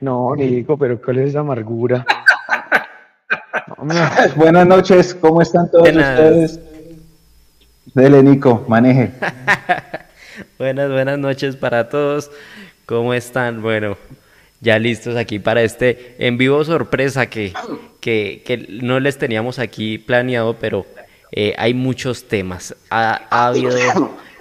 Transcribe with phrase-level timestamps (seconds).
[0.00, 2.06] No, Nico, pero ¿cuál es esa amargura?
[4.36, 6.60] Buenas noches, ¿cómo están todos ustedes?
[7.94, 9.10] Dele, Nico, maneje.
[10.58, 12.30] buenas, buenas noches para todos.
[12.86, 13.60] ¿Cómo están?
[13.60, 13.96] Bueno,
[14.60, 17.52] ya listos aquí para este en vivo sorpresa que,
[18.00, 20.86] que, no les teníamos aquí planeado, pero
[21.32, 22.74] eh, hay muchos temas.
[22.90, 23.76] Ha, habido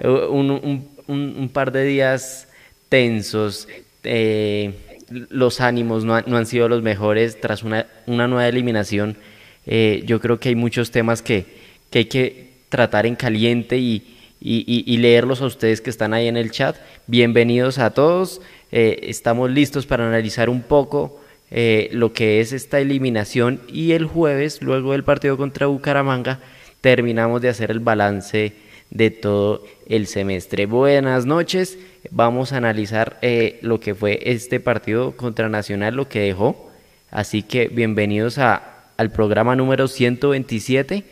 [0.02, 2.48] un, par de días
[2.90, 3.68] tensos.
[4.04, 4.74] Eh,
[5.10, 9.18] los ánimos no, han sido los mejores tras una, una nueva eliminación.
[9.66, 11.46] Eh, yo creo que hay muchos temas que,
[11.90, 16.38] que hay que tratar en caliente y, y, leerlos a ustedes que están ahí en
[16.38, 16.76] el chat.
[17.08, 18.42] Bienvenidos a todos.
[18.72, 21.20] Eh, estamos listos para analizar un poco
[21.50, 26.40] eh, lo que es esta eliminación y el jueves, luego del partido contra Bucaramanga,
[26.82, 28.54] terminamos de hacer el balance
[28.90, 30.66] de todo el semestre.
[30.66, 31.78] Buenas noches,
[32.12, 36.72] vamos a analizar eh, lo que fue este partido contra Nacional, lo que dejó.
[37.12, 41.04] Así que bienvenidos a, al programa número 127.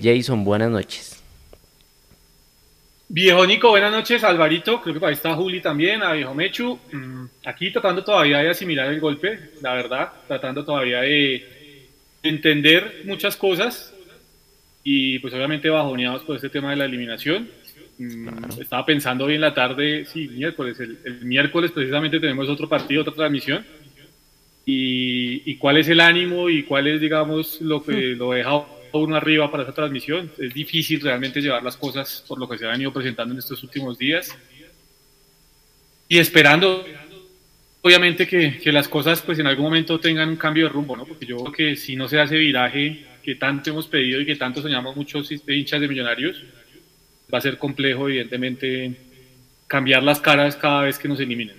[0.00, 1.16] Jason, buenas noches.
[3.08, 4.24] Viejo Nico, buenas noches.
[4.24, 6.76] Alvarito, creo que ahí está Juli también, a Viejo Mechu.
[6.90, 11.46] Mm, aquí tratando todavía de asimilar el golpe, la verdad, tratando todavía de
[12.24, 13.94] entender muchas cosas
[14.88, 17.50] y pues obviamente bajoneados por este tema de la eliminación.
[17.98, 23.02] Mm, estaba pensando hoy en la tarde, sí, miércoles, el, miércoles precisamente tenemos otro partido,
[23.02, 23.66] otra transmisión.
[24.64, 29.16] Y, y, cuál es el ánimo y cuál es, digamos, lo que lo deja uno
[29.16, 30.30] arriba para esa transmisión.
[30.38, 33.60] Es difícil realmente llevar las cosas por lo que se han ido presentando en estos
[33.64, 34.38] últimos días.
[36.08, 36.86] Y esperando,
[37.82, 41.04] obviamente, que, que, las cosas pues en algún momento tengan un cambio de rumbo, ¿no?
[41.04, 44.36] Porque yo creo que si no se hace viraje que tanto hemos pedido y que
[44.36, 46.44] tanto soñamos muchos hinchas de millonarios,
[47.32, 48.94] va a ser complejo, evidentemente,
[49.66, 51.56] cambiar las caras cada vez que nos eliminen.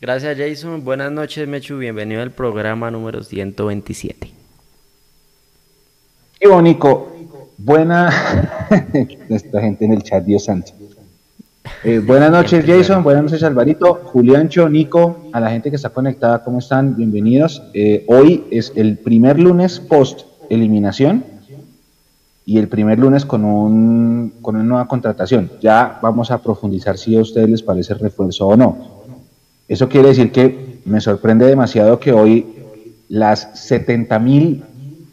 [0.00, 4.28] Gracias Jason, buenas noches Mechu, bienvenido al programa número 127.
[6.40, 7.14] Qué bonito,
[7.58, 8.10] buena
[9.28, 10.72] esta gente en el chat, Dios santo.
[11.84, 16.42] Eh, buenas noches Jason, buenas noches Alvarito, Juliancho, Nico, a la gente que está conectada,
[16.42, 16.96] ¿cómo están?
[16.96, 17.62] Bienvenidos.
[17.74, 21.24] Eh, hoy es el primer lunes post eliminación
[22.44, 25.50] y el primer lunes con, un, con una nueva contratación.
[25.60, 29.02] Ya vamos a profundizar si a ustedes les parece refuerzo o no.
[29.68, 32.46] Eso quiere decir que me sorprende demasiado que hoy
[33.08, 34.64] las 70 mil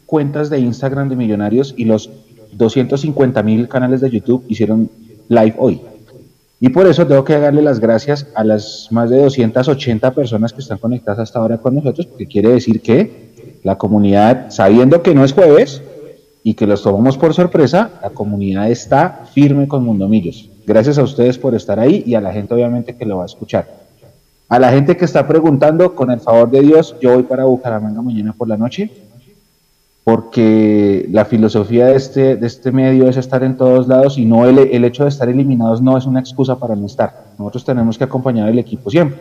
[0.06, 2.10] cuentas de Instagram de millonarios y los
[2.52, 4.90] 250 mil canales de YouTube hicieron
[5.28, 5.80] live hoy.
[6.60, 10.60] Y por eso tengo que darle las gracias a las más de 280 personas que
[10.60, 15.24] están conectadas hasta ahora con nosotros, porque quiere decir que la comunidad, sabiendo que no
[15.24, 15.82] es jueves
[16.42, 20.50] y que los tomamos por sorpresa, la comunidad está firme con Mundomillos.
[20.66, 23.26] Gracias a ustedes por estar ahí y a la gente obviamente que lo va a
[23.26, 23.68] escuchar.
[24.48, 28.02] A la gente que está preguntando, con el favor de Dios, yo voy para Bucaramanga
[28.02, 28.90] mañana por la noche,
[30.08, 34.46] porque la filosofía de este, de este medio es estar en todos lados y no
[34.46, 37.26] el, el hecho de estar eliminados no es una excusa para no estar.
[37.38, 39.20] Nosotros tenemos que acompañar al equipo siempre.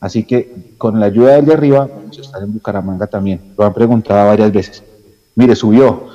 [0.00, 3.52] Así que con la ayuda del de arriba vamos a estar en Bucaramanga también.
[3.58, 4.82] Lo han preguntado varias veces.
[5.34, 6.06] Mire, subió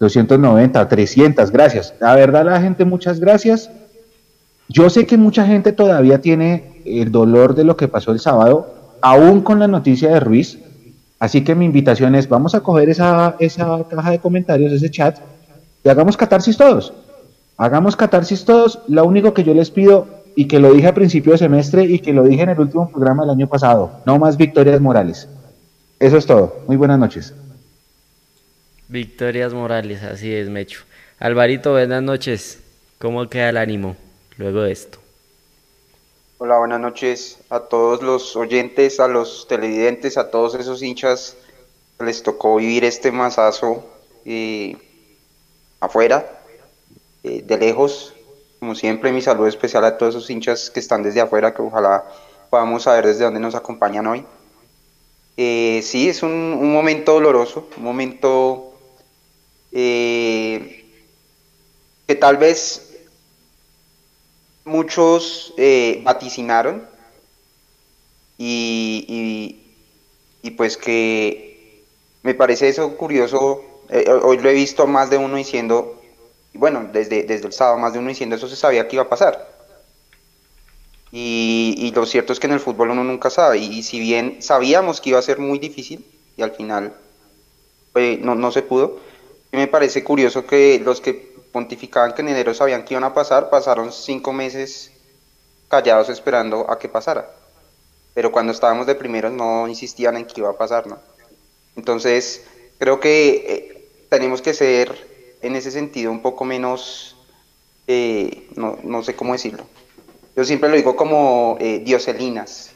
[0.00, 1.94] 290, 300, gracias.
[2.00, 3.70] La verdad, la gente, muchas gracias.
[4.68, 8.98] Yo sé que mucha gente todavía tiene el dolor de lo que pasó el sábado,
[9.02, 10.58] aún con la noticia de Ruiz.
[11.22, 15.20] Así que mi invitación es, vamos a coger esa, esa caja de comentarios, ese chat,
[15.84, 16.92] y hagamos catarsis todos.
[17.56, 18.80] Hagamos catarsis todos.
[18.88, 22.00] Lo único que yo les pido, y que lo dije a principio de semestre y
[22.00, 25.28] que lo dije en el último programa del año pasado, no más victorias morales.
[26.00, 26.64] Eso es todo.
[26.66, 27.32] Muy buenas noches.
[28.88, 30.80] Victorias morales, así es, Mecho.
[31.20, 32.58] Alvarito, buenas noches.
[32.98, 33.94] ¿Cómo queda el ánimo
[34.38, 35.01] luego de esto?
[36.44, 41.36] Hola, buenas noches a todos los oyentes, a los televidentes, a todos esos hinchas
[41.96, 43.84] que les tocó vivir este masazo
[44.24, 44.76] eh,
[45.78, 46.42] afuera,
[47.22, 48.12] eh, de lejos.
[48.58, 52.04] Como siempre, mi saludo especial a todos esos hinchas que están desde afuera, que ojalá
[52.50, 54.26] podamos saber desde dónde nos acompañan hoy.
[55.36, 58.74] Eh, sí, es un, un, momento doloroso, un momento
[59.70, 60.84] que
[62.18, 62.91] tal vez
[64.64, 66.86] muchos eh, vaticinaron
[68.38, 69.56] y,
[70.42, 71.84] y, pues que
[72.22, 76.00] me parece eso curioso, eh, hoy lo he visto más de uno diciendo,
[76.54, 79.08] bueno, desde, desde el sábado más de uno diciendo eso se sabía que iba a
[79.08, 79.48] pasar.
[81.10, 84.42] Y, y lo cierto es que en el fútbol uno nunca sabe, y, si bien
[84.42, 86.04] sabíamos que iba a ser muy difícil,
[86.36, 86.94] y al final
[87.92, 88.98] pues, no, no se pudo,
[89.52, 93.50] me parece curioso que los que pontificaban que en enero sabían que iban a pasar,
[93.50, 94.90] pasaron cinco meses
[95.68, 97.30] callados esperando a que pasara.
[98.14, 100.98] Pero cuando estábamos de primeros no insistían en que iba a pasar, ¿no?
[101.76, 102.44] Entonces,
[102.78, 107.16] creo que eh, tenemos que ser en ese sentido un poco menos,
[107.86, 109.64] eh, no, no, sé cómo decirlo.
[110.36, 112.72] Yo siempre lo digo como eh, dioselinas.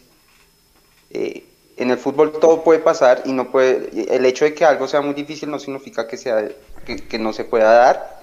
[1.11, 5.02] en el fútbol todo puede pasar y no puede, el hecho de que algo sea
[5.02, 6.49] muy difícil no significa que, sea,
[6.87, 8.16] que no se pueda dar.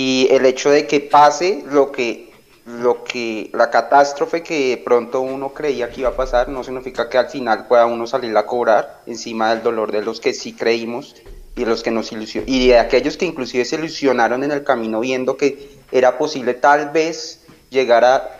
[0.00, 2.30] Y el hecho de que pase lo que
[2.64, 7.18] lo que la catástrofe que pronto uno creía que iba a pasar no significa que
[7.18, 11.16] al final pueda uno salir a cobrar encima del dolor de los que sí creímos
[11.56, 14.62] y de los que nos ilusion y de aquellos que inclusive se ilusionaron en el
[14.62, 18.38] camino viendo que era posible tal vez llegar a,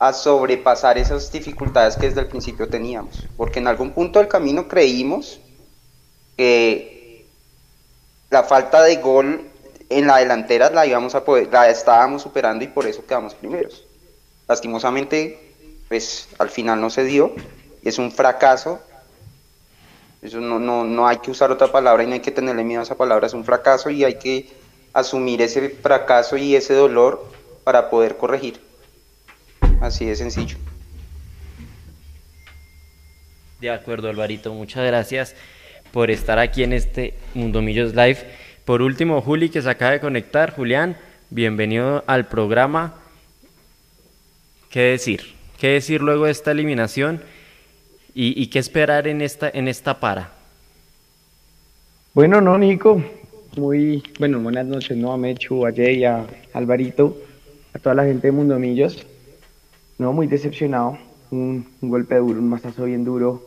[0.00, 3.28] a sobrepasar esas dificultades que desde el principio teníamos.
[3.36, 5.38] Porque en algún punto del camino creímos
[6.36, 7.26] que
[8.28, 9.49] la falta de gol
[9.90, 13.84] en la delantera la íbamos a poder, la estábamos superando y por eso quedamos primeros.
[14.48, 15.54] Lastimosamente,
[15.88, 17.34] pues al final no se dio,
[17.82, 18.80] es un fracaso.
[20.22, 22.80] Eso no, no, no hay que usar otra palabra y no hay que tenerle miedo
[22.80, 24.48] a esa palabra, es un fracaso y hay que
[24.92, 27.26] asumir ese fracaso y ese dolor
[27.64, 28.60] para poder corregir.
[29.80, 30.56] Así de sencillo.
[33.60, 35.34] De acuerdo, Alvarito, muchas gracias
[35.90, 38.18] por estar aquí en este Mundo Millos Live.
[38.64, 40.54] Por último, Juli, que se acaba de conectar.
[40.54, 40.96] Julián,
[41.30, 42.94] bienvenido al programa.
[44.68, 45.22] ¿Qué decir?
[45.58, 47.22] ¿Qué decir luego de esta eliminación?
[48.12, 50.32] ¿Y, qué esperar en esta, en esta para?
[52.12, 53.02] Bueno, no, Nico.
[53.56, 55.12] Muy, bueno, buenas noches, ¿no?
[55.12, 57.16] A Mechu, a Jay, a Alvarito,
[57.72, 59.06] a toda la gente de Mundo Millos.
[59.96, 60.98] No, muy decepcionado.
[61.30, 63.46] Un, golpe duro, un mazazo bien duro.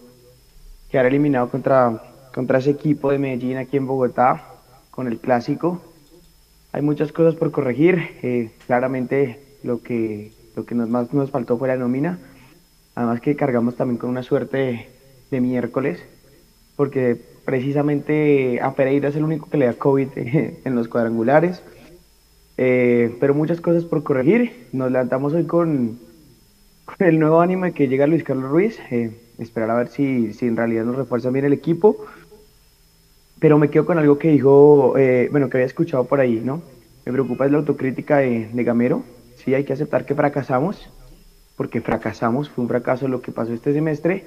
[0.90, 2.02] Quedar eliminado contra,
[2.34, 4.53] contra ese equipo de Medellín aquí en Bogotá
[4.94, 5.82] con el clásico.
[6.72, 8.00] Hay muchas cosas por corregir.
[8.22, 12.20] Eh, claramente lo que, lo que nos, más nos faltó fue la nómina.
[12.96, 14.88] Además que cargamos también con una suerte
[15.32, 16.00] de, miércoles,
[16.76, 21.64] porque precisamente a Pereira es el único que le da COVID en los cuadrangulares.
[22.58, 24.68] Eh, pero muchas cosas por corregir.
[24.74, 25.98] Nos levantamos hoy con,
[27.00, 28.80] el nuevo ánimo que llega Luis Carlos Ruiz.
[28.92, 29.10] Eh,
[29.40, 32.06] esperar a ver si, si en realidad nos refuerza bien el equipo
[33.44, 36.62] pero me quedo con algo que dijo, eh, bueno, que había escuchado por ahí, ¿no?
[37.06, 39.04] Me preocupa es la autocrítica de, Gamero.
[39.36, 40.90] Sí, hay que aceptar que fracasamos,
[41.58, 44.24] porque fracasamos, fue un fracaso lo que pasó este semestre,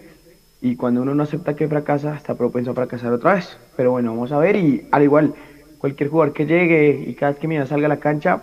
[0.61, 3.57] y cuando uno no acepta que fracasa, está propenso a fracasar otra vez.
[3.75, 5.33] Pero bueno, vamos a ver, y al igual,
[5.79, 8.43] cualquier jugador que llegue y cada vez que Mina salga a la cancha,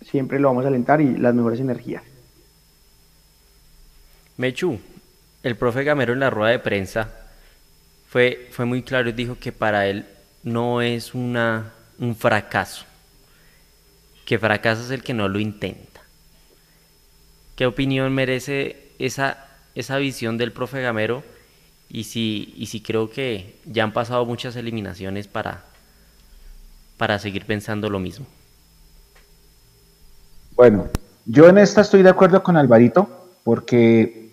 [0.00, 2.02] siempre lo vamos a alentar y las mejores energías.
[4.36, 4.80] Mechu,
[5.44, 7.27] el profe Gamero en la rueda de prensa
[8.08, 10.06] fue, fue muy claro y dijo que para él
[10.42, 12.84] no es una, un fracaso,
[14.24, 16.00] que fracaso es el que no lo intenta.
[17.54, 21.22] ¿Qué opinión merece esa, esa visión del profe Gamero?
[21.90, 25.64] Y si, y si creo que ya han pasado muchas eliminaciones para,
[26.98, 28.26] para seguir pensando lo mismo.
[30.54, 30.88] Bueno,
[31.24, 34.32] yo en esta estoy de acuerdo con Alvarito, porque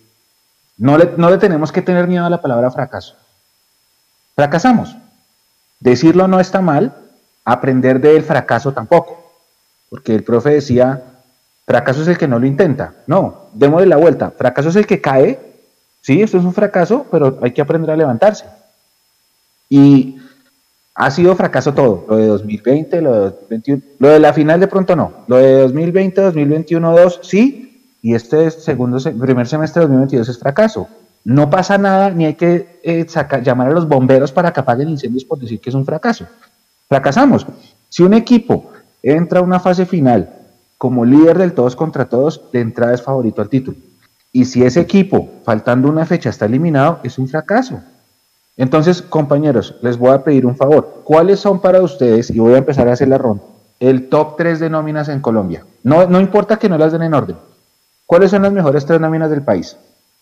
[0.77, 3.15] no le, no le tenemos que tener miedo a la palabra fracaso.
[4.35, 4.95] Fracasamos.
[5.79, 6.93] Decirlo no está mal,
[7.43, 9.23] aprender del fracaso tampoco.
[9.89, 11.03] Porque el profe decía,
[11.65, 12.95] fracaso es el que no lo intenta.
[13.07, 14.31] No, démosle la vuelta.
[14.31, 15.39] Fracaso es el que cae.
[16.01, 18.45] Sí, esto es un fracaso, pero hay que aprender a levantarse.
[19.69, 20.19] Y
[20.93, 22.05] ha sido fracaso todo.
[22.07, 23.81] Lo de 2020, lo de 2021.
[23.99, 25.13] Lo de la final de pronto no.
[25.27, 27.97] Lo de 2020, 2021, 2, sí.
[28.01, 30.87] Y este segundo, primer semestre de 2022 es fracaso.
[31.25, 33.07] No pasa nada, ni hay que eh,
[33.43, 36.27] llamar a los bomberos para que apaguen incendios por decir que es un fracaso.
[36.87, 37.47] Fracasamos.
[37.89, 40.29] Si un equipo entra a una fase final
[40.77, 43.77] como líder del todos contra todos, de entrada es favorito al título.
[44.31, 47.81] Y si ese equipo, faltando una fecha, está eliminado, es un fracaso.
[48.55, 51.01] Entonces, compañeros, les voy a pedir un favor.
[51.03, 53.43] ¿Cuáles son para ustedes, y voy a empezar a hacer la ronda,
[53.79, 55.65] el top 3 de nóminas en Colombia?
[55.81, 57.37] No, no importa que no las den en orden.
[58.05, 59.75] ¿Cuáles son las mejores tres nóminas del país?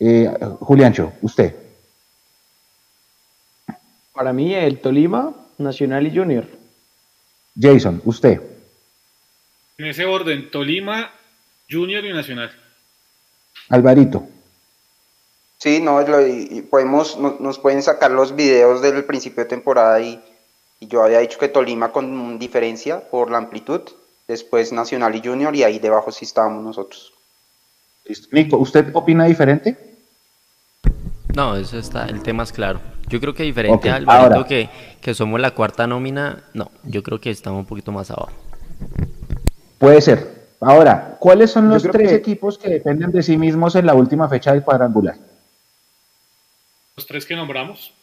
[0.06, 0.30] Eh,
[0.60, 1.56] Juliancho, usted.
[4.12, 6.46] Para mí, el Tolima, Nacional y Junior.
[7.58, 8.42] Jason, usted.
[9.78, 11.10] En ese orden, Tolima,
[11.72, 12.52] Junior y Nacional.
[13.70, 14.28] Alvarito.
[15.58, 16.04] Sí, no,
[16.70, 20.22] podemos, nos pueden sacar los videos del principio de temporada y,
[20.82, 23.84] y, yo había dicho que Tolima con diferencia por la amplitud,
[24.28, 27.14] después Nacional y Junior y ahí debajo sí estábamos nosotros.
[28.34, 29.93] Nico, ¿usted opina diferente?
[31.36, 32.80] No, eso está, el tema es claro.
[33.08, 34.70] Yo creo que diferente al Alvarito que,
[35.02, 38.32] que somos la cuarta nómina, no, yo creo que estamos un poquito más abajo.
[39.78, 40.44] Puede ser.
[40.62, 44.54] Ahora, ¿cuáles son los tres equipos que dependen de sí mismos en la última fecha
[44.54, 45.16] del cuadrangular?
[46.96, 47.94] Los tres que nombramos.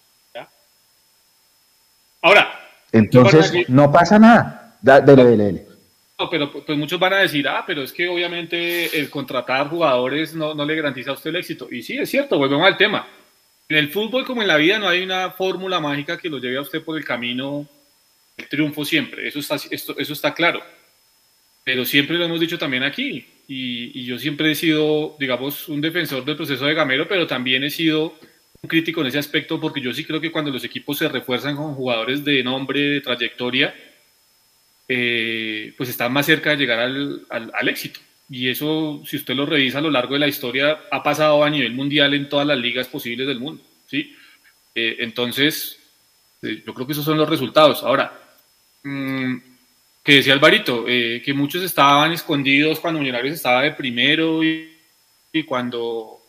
[2.23, 2.51] Ahora.
[2.93, 4.77] Entonces, no pasa nada.
[4.83, 5.67] dele, dele, dele.
[6.19, 10.35] No, pero pues muchos van a decir, ah, pero es que obviamente el contratar jugadores
[10.35, 11.67] no, no le garantiza a usted el éxito.
[11.71, 13.07] Y sí, es cierto, volvemos al tema.
[13.71, 16.57] En el fútbol como en la vida no hay una fórmula mágica que lo lleve
[16.57, 17.69] a usted por el camino
[18.37, 19.29] del triunfo siempre.
[19.29, 20.61] Eso está, esto, eso está claro.
[21.63, 23.25] Pero siempre lo hemos dicho también aquí.
[23.47, 27.71] Y, yo siempre he sido, digamos, un defensor del proceso de Gamero, pero también he
[27.71, 28.19] sido
[28.61, 31.55] un crítico en ese aspecto porque yo sí creo que cuando los equipos se refuerzan
[31.55, 33.73] con jugadores de nombre, de trayectoria,
[34.89, 38.01] eh, pues están más cerca de llegar al, al, éxito.
[38.31, 41.51] Y eso, si usted lo revisa a lo largo de la historia, ha pasado a
[41.51, 43.63] nivel mundial en todas las ligas posibles del mundo.
[43.87, 44.15] ¿sí?
[44.75, 45.79] Eh, entonces,
[46.43, 47.83] eh, yo creo que esos son los resultados.
[47.83, 48.13] Ahora,
[48.85, 49.37] mmm,
[50.03, 54.73] que decía Alvarito, que muchos estaban escondidos cuando Millonarios estaba de primero y,
[55.33, 56.23] y cuando,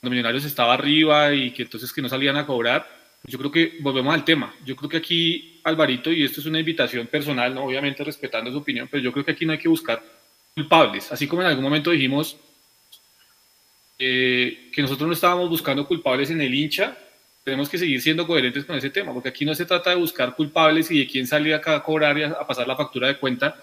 [0.00, 2.86] cuando Millonarios estaba arriba y que entonces que no salían a cobrar
[3.26, 4.54] yo creo que volvemos al tema.
[4.64, 7.64] Yo creo que aquí, Alvarito, y esto es una invitación personal, ¿no?
[7.64, 10.02] obviamente respetando su opinión, pero yo creo que aquí no hay que buscar
[10.54, 11.10] culpables.
[11.10, 12.36] Así como en algún momento dijimos
[13.98, 16.96] eh, que nosotros no estábamos buscando culpables en el hincha,
[17.44, 20.34] tenemos que seguir siendo coherentes con ese tema, porque aquí no se trata de buscar
[20.34, 23.54] culpables y de quién salía a cobrar y a pasar la factura de cuenta,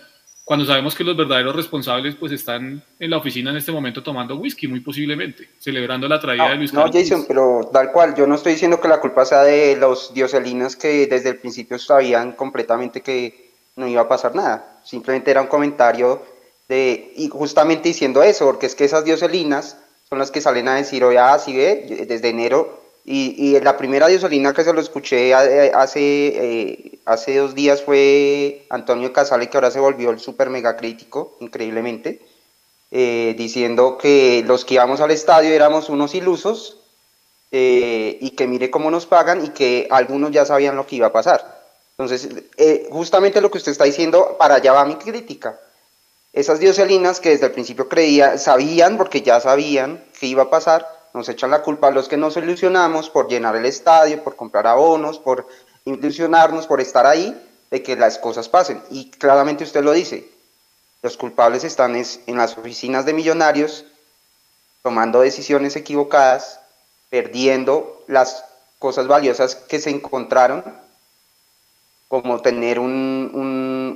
[0.43, 4.35] cuando sabemos que los verdaderos responsables pues están en la oficina en este momento tomando
[4.35, 6.93] whisky, muy posiblemente, celebrando la traída de Luis Carlos.
[6.93, 10.13] No, Jason, pero tal cual, yo no estoy diciendo que la culpa sea de los
[10.13, 15.41] dioselinas que desde el principio sabían completamente que no iba a pasar nada, simplemente era
[15.41, 16.21] un comentario
[16.75, 19.77] y justamente diciendo eso, porque es que esas dioselinas
[20.09, 24.53] son las que salen a decir, oye, ah, ve, desde enero y, la primera dioselina
[24.53, 29.79] que se lo escuché hace, eh, hace dos días fue Antonio Casale, que ahora se
[29.79, 32.21] volvió el super mega crítico, increíblemente,
[32.91, 36.77] eh, diciendo que los que íbamos al estadio éramos unos ilusos
[37.51, 41.07] eh, y que mire cómo nos pagan y que algunos ya sabían lo que iba
[41.07, 41.59] a pasar.
[41.97, 42.29] Entonces,
[42.89, 45.59] justamente lo que usted está diciendo, para allá va mi crítica.
[46.33, 50.87] Esas dioselinas que desde el principio creía, sabían, porque ya sabían que iba a pasar,
[51.13, 54.65] nos echan la culpa a los que nos ilusionamos por llenar el estadio, por comprar
[54.65, 55.47] abonos, por
[55.83, 57.37] ilusionarnos, por estar ahí,
[57.69, 58.81] de que las cosas pasen.
[58.89, 60.29] Y claramente usted lo dice,
[61.01, 63.85] los culpables están en las oficinas de millonarios,
[64.83, 66.59] tomando decisiones equivocadas,
[67.09, 68.45] perdiendo las
[68.79, 70.63] cosas valiosas que se encontraron,
[72.07, 72.79] como tener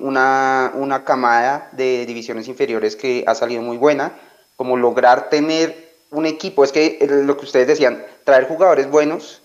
[0.02, 4.14] una, una camada de divisiones inferiores que ha salido muy buena,
[4.56, 9.42] como lograr tener un equipo, es que lo que ustedes decían, traer jugadores buenos,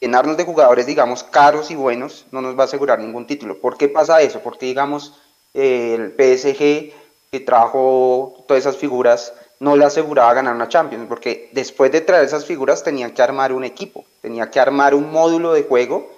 [0.00, 3.58] llenarnos de jugadores, digamos, caros y buenos, no nos va a asegurar ningún título.
[3.58, 4.40] ¿Por qué pasa eso?
[4.40, 5.14] Porque, digamos,
[5.54, 6.92] el PSG
[7.30, 12.24] que trajo todas esas figuras no le aseguraba ganar una Champions, porque después de traer
[12.24, 16.17] esas figuras tenía que armar un equipo, tenía que armar un módulo de juego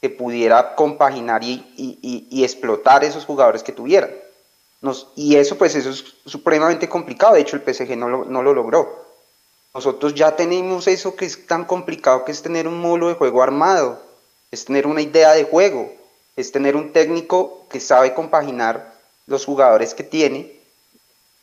[0.00, 1.64] que pudiera compaginar y,
[2.30, 4.10] y explotar esos jugadores que tuvieran.
[4.80, 8.42] Nos, y eso pues eso es supremamente complicado, de hecho el PSG no lo, no
[8.42, 9.04] lo logró.
[9.74, 13.42] Nosotros ya tenemos eso que es tan complicado que es tener un módulo de juego
[13.42, 14.02] armado,
[14.50, 15.92] es tener una idea de juego,
[16.34, 18.94] es tener un técnico que sabe compaginar
[19.26, 20.60] los jugadores que tiene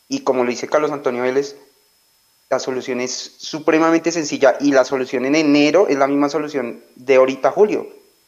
[0.09, 1.55] y como lo dice Carlos Antonio Vélez,
[2.49, 7.15] la solución es supremamente sencilla y la solución en enero es la misma solución de
[7.15, 7.87] ahorita julio.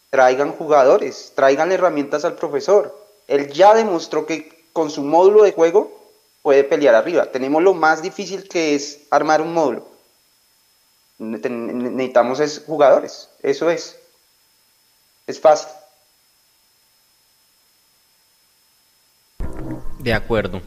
[0.09, 2.97] Traigan jugadores, traigan herramientas al profesor.
[3.27, 5.91] Él ya demostró que con su módulo de juego
[6.41, 7.31] puede pelear arriba.
[7.31, 9.87] Tenemos lo más difícil que es armar un módulo.
[11.19, 13.99] Necesitamos es jugadores, eso es.
[15.27, 15.69] Es fácil.
[19.99, 20.61] De acuerdo.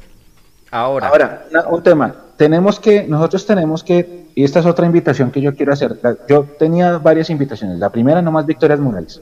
[0.70, 1.08] Ahora.
[1.08, 2.21] Ahora, un tema.
[2.36, 5.98] Tenemos que, nosotros tenemos que, y esta es otra invitación que yo quiero hacer.
[6.28, 7.78] Yo tenía varias invitaciones.
[7.78, 9.20] La primera, nomás Victorias Morales.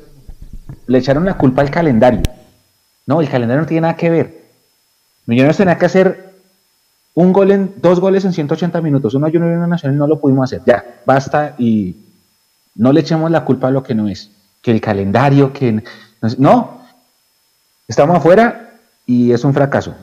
[0.86, 2.22] Le echaron la culpa al calendario.
[3.06, 4.40] No, el calendario no tiene nada que ver.
[5.26, 6.30] Millonarios tenía que hacer
[7.14, 10.20] un gol en, dos goles en 180 minutos, uno Junior y una Nacional no lo
[10.20, 10.62] pudimos hacer.
[10.64, 11.96] Ya, basta y
[12.74, 14.30] no le echemos la culpa a lo que no es.
[14.62, 15.82] Que el calendario, que.
[16.38, 16.82] No,
[17.88, 18.70] estamos afuera
[19.06, 19.94] y es un fracaso.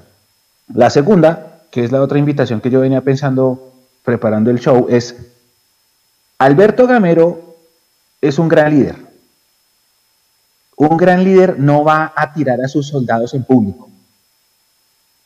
[0.73, 5.15] La segunda, que es la otra invitación que yo venía pensando preparando el show, es
[6.39, 7.55] Alberto Gamero
[8.21, 8.95] es un gran líder.
[10.77, 13.89] Un gran líder no va a tirar a sus soldados en público.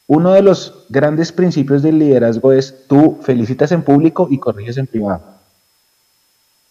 [0.07, 4.87] Uno de los grandes principios del liderazgo es tú felicitas en público y corriges en
[4.87, 5.21] privado.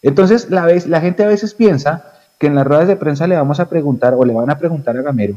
[0.02, 3.36] Entonces, la, vez, la gente a veces piensa que en las ruedas de prensa le
[3.36, 5.36] vamos a preguntar o le van a preguntar a Gamero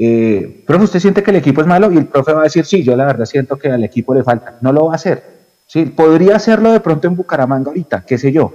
[0.00, 1.90] eh, profe, ¿usted siente que el equipo es malo?
[1.90, 4.22] Y el profe va a decir, sí, yo la verdad siento que al equipo le
[4.22, 4.56] falta.
[4.60, 5.22] No lo va a hacer.
[5.66, 8.52] Sí, podría hacerlo de pronto en Bucaramanga ahorita, qué sé yo.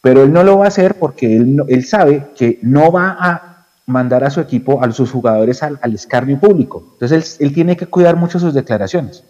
[0.00, 3.66] Pero él no lo va a hacer porque él, él sabe que no va a
[3.86, 6.90] mandar a su equipo, a sus jugadores al, escarnio público.
[6.92, 9.24] Entonces él, él, tiene que cuidar mucho sus declaraciones.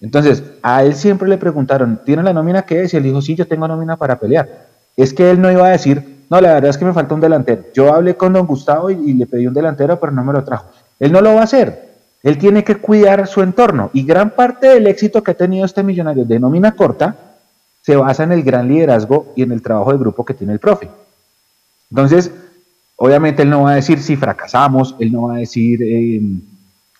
[0.00, 2.92] Entonces, a él siempre le preguntaron, ¿tiene la nómina qué es?
[2.92, 4.66] Y él dijo, sí, yo tengo nómina para pelear.
[4.96, 7.20] Es que él no iba a decir, no, la verdad es que me falta un
[7.20, 7.64] delantero.
[7.74, 10.66] Yo hablé con don Gustavo y, le pedí un delantero, pero no me lo trajo.
[10.98, 11.94] Él no lo va a hacer.
[12.22, 13.90] Él tiene que cuidar su entorno.
[13.92, 17.16] Y gran parte del éxito que ha tenido este millonario de nómina corta
[17.82, 20.58] se basa en el gran liderazgo y en el trabajo de grupo que tiene el
[20.58, 20.90] profe.
[21.90, 22.32] Entonces,
[22.96, 26.20] obviamente él no va a decir si fracasamos, él no va a decir eh,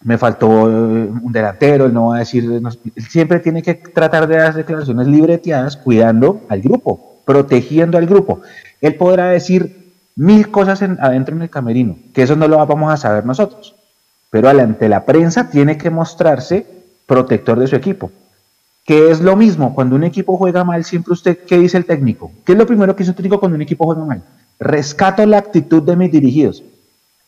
[0.02, 4.28] me faltó eh, un delantero, él no va a decir, él siempre tiene que tratar
[4.28, 8.40] de dar declaraciones libreteadas cuidando al grupo, protegiendo al grupo.
[8.80, 12.97] Él podrá decir mil cosas adentro en el camerino, que eso no lo vamos a
[12.97, 13.75] saber nosotros,
[14.30, 16.66] pero ante la prensa tiene que mostrarse
[17.06, 18.11] protector de su equipo.
[18.85, 22.30] Que es lo mismo, cuando un equipo juega mal, siempre usted, ¿qué dice el técnico?
[22.45, 24.23] ¿Qué es lo primero que dice un técnico cuando un equipo juega mal?
[24.61, 26.62] Rescato la actitud de mis dirigidos.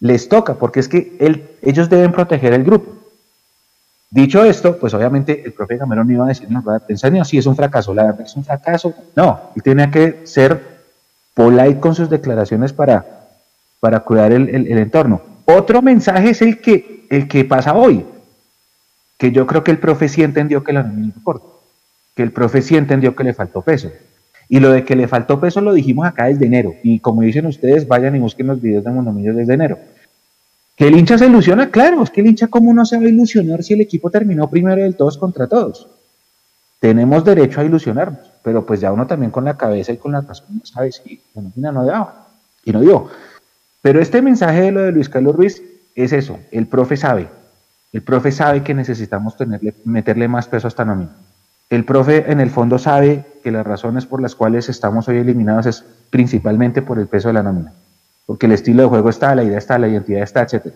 [0.01, 1.19] Les toca, porque es que
[1.63, 2.93] ellos deben proteger el grupo.
[4.11, 6.49] Dicho esto, pues obviamente el profe Gamero no iba a decir,
[6.87, 8.95] pensar, no, sí, es un fracaso, la verdad es un fracaso.
[9.17, 10.78] No, él tenía que ser
[11.39, 13.07] polite con sus declaraciones para,
[13.79, 15.23] para cuidar el, el entorno.
[15.45, 18.05] Otro mensaje es el que, el que pasa hoy
[19.19, 21.47] que yo creo que el profe sí entendió que la nómina corta,
[22.17, 23.91] que el profe sí entendió que le faltó peso.
[24.49, 26.75] Y lo de que le faltó peso lo dijimos acá desde enero.
[26.83, 29.79] Y como dicen ustedes, vayan y busquen los videos de Monomillos desde enero.
[30.75, 31.71] ¿Que el hincha se ilusiona?
[31.71, 34.51] Claro, es que el hincha cómo no se va a ilusionar si el equipo terminó
[34.51, 35.89] primero del todos contra todos.
[36.81, 40.21] Tenemos derecho a ilusionarnos, pero pues ya uno también con la cabeza y con la
[40.21, 42.27] razón sabe si la nómina no daba
[42.65, 43.09] y no dio.
[43.83, 45.63] Pero este mensaje de lo de Luis Carlos Ruiz
[45.95, 47.29] es eso, el profe sabe,
[47.93, 51.11] el profe sabe que necesitamos tenerle, meterle más peso a esta nómina.
[51.71, 55.67] El profe en el fondo sabe que las razones por las cuales estamos hoy eliminados
[55.67, 57.73] es principalmente por el peso de la nómina.
[58.25, 60.73] Porque el estilo de juego está, la idea está, la identidad está, etc.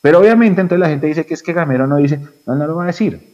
[0.00, 2.76] Pero obviamente entonces la gente dice que es que Gamero no dice, no, no lo
[2.76, 3.33] va a decir.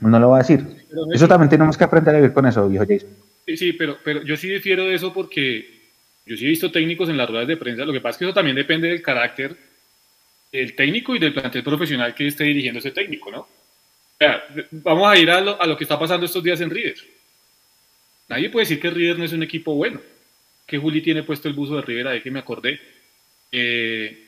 [0.00, 0.64] No lo va a decir.
[1.12, 3.10] eso también tenemos que aprender a vivir con eso, viejo Jason.
[3.46, 5.80] Sí, sí, pero, pero yo sí difiero de eso porque
[6.26, 7.84] yo sí he visto técnicos en las ruedas de prensa.
[7.84, 9.56] Lo que pasa es que eso también depende del carácter
[10.52, 13.40] el técnico y del plantel profesional que esté dirigiendo ese técnico, ¿no?
[13.40, 13.48] O
[14.18, 16.96] sea, vamos a ir a lo, a lo, que está pasando estos días en River.
[18.28, 20.00] Nadie puede decir que River no es un equipo bueno.
[20.66, 22.80] Que Juli tiene puesto el buzo de River, ahí que me acordé.
[23.50, 24.26] Eh,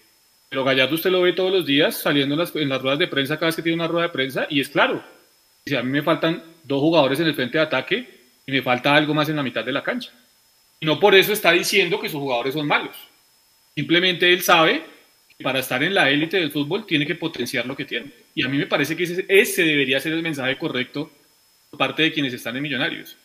[0.48, 3.08] pero Gallardo usted lo ve todos los días saliendo en las, en las, ruedas de
[3.08, 5.02] prensa cada vez que tiene una rueda de prensa y es claro.
[5.64, 8.09] Dice, a mí me faltan dos jugadores en el frente de ataque
[8.46, 10.11] y me falta algo más en la mitad de la cancha.
[10.81, 12.96] Y no por eso está diciendo que sus jugadores son malos.
[13.75, 14.83] Simplemente él sabe
[15.42, 18.11] para estar en la élite del fútbol tiene que potenciar lo que tiene.
[18.35, 21.11] Y a mí me parece que ese, ese debería ser el mensaje correcto
[21.70, 23.16] por parte de quienes están en Millonarios.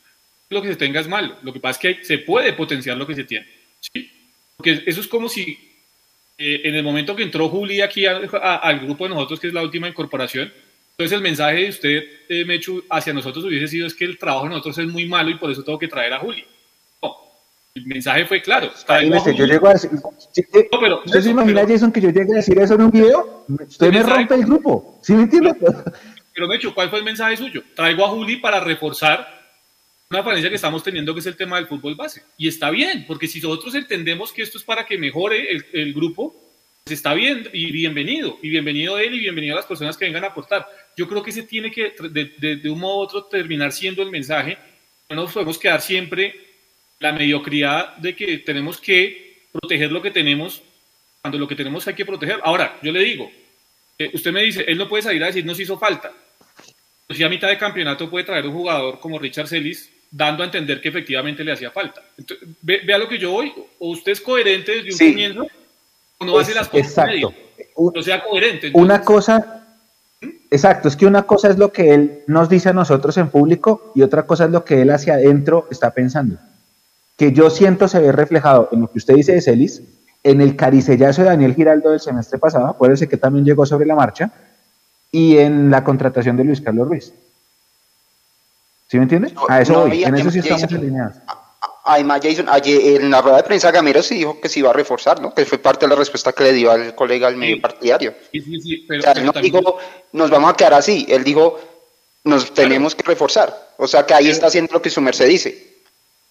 [0.50, 1.38] Lo que se tenga es malo.
[1.44, 3.48] Lo que pasa es que se puede potenciar lo que se tiene.
[3.80, 4.10] ¿sí?
[4.56, 5.58] Porque eso es como si
[6.38, 9.64] eh, en el momento que entró Juli aquí al grupo de nosotros, que es la
[9.64, 10.52] última incorporación,
[10.98, 14.46] entonces el mensaje de usted, eh, Mechu, hacia nosotros hubiese sido es que el trabajo
[14.46, 16.44] de nosotros es muy malo y por eso tengo que traer a Juli.
[17.76, 18.72] El mensaje fue claro.
[19.36, 22.82] yo llego a decir, ¿Usted se imagina, Jason, que yo llegue a decir eso en
[22.82, 23.46] un video?
[23.48, 25.00] Usted me rompe el grupo.
[25.04, 25.54] ¿Sí me entiende?
[26.34, 27.62] Pero, Mecho, ¿cuál fue el mensaje suyo?
[27.76, 29.28] Traigo a Juli para reforzar
[30.10, 32.24] una falencia que estamos teniendo, que es el tema del fútbol base.
[32.36, 36.36] Y está bien, porque si nosotros entendemos que esto es para que mejore el, grupo,
[36.84, 38.40] pues está bien y bienvenido.
[38.42, 40.68] Y bienvenido él y bienvenido a las personas que vengan a aportar.
[40.98, 44.12] Yo creo que ese tiene que, de, de un modo u otro, terminar siendo el
[44.12, 44.58] mensaje.
[45.10, 46.36] No nos podemos quedar siempre
[47.00, 50.62] la mediocridad de que tenemos que proteger lo que tenemos
[51.22, 52.40] cuando lo que tenemos hay que proteger.
[52.44, 53.30] Ahora, yo le digo,
[53.98, 56.12] eh, usted me dice, él no puede salir a decir nos hizo falta.
[57.10, 60.80] Si a mitad de campeonato puede traer un jugador como Richard Celis, dando a entender
[60.82, 62.02] que efectivamente le hacía falta.
[62.62, 65.48] vea lo que yo voy, o usted es coherente desde un comienzo,
[66.18, 67.34] o no hace las cosas exacto.
[67.94, 68.72] no sea coherente.
[68.74, 69.67] Una cosa,
[70.52, 73.92] exacto, es que una cosa es lo que él nos dice a nosotros en público
[73.96, 76.38] y otra cosa es lo que él hacia adentro está pensando
[77.18, 79.82] que yo siento se ve reflejado en lo que usted dice de Celis,
[80.24, 83.96] en el caricellazo de Daniel Giraldo del semestre pasado, acuérdense que también llegó sobre la
[83.96, 84.32] marcha,
[85.12, 87.14] y en la contratación de Luis Carlos Ruiz.
[88.88, 89.34] ¿Sí me entiende?
[89.50, 91.18] a eso voy, en eso sí estamos alineados.
[91.90, 94.74] Además, Jason, ayer en la rueda de prensa Gamero se dijo que se iba a
[94.74, 95.34] reforzar, ¿no?
[95.34, 98.14] Que fue parte de la respuesta que le dio al colega al medio partidario.
[98.32, 99.80] Sí, sí, sí, pero, o sea, él no dijo,
[100.12, 101.58] nos vamos a quedar así, él dijo,
[102.26, 103.56] nos tenemos que reforzar.
[103.78, 105.78] O sea, que ahí está haciendo lo que su merced dice.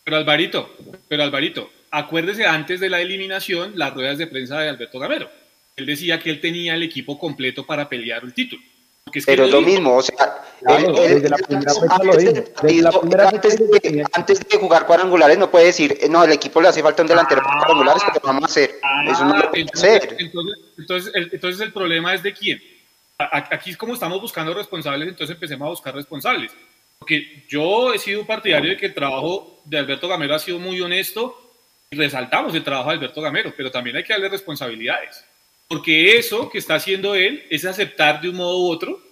[0.04, 0.76] Pero Alvarito,
[1.08, 5.30] pero Alvarito, acuérdese antes de la eliminación las ruedas de prensa de Alberto Gamero.
[5.76, 8.62] él decía que él tenía el equipo completo para pelear el título.
[9.24, 11.20] Pero es lo mismo, o sea, antes,
[14.48, 17.58] de, jugar cuadrangulares no puede decir, no, el equipo le hace falta un delantero para
[17.58, 18.74] cuadrangulares, pero vamos a hacer.
[19.08, 20.16] Eso no lo puede hacer.
[20.18, 22.60] Entonces, entonces, el, problema es de quién.
[23.18, 26.52] Aquí es como estamos buscando responsables, entonces empecemos a buscar responsables.
[26.98, 30.80] Porque yo he sido partidario de que el trabajo de Alberto Gamero ha sido muy
[30.80, 31.52] honesto
[31.90, 35.24] y resaltamos el trabajo de Alberto Gamero, pero también hay que darle responsabilidades.
[35.68, 39.02] Porque eso que está haciendo él es aceptar de un modo u otro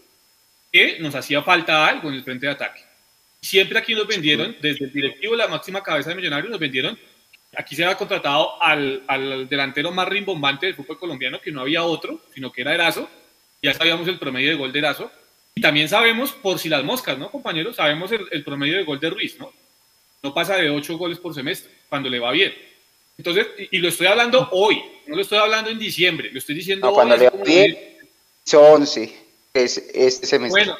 [0.73, 2.81] que nos hacía falta algo en el frente de ataque.
[3.41, 6.99] Siempre aquí nos vendieron, desde el directivo, la máxima cabeza de Millonarios, nos vendieron,
[7.57, 11.85] aquí se había contratado al, al delantero más rimbombante del fútbol colombiano, que no había
[11.85, 13.09] otro, sino que era Erazo,
[13.63, 15.11] ya sabíamos el promedio de gol de Erazo,
[15.55, 17.77] y también sabemos, por si las moscas, ¿no, compañeros?
[17.77, 19.53] Sabemos el, promedio de gol de Ruiz, ¿no?
[20.23, 22.53] No pasa de 8 goles por semestre, cuando le va bien.
[23.17, 26.89] Entonces, y, lo estoy hablando hoy, no lo estoy hablando en diciembre, lo estoy diciendo
[26.89, 27.39] no, cuando le va
[28.45, 29.25] son 11
[29.55, 30.65] es, este semestre.
[30.65, 30.77] Bueno,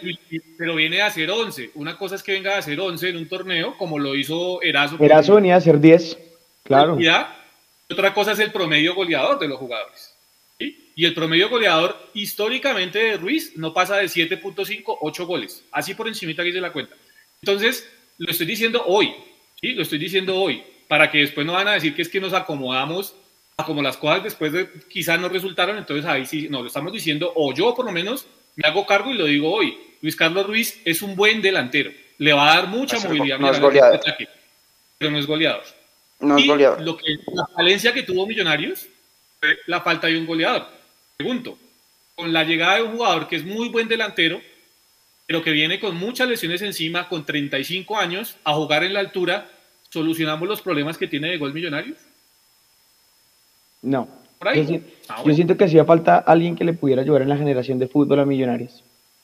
[0.59, 1.71] pero viene a hacer 11.
[1.75, 4.97] Una cosa es que venga a hacer 11 en un torneo, como lo hizo Erazo.
[5.01, 6.19] Erazo venía a hacer 10,
[6.65, 6.99] claro.
[7.91, 10.15] otra cosa es el promedio goleador de los jugadores.
[10.97, 15.65] Y el promedio goleador históricamente de Ruiz no pasa de 7.5, 8 goles.
[15.73, 16.95] Así por encima aquí se la cuenta.
[17.43, 19.13] Entonces, lo estoy diciendo hoy,
[19.61, 19.73] ¿sí?
[19.73, 22.33] Lo estoy diciendo hoy, para que después no van a decir que es que nos
[22.33, 23.15] acomodamos
[23.57, 26.93] a como las cosas después de quizás no resultaron, entonces ahí sí, no, lo estamos
[26.93, 29.77] diciendo, o yo por lo menos me hago cargo y lo digo hoy.
[30.01, 33.39] Luis Carlos Ruiz es un buen delantero, le va a dar mucha movilidad.
[33.39, 34.01] No es goleador.
[34.99, 35.63] Pero no es goleador.
[36.21, 36.81] No es goleador.
[36.83, 38.87] Lo que, la falencia que tuvo Millonarios
[39.41, 40.67] fue la falta de un goleador.
[41.17, 41.59] Pregunto,
[42.15, 44.41] con la llegada de un jugador que es muy buen delantero,
[45.27, 49.51] pero que viene con muchas lesiones encima, con 35 años, a jugar en la altura,
[49.95, 51.99] ¿solucionamos los problemas que tiene de gol Millonarios?
[53.81, 54.09] No.
[54.41, 57.87] Ah, yo, siento que hacía falta alguien que le pudiera ayudar en la generación de
[57.87, 58.83] fútbol a Millonarios.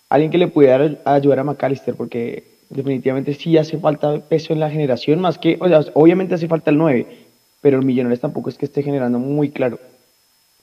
[0.09, 4.71] Alguien que le pudiera ayudar a McAllister, porque definitivamente sí hace falta peso en la
[4.71, 7.07] generación, más que, o sea, obviamente hace falta el 9,
[7.61, 9.79] pero el Millonarios tampoco es que esté generando muy claro.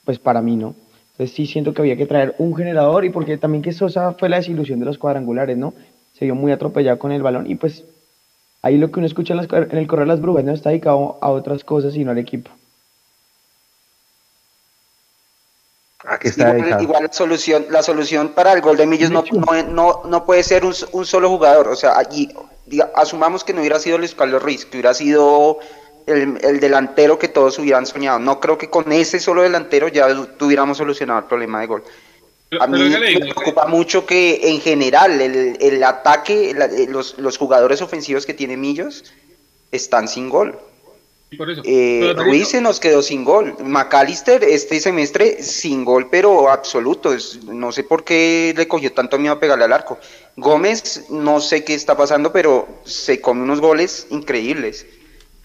[0.05, 0.73] Pues para mí no.
[1.11, 4.29] Entonces sí siento que había que traer un generador y porque también que Sosa fue
[4.29, 5.73] la desilusión de los cuadrangulares, ¿no?
[6.13, 7.83] Se vio muy atropellado con el balón y pues
[8.61, 9.39] ahí lo que uno escucha en,
[9.77, 12.51] el correr de las brujas no está dedicado a otras cosas sino al equipo.
[16.05, 19.23] Aquí está igual, la solución, la solución para el gol de Millos no,
[19.67, 21.67] no, no, puede ser un, un, solo jugador.
[21.67, 22.29] O sea, allí
[22.95, 25.59] asumamos que no hubiera sido Luis Carlos Ruiz, que hubiera sido
[26.07, 28.19] el, delantero que todos hubieran soñado.
[28.19, 31.83] No creo que con ese solo delantero ya tuviéramos solucionado el problema de gol.
[32.59, 36.55] A mí me preocupa mucho que en general el, el ataque,
[36.87, 39.03] los, los, jugadores ofensivos que tiene Millos
[39.71, 40.57] están sin gol.
[41.65, 43.55] Eh, Ruiz se nos quedó sin gol.
[43.61, 47.13] McAllister este semestre sin gol, pero absoluto.
[47.47, 49.99] no sé por qué le cogió tanto miedo a pegarle al arco.
[50.37, 54.85] Gómez, no sé qué está pasando, pero se come unos goles increíbles.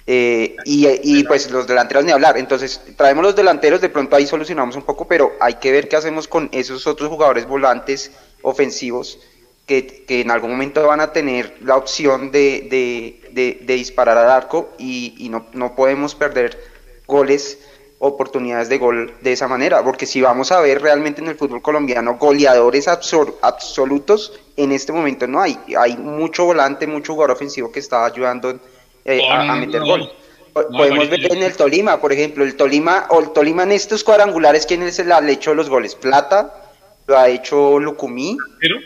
[0.07, 2.37] Eh, y, pues los delanteros ni hablar.
[2.37, 5.97] Entonces, traemos los delanteros, de pronto ahí solucionamos un poco, pero hay que ver qué
[5.97, 8.11] hacemos con esos otros jugadores volantes
[8.43, 9.19] ofensivos
[9.67, 15.47] que, en algún momento van a tener la opción de, disparar al arco y, no,
[15.53, 16.59] no, podemos perder
[17.07, 17.59] goles,
[17.99, 21.63] oportunidades de gol de esa manera, porque si vamos a ver realmente en el fútbol
[21.63, 25.57] colombiano goleadores absolutos, en este momento no hay.
[25.79, 28.59] Hay mucho volante, mucho jugador ofensivo que está ayudando
[29.05, 30.11] eh, a, meter gol.
[30.53, 34.67] Podemos ver en el Tolima, por ejemplo, el Tolima, o el Tolima en estos cuadrangulares,
[34.67, 35.95] ¿quién es el ha hecho los goles?
[35.95, 36.71] Plata,
[37.07, 38.37] lo ha hecho Lucumí,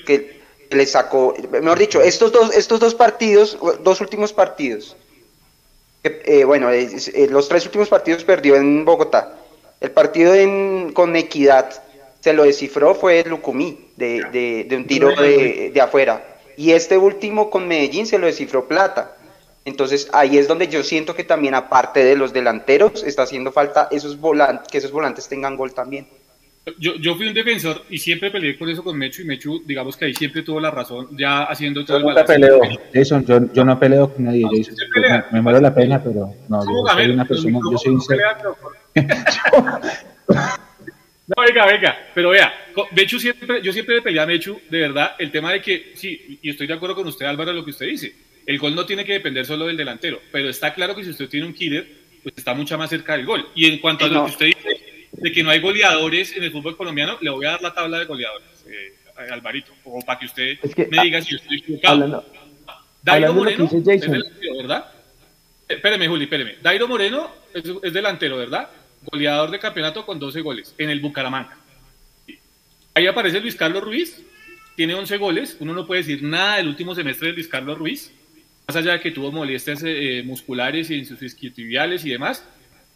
[0.06, 4.96] que le sacó, mejor dicho, estos dos, estos dos partidos, dos últimos partidos,
[6.04, 6.88] eh, bueno, eh,
[7.30, 9.34] los tres últimos partidos perdió en Bogotá.
[9.80, 11.82] El partido en, con Equidad
[12.20, 16.38] se lo descifró fue Lucumí, de, de, de un tiro de, de afuera.
[16.56, 19.15] Y este último con Medellín se lo descifró Plata.
[19.66, 23.88] Entonces ahí es donde yo siento que también aparte de los delanteros está haciendo falta
[23.90, 26.06] esos volantes, que esos volantes tengan gol también.
[26.78, 29.96] Yo, yo fui un defensor y siempre peleé por eso con Mechu y Mechu, digamos
[29.96, 32.60] que ahí siempre tuvo la razón, ya haciendo todo yo el peleo,
[32.94, 34.76] Jason, yo, yo no peleo con nadie, Jason.
[35.32, 38.20] Me, muero la pena, pero no, yo soy una persona, yo soy un ser...
[41.28, 42.52] No, venga, venga, pero vea,
[42.92, 46.38] Mechu siempre, yo siempre le peleé a Mechu, de verdad, el tema de que, sí,
[46.40, 48.14] y estoy de acuerdo con usted, Álvaro, lo que usted dice,
[48.46, 51.28] el gol no tiene que depender solo del delantero, pero está claro que si usted
[51.28, 51.86] tiene un killer,
[52.22, 53.48] pues está mucho más cerca del gol.
[53.54, 56.52] Y en cuanto a lo que usted dice de que no hay goleadores en el
[56.52, 58.94] fútbol colombiano, le voy a dar la tabla de goleadores, eh,
[59.30, 60.58] Alvarito, o para que usted
[60.90, 62.24] me diga si estoy equivocado.
[63.02, 64.92] Dairo Moreno es delantero, ¿verdad?
[65.68, 66.56] Eh, espéreme, Juli, espéreme.
[66.62, 68.68] Dairo Moreno es, delantero, ¿verdad?
[69.10, 71.56] goleador de campeonato con 12 goles en el Bucaramanga.
[72.94, 74.20] Ahí aparece Luis Carlos Ruiz,
[74.74, 78.12] tiene 11 goles, uno no puede decir nada del último semestre de Luis Carlos Ruiz,
[78.66, 82.44] más allá de que tuvo molestias eh, musculares y en sus isquiotibiales y demás,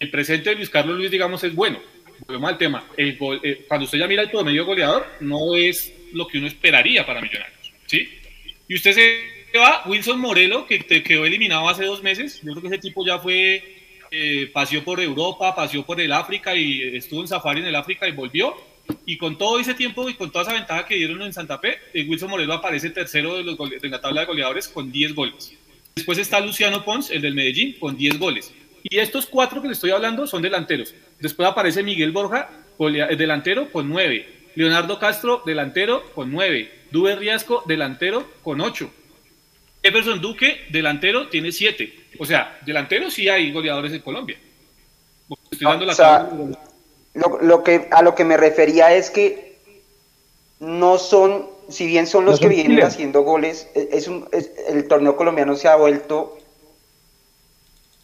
[0.00, 1.78] el presente de Luis Carlos Ruiz, digamos, es bueno.
[2.26, 2.84] Volvemos al tema.
[2.96, 7.06] El eh, cuando usted ya mira el promedio goleador, no es lo que uno esperaría
[7.06, 7.72] para Millonarios.
[7.86, 8.08] ¿sí?
[8.68, 12.40] Y usted se va, Wilson Morelo, que te quedó eliminado hace dos meses.
[12.42, 13.62] Yo creo que ese tipo ya fue,
[14.10, 18.08] eh, paseó por Europa, paseó por el África y estuvo en safari en el África
[18.08, 18.56] y volvió.
[19.06, 21.78] Y con todo ese tiempo y con toda esa ventaja que dieron en Santa Fe,
[21.92, 25.52] eh, Wilson Morelo aparece tercero de, los de la tabla de goleadores con 10 goles.
[25.94, 28.52] Después está Luciano Pons, el del Medellín, con 10 goles.
[28.82, 30.94] Y estos cuatro que le estoy hablando son delanteros.
[31.18, 34.40] Después aparece Miguel Borja, delantero, con 9.
[34.54, 36.80] Leonardo Castro, delantero, con 9.
[36.90, 38.90] Duber Riasco, delantero, con 8.
[39.82, 41.94] Everson Duque, delantero, tiene 7.
[42.18, 44.38] O sea, delantero sí hay goleadores en Colombia.
[45.50, 45.94] Estoy dando la
[47.14, 49.58] lo, que, a lo que me refería es que
[50.60, 54.28] no son, si bien son los que vienen haciendo goles, e, es un,
[54.68, 56.36] el torneo colombiano se ha vuelto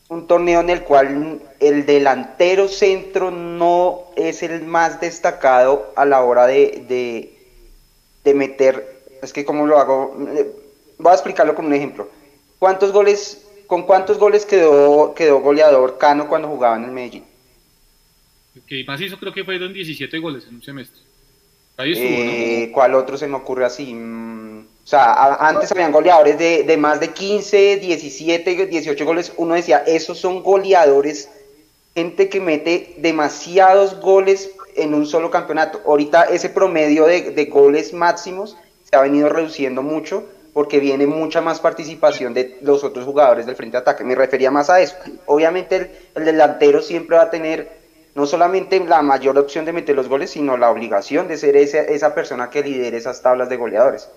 [0.09, 6.23] un torneo en el cual el delantero centro no es el más destacado a la
[6.23, 7.33] hora de,
[8.23, 10.15] de, meter, es que como lo hago,
[10.99, 12.09] voy a explicarlo con un ejemplo.
[12.59, 17.25] ¿Cuántos goles, con cuántos goles quedó, quedó goleador Cano cuando jugaba en el Medellín?
[18.67, 21.01] Que más hizo creo que fueron 17 goles en un semestre.
[21.79, 23.93] Eh, ¿Cuál otro se me ocurre así?
[23.93, 29.33] Mm, o sea, antes habían goleadores de, más de 15, 17, 18 goles.
[29.37, 31.29] Uno decía, esos son goleadores,
[31.95, 35.83] gente que mete demasiados goles en un solo campeonato.
[35.85, 41.61] Ahorita ese promedio de, goles máximos se ha venido reduciendo mucho porque viene mucha más
[41.61, 44.05] participación de los otros jugadores del frente de ataque.
[44.05, 44.95] Me refería más a eso.
[45.27, 47.86] Obviamente el delantero siempre va a tener
[48.17, 51.83] no solamente la mayor opción de meter los goles, sino la obligación de ser esa,
[51.83, 54.09] esa persona que lidere esas tablas de goleadores.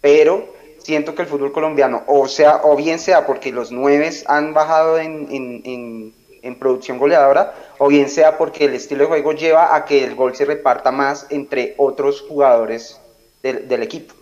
[0.00, 4.54] Pero siento que el fútbol colombiano, o sea, o bien sea porque los nueve han
[4.54, 6.12] bajado en,
[6.58, 10.34] producción goleadora, o bien sea porque el estilo de juego lleva a que el gol
[10.34, 13.00] se reparta más entre otros jugadores
[13.42, 14.14] del, del equipo.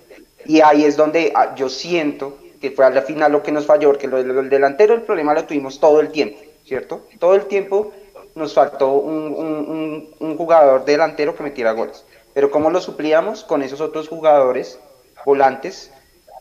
[0.45, 3.88] Y ahí es donde ah, yo siento que fue al final lo que nos falló,
[3.88, 7.01] porque del delantero el problema lo tuvimos todo el tiempo, ¿cierto?
[7.18, 7.92] Todo el tiempo
[8.35, 12.05] nos faltó un, jugador delantero que metiera goles.
[12.35, 13.45] Pero ¿cómo lo suplíamos?
[13.45, 14.79] Con esos otros jugadores
[15.25, 15.90] volantes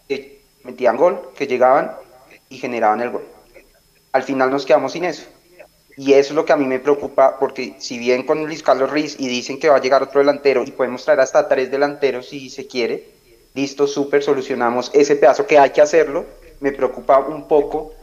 [0.08, 1.92] que metían gol, que llegaban
[2.50, 3.24] y generaban el gol.
[4.12, 5.24] Al final nos quedamos sin eso.
[5.98, 8.90] Y eso es lo que a mí me preocupa, porque si bien con Luis Carlos
[8.90, 12.30] Ruiz y dicen que va a llegar otro delantero y podemos traer hasta tres delanteros
[12.30, 13.10] si se quiere,
[13.54, 16.26] listo, súper, solucionamos ese pedazo que hay que hacerlo.
[16.62, 17.94] Me preocupa un poco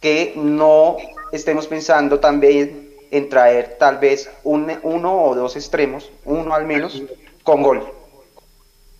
[0.00, 0.96] que no
[1.32, 7.02] estemos pensando también en traer tal vez un, uno o dos extremos, uno al menos,
[7.42, 7.92] con gol.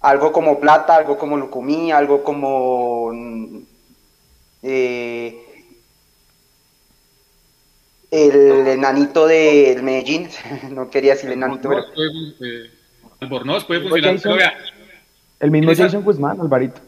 [0.01, 3.13] Algo como Plata, algo como Lucumí, algo como
[4.63, 5.45] eh,
[8.11, 10.29] el enanito del Medellín,
[10.71, 11.85] no quería decir el enanito, pero...
[13.21, 14.55] Albornoz puede funcionar.
[15.41, 16.81] el mismo Jason Guzmán, Alvarito.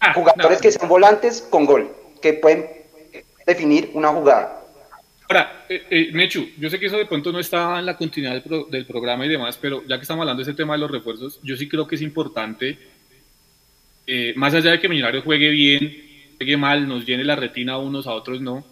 [0.00, 1.90] Ah, Jugadores que sean volantes con gol,
[2.20, 2.68] que pueden
[3.46, 4.61] definir una jugada.
[5.32, 8.44] Ahora, eh, eh, Mechu, yo sé que eso de pronto no está en la continuidad
[8.44, 11.40] del, programa y demás, pero ya que estamos hablando de ese tema de los refuerzos,
[11.42, 12.76] yo sí creo que es importante,
[14.06, 16.04] eh, más allá de que Millonarios juegue bien,
[16.36, 18.62] juegue mal, nos llene la retina a unos, a otros no,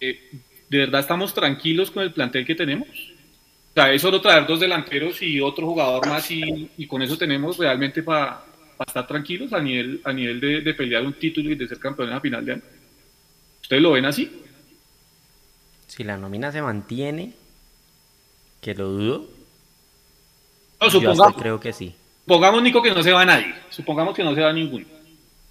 [0.00, 0.18] ¿de
[0.68, 2.88] verdad estamos tranquilos con el plantel que tenemos?
[2.88, 7.58] O sea, es solo traer dos delanteros y otro jugador más y, con eso tenemos
[7.58, 8.42] realmente para
[8.84, 12.16] estar tranquilos a nivel, a nivel de, de pelear un título y de ser campeones
[12.16, 12.62] a final de año.
[13.62, 14.42] ¿Ustedes lo ven así?
[15.96, 17.32] Si la nómina se mantiene,
[18.60, 19.24] que lo dudo.
[20.78, 21.94] No, supongamos, yo creo que sí.
[22.26, 23.54] Supongamos, Nico, que no se va nadie.
[23.70, 24.84] Supongamos que no se va ninguno.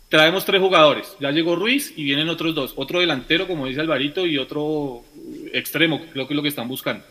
[0.07, 1.17] Traemos tres jugadores.
[1.19, 2.73] Ya llegó Ruiz y vienen otros dos.
[2.75, 5.01] Otro delantero, como dice Alvarito, y otro
[5.51, 7.03] extremo, creo que es lo que están buscando.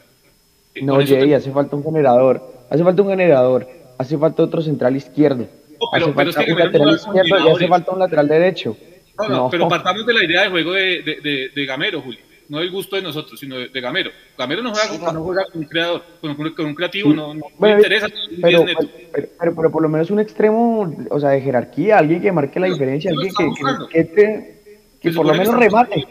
[0.81, 2.41] No, Jay, hace falta un generador.
[2.71, 3.69] Hace falta un generador.
[3.99, 5.49] Hace falta otro central izquierdo.
[5.93, 8.77] pero, hace falta un lateral izquierdo y hace falta un lateral derecho.
[9.19, 12.61] No, no, pero partamos de la idea de juego de, de, de Gamero, Julio no
[12.61, 14.11] el gusto de nosotros, sino de, Gamero.
[14.37, 15.23] Gamero no juega, no.
[15.23, 18.09] juega con un creador, con, un creativo, no, no, interesa.
[18.43, 18.65] Pero,
[19.13, 22.67] pero, pero, por lo menos un extremo, o sea, de jerarquía, alguien que marque la
[22.67, 24.61] diferencia, alguien que, que,
[25.01, 26.07] que, por lo menos remate.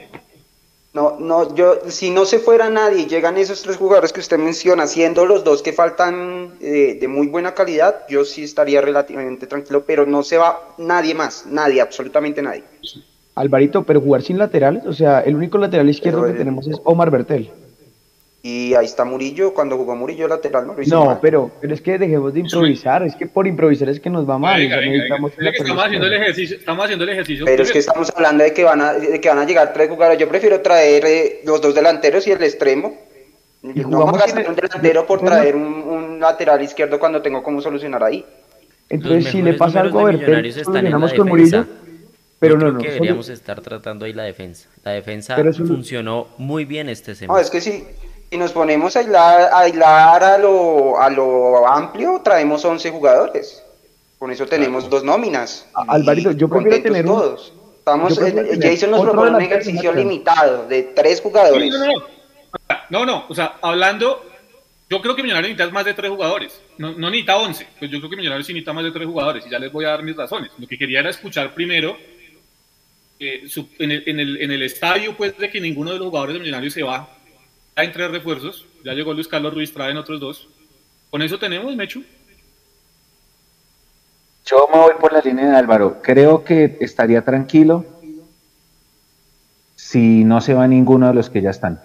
[0.93, 4.85] No, no, yo, si no se fuera nadie, llegan esos tres jugadores que usted menciona,
[4.85, 9.83] siendo los dos que faltan eh, de muy buena calidad, yo sí estaría relativamente tranquilo,
[9.87, 12.63] pero no se va nadie más, nadie, absolutamente nadie.
[13.35, 17.09] Alvarito, pero jugar sin laterales, o sea, el único lateral izquierdo que tenemos es Omar
[17.11, 17.49] Bertel.
[18.45, 21.19] Y ahí está Murillo, cuando jugó Murillo lateral no lo hizo No, mal.
[21.21, 24.37] pero, pero es que dejemos de improvisar, es que por improvisar es que nos va
[24.37, 24.59] mal.
[24.59, 25.31] Que estamos
[25.85, 27.45] haciendo el ejercicio, estamos haciendo el ejercicio.
[27.45, 29.89] Pero es que estamos hablando de que van a, de que van a llegar tres
[29.89, 30.19] jugadores.
[30.19, 32.93] Yo prefiero traer eh, los dos delanteros y el extremo.
[33.63, 37.41] Y no jugamos gastar sin- un delantero por traer un, un lateral izquierdo cuando tengo
[37.41, 38.25] cómo solucionar ahí.
[38.89, 41.57] Entonces, si le pasa algo a Bertel, solucionamos con defensa.
[41.59, 41.83] Murillo.
[42.47, 42.77] Pero no, no.
[42.79, 44.69] que solo- deberíamos estar tratando ahí la defensa.
[44.83, 47.41] La defensa Pero eso- funcionó muy bien este No, semestre.
[47.43, 47.83] es que si,
[48.29, 53.63] si nos ponemos a aislar, a aislar a, lo, a lo amplio, traemos 11 jugadores.
[54.19, 55.67] Con eso tenemos dos nóminas.
[55.73, 57.53] Alvarito, yo prefiero tener un- todos.
[57.79, 61.69] Estamos, tener Jason nos propone un ejercicio limitado de tres Sí, jugadores.
[61.69, 62.03] no, no, no.
[62.89, 64.23] No, no, o sea, hablando,
[64.89, 66.61] yo creo que Millonarios necesita más de tres jugadores.
[66.77, 69.45] No, no necesita 11, pues yo creo que Millonarios sí necesita más de tres jugadores
[69.45, 70.51] y ya les voy a dar mis razones.
[70.57, 71.97] Lo que quería era escuchar primero
[73.23, 76.07] eh, su- en, el, en, el, en el estadio, pues, de que ninguno de los
[76.07, 77.09] jugadores de Millonarios se va.
[77.73, 80.47] Traen tres refuerzos, ya llegó Luis Carlos Ruiz, traen otros dos.
[81.09, 82.03] Con eso tenemos, Mechu.
[84.45, 85.99] Yo me voy por la línea de Álvaro.
[86.03, 87.85] Creo que estaría tranquilo
[89.75, 91.79] si no se va ninguno de los que ya están.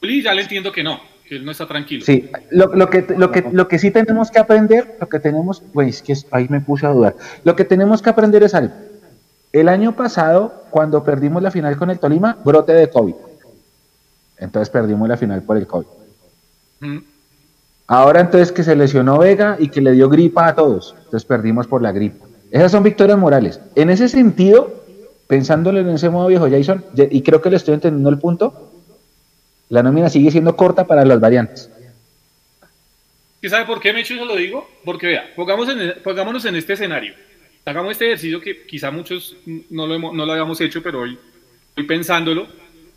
[0.00, 2.04] Juli ya le entiendo que no, que él no está tranquilo.
[2.04, 5.62] Sí, lo, lo que, lo, que, lo que sí tenemos que aprender, lo que tenemos,
[5.72, 8.74] pues que ahí me puse a dudar, lo que tenemos que aprender es algo.
[9.52, 13.14] El año pasado, cuando perdimos la final con el Tolima, brote de COVID.
[14.38, 15.86] Entonces perdimos la final por el COVID.
[16.80, 16.98] Mm.
[17.88, 20.94] Ahora entonces que se lesionó Vega y que le dio gripa a todos.
[20.96, 22.26] Entonces perdimos por la gripa.
[22.50, 23.60] Esas son victorias morales.
[23.74, 24.72] En ese sentido,
[25.26, 28.70] pensándolo en ese modo viejo Jason, y creo que le estoy entendiendo el punto,
[29.68, 31.70] la nómina sigue siendo corta para las variantes.
[33.42, 34.68] ¿Y sabe por qué, Mechu, eso lo digo?
[34.84, 37.14] Porque vea, en- pongámonos en este escenario.
[37.64, 39.36] Hagamos este ejercicio que quizá muchos
[39.70, 41.16] no lo, hemos- no lo habíamos hecho, pero hoy,
[41.76, 42.48] hoy pensándolo,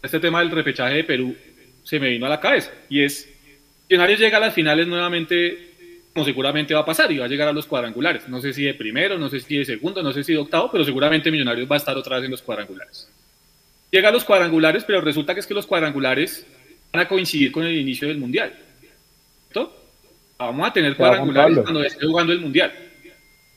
[0.01, 1.35] este tema del repechaje de Perú
[1.83, 2.71] se me vino a la cabeza.
[2.89, 3.29] Y es,
[3.89, 5.69] Millonarios llega a las finales nuevamente,
[6.13, 8.27] como seguramente va a pasar, y va a llegar a los cuadrangulares.
[8.29, 10.71] No sé si de primero, no sé si de segundo, no sé si de octavo,
[10.71, 13.09] pero seguramente Millonarios va a estar otra vez en los cuadrangulares.
[13.91, 16.47] Llega a los cuadrangulares, pero resulta que es que los cuadrangulares
[16.91, 18.53] van a coincidir con el inicio del Mundial.
[19.51, 19.77] ¿Cierto?
[20.39, 22.73] Vamos a tener cuadrangulares cuando esté jugando el Mundial.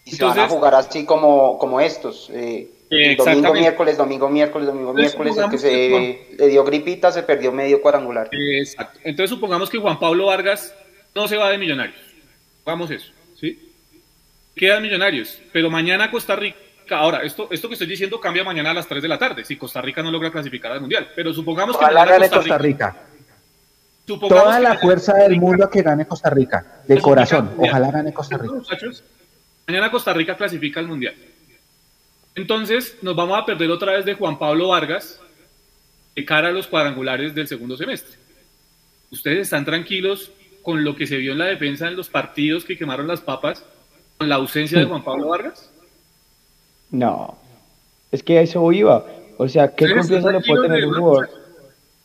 [0.06, 2.30] Y se van a Entonces- jugar así como, como estos.
[2.32, 3.60] eh, domingo, Exactamente.
[3.60, 5.44] miércoles, domingo, miércoles, domingo, Entonces, miércoles.
[5.44, 8.28] El que se le dio gripita se perdió medio cuadrangular.
[8.32, 9.00] Exacto.
[9.02, 10.72] Entonces supongamos que Juan Pablo Vargas
[11.12, 11.98] no se va de Millonarios.
[12.64, 13.72] Vamos eso, ¿sí?
[14.54, 16.56] Quedan Millonarios, pero mañana Costa Rica,
[16.90, 19.56] ahora, esto, esto que estoy diciendo cambia mañana a las 3 de la tarde, si
[19.56, 21.10] Costa Rica no logra clasificar al Mundial.
[21.16, 22.96] Pero supongamos que Ojalá mañana gane Costa Rica.
[24.06, 26.66] supongamos Toda que la mañana fuerza Costa del Rica- mundo a que gane Costa Rica.
[26.86, 27.50] De corazón.
[27.58, 28.54] Ojalá gane Costa Rica.
[28.54, 29.02] Muchachos,
[29.66, 31.14] mañana Costa Rica clasifica al Mundial.
[32.34, 35.20] Entonces nos vamos a perder otra vez de Juan Pablo Vargas
[36.14, 38.16] de cara a los cuadrangulares del segundo semestre.
[39.10, 42.76] ¿Ustedes están tranquilos con lo que se vio en la defensa en los partidos que
[42.76, 43.64] quemaron las papas
[44.18, 45.70] con la ausencia de Juan Pablo Vargas?
[46.90, 47.38] No,
[48.10, 49.04] es que a eso iba.
[49.38, 51.30] O sea, ¿qué confianza le puede tener un jugador?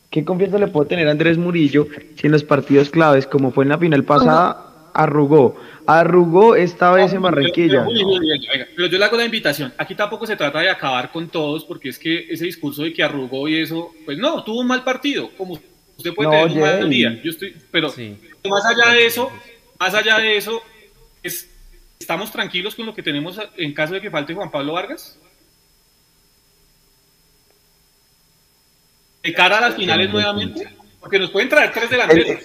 [0.10, 3.70] ¿Qué confianza le puede tener Andrés Murillo si en los partidos claves, como fue en
[3.70, 5.56] la final pasada, arrugó?
[5.88, 7.86] Arrugó esta vez en Barranquilla.
[7.86, 9.74] Pero, venga, venga, pero yo le hago la invitación.
[9.78, 13.04] Aquí tampoco se trata de acabar con todos, porque es que ese discurso de que
[13.04, 15.60] arrugó y eso, pues no, tuvo un mal partido, como
[15.98, 17.22] usted puede No, tener un mal día.
[17.24, 18.16] Yo estoy, pero Sí.
[18.50, 19.32] más allá de eso,
[19.80, 20.62] más allá de eso,
[21.24, 21.50] es,
[22.00, 25.18] ¿estamos tranquilos con lo que tenemos en caso de que falte Juan Pablo Vargas?
[29.24, 30.68] De cara a las finales nuevamente,
[31.00, 32.42] porque nos pueden traer tres delanteros.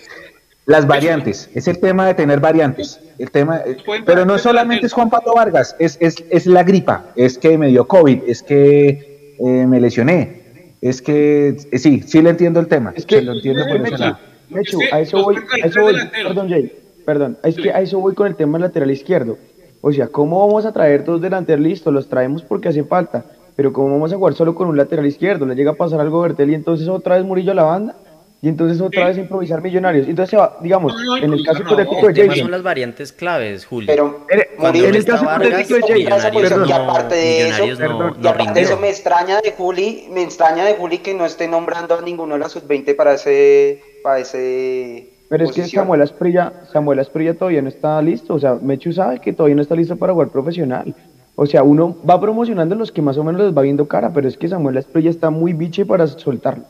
[0.66, 3.00] Las variantes, es el tema de tener variantes.
[3.18, 7.04] El tema, eh, pero no solamente es Juan Pablo Vargas, es, es, es la gripa,
[7.14, 12.20] es que me dio COVID, es que eh, me lesioné, es que eh, sí, sí
[12.20, 14.18] le entiendo el tema, Es que, se lo entiendo por ese Mechu, lado.
[14.50, 16.72] Mechu, Es que a eso voy, a eso voy, perdón Jay,
[17.04, 19.38] perdón, es que a eso voy con el tema del lateral izquierdo.
[19.82, 21.94] O sea, ¿cómo vamos a traer dos delanteros listos?
[21.94, 23.24] Los traemos porque hace falta,
[23.54, 25.46] pero ¿cómo vamos a jugar solo con un lateral izquierdo?
[25.46, 27.96] Le llega a pasar algo a Bertel y entonces otra vez Murillo a la banda
[28.42, 29.06] y entonces otra Sí.
[29.08, 30.06] vez improvisar millonarios.
[30.06, 32.50] Entonces se va, digamos, No, no, en el caso no, hipotético de tema son Jason,
[32.50, 33.86] las variantes claves, Julio.
[33.88, 38.60] Pero En- el caso hipotético de Jason, perdón, y aparte de eso, perdón, Y aparte
[38.60, 42.34] eso me extraña de Juli, me extraña de Juli que no esté nombrando a ninguno
[42.34, 45.66] de las sub-20 para ese, para ese Pero es que.
[45.66, 48.34] Samuel Asprilla, Samuel Asprilla todavía no está listo.
[48.34, 50.94] O sea, Mechu sabe que todavía no está listo para jugar profesional.
[51.34, 54.28] O sea, uno va promocionando los que más o menos les va viendo cara, pero
[54.28, 56.64] es que Samuel Asprilla está muy biche para soltarlo.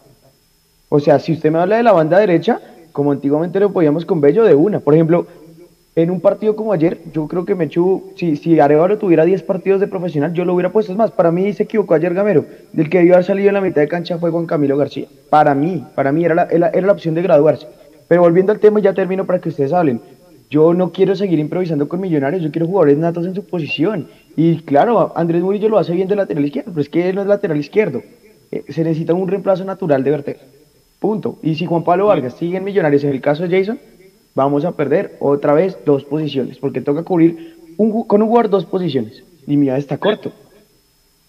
[0.89, 2.61] O sea, si usted me habla de la banda derecha,
[2.93, 4.81] como antiguamente lo podíamos con Bello de una.
[4.81, 5.27] Por ejemplo,
[5.97, 9.81] en un partido como ayer, yo creo que Mechu, si, si Arevalo tuviera 10 partidos
[9.81, 10.93] de profesional, yo lo hubiera puesto.
[10.93, 12.45] Es más, para mí se equivocó ayer Gamero.
[12.73, 15.09] Del que debió haber salido en la mitad de cancha fue Juan Camilo García.
[15.31, 17.67] Para mí, para mí era la, era, la opción de graduarse.
[18.09, 20.01] Pero volviendo al tema, ya termino para que ustedes hablen.
[20.49, 24.07] Yo no quiero seguir improvisando con millonarios, yo quiero jugadores natos en su posición.
[24.37, 27.23] Y claro, Andrés Murillo lo hace bien de lateral izquierdo, pero es que él no
[27.23, 28.03] es lateral izquierdo.
[28.53, 30.37] Eh, se necesita un reemplazo natural de Bertel.
[30.99, 31.39] Punto.
[31.43, 33.79] Y si Juan Pablo Vargas sigue en Millonarios, en el caso de Jason,
[34.35, 39.23] vamos a perder otra vez dos posiciones, porque toca cubrir con un jugador dos posiciones.
[39.47, 40.33] Y mi está corto.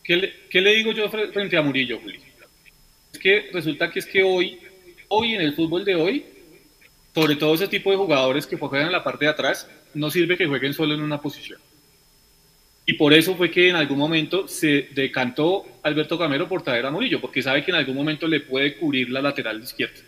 [0.03, 0.15] ¿Qué
[0.61, 2.20] le, digo yo frente a Murillo, Juli?
[3.11, 4.57] Es que resulta que es que hoy,
[5.09, 6.26] hoy en el fútbol de hoy,
[7.13, 10.38] sobre todo ese tipo de jugadores que juegan en la parte de atrás, no sirve
[10.38, 11.59] que jueguen solo en una posición.
[12.89, 16.89] Y por eso fue que en algún momento se decantó Alberto Camero por traer a
[16.89, 19.99] Murillo, porque sabe que en algún momento le puede cubrir la lateral izquierda.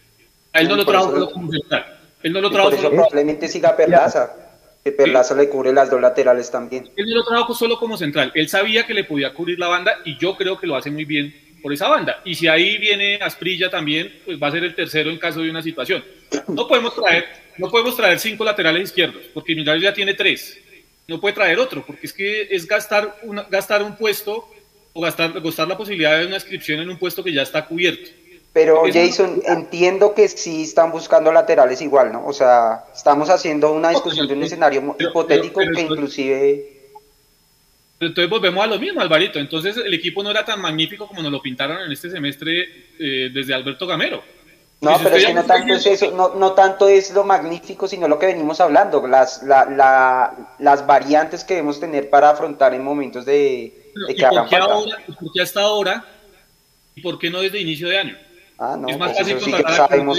[0.53, 1.99] A él no, lo trajo como central.
[2.23, 4.33] Él no lo trajo eso probablemente siga Perlaza.
[4.81, 6.89] Que Perlaza le cubre las dos laterales también.
[6.95, 8.31] Él no lo trajo solo como central.
[8.33, 11.03] Él sabía que le podía cubrir la banda y yo creo que lo hace muy
[11.03, 12.21] bien por esa banda.
[12.23, 15.49] Y si ahí viene Asprilla también, pues va a ser el tercero en caso de
[15.49, 16.01] una situación.
[16.47, 17.25] No podemos traer,
[17.57, 20.57] no podemos traer cinco laterales izquierdos, porque Millonarios ya tiene tres.
[21.09, 24.47] No puede traer otro, porque es que es gastar, una, gastar un puesto
[24.93, 28.11] o gastar, gastar la posibilidad de una inscripción en un puesto que ya está cubierto.
[28.53, 32.25] Pero Jason, entiendo que sí están buscando laterales igual, ¿no?
[32.25, 36.79] O sea, estamos haciendo una discusión de un escenario hipotético que inclusive...
[37.99, 39.39] Entonces volvemos a lo mismo, Alvarito.
[39.39, 43.29] Entonces el equipo no era tan magnífico como nos lo pintaron en este semestre eh,
[43.33, 44.23] desde Alberto Gamero.
[44.81, 48.07] No, pero es que no tanto es eso, no, no, tanto es lo magnífico, sino
[48.07, 52.81] lo que venimos hablando, las, la, la, las variantes que debemos tener para afrontar en
[52.81, 54.73] momentos de, de que hagan falta.
[54.73, 56.05] Ahora, ¿Por qué hasta ahora?
[56.95, 58.17] ¿Y por qué no desde inicio de año?
[58.57, 60.17] Ah, no, pues eso sí que sabemos,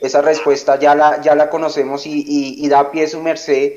[0.00, 3.72] esa respuesta ya la, ya la conocemos y, y, da pie a su merced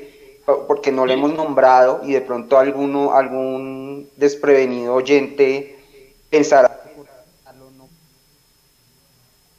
[0.66, 5.78] porque no le hemos nombrado y de pronto alguno, algún desprevenido oyente
[6.30, 6.80] pensará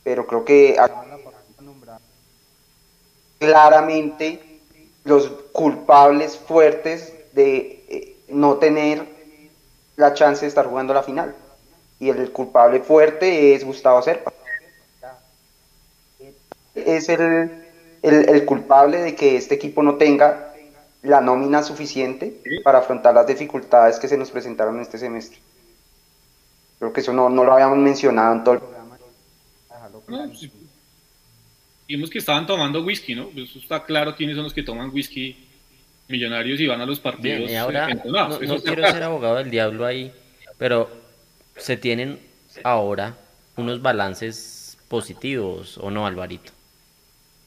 [0.08, 0.78] pero creo que
[3.40, 4.40] claramente
[5.04, 9.04] los culpables fuertes de eh, no tener
[9.98, 11.36] la chance de estar jugando la final
[12.00, 14.32] y el culpable fuerte es Gustavo Serpa
[16.74, 17.66] es el,
[18.02, 20.54] el, culpable de que este equipo no tenga
[21.02, 25.40] la nómina suficiente para afrontar las dificultades que se nos presentaron en este semestre.
[26.80, 28.77] Creo que eso no, no lo habíamos mencionado en todo el
[30.08, 30.34] programa.
[30.34, 30.50] Pues,
[31.88, 33.30] Vimos que estaban tomando whisky, ¿no?
[33.30, 35.38] Pues eso está claro quiénes son los que toman whisky
[36.10, 37.50] millonarios y van a los partidos.
[37.50, 40.12] y ahora, no, no quiero ser abogado del diablo ahí,
[40.58, 40.90] pero
[41.56, 42.20] se tienen
[42.64, 43.16] ahora
[43.56, 46.52] unos balances positivos, ¿o no, Alvarito?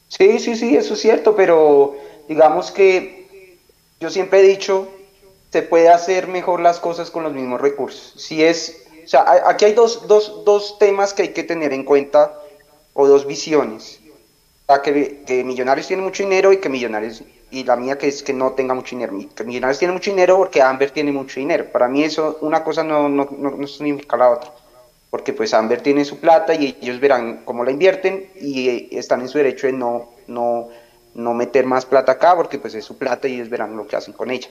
[0.07, 1.97] Sí, sí, sí, eso es cierto, pero
[2.27, 3.57] digamos que
[3.99, 4.91] yo siempre he dicho,
[5.51, 8.13] se puede hacer mejor las cosas con los mismos recursos.
[8.21, 11.83] Si es, o sea, aquí hay dos, dos, dos temas que hay que tener en
[11.83, 12.40] cuenta,
[12.93, 13.99] o dos visiones.
[14.83, 18.53] Que, Millonarios tiene mucho dinero y que Millonarios, y la mía que es que no
[18.53, 19.17] tenga mucho dinero.
[19.35, 21.65] Que Millonarios tiene mucho dinero porque Amber tiene mucho dinero.
[21.71, 24.51] Para mí eso, una cosa no, no, no, no significa la otra
[25.11, 29.19] porque pues Amber tiene su plata y ellos verán cómo la invierten y eh, están
[29.19, 30.69] en su derecho de no, no,
[31.13, 33.97] no meter más plata acá porque pues es su plata y ellos verán lo que
[33.97, 34.47] hacen con ella.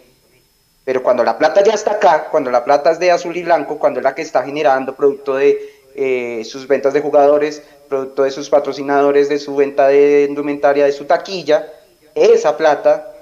[0.84, 3.78] Pero cuando la plata ya está acá, cuando la plata es de azul y blanco,
[3.78, 5.58] cuando es la que está generando producto de
[5.94, 10.92] eh, sus ventas de jugadores, producto de sus patrocinadores, de su venta de indumentaria, de
[10.92, 11.70] su taquilla,
[12.14, 13.12] esa plata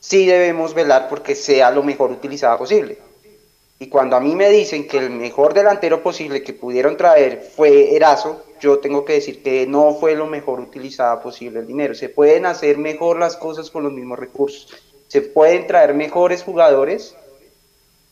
[0.00, 2.98] sí debemos velar porque sea lo mejor utilizada posible.
[3.78, 7.94] Y cuando a mí me dicen que el mejor delantero posible que pudieron traer fue
[7.94, 11.94] Erazo, yo tengo que decir que no fue lo mejor utilizado posible el dinero.
[11.94, 14.74] Se pueden hacer mejor las cosas con los mismos recursos.
[15.08, 17.14] Se pueden traer mejores jugadores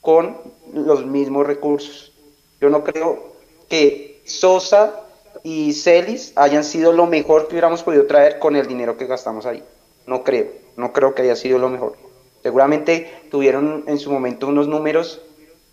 [0.02, 0.36] con
[0.74, 2.12] los mismos recursos.
[2.60, 3.32] Yo no creo
[3.68, 5.06] que Sosa
[5.42, 9.46] y Celis hayan sido lo mejor que hubiéramos podido traer con el dinero que gastamos
[9.46, 9.62] ahí.
[10.06, 11.96] No creo, no creo que haya sido lo mejor.
[12.42, 15.20] Seguramente tuvieron en su momento unos números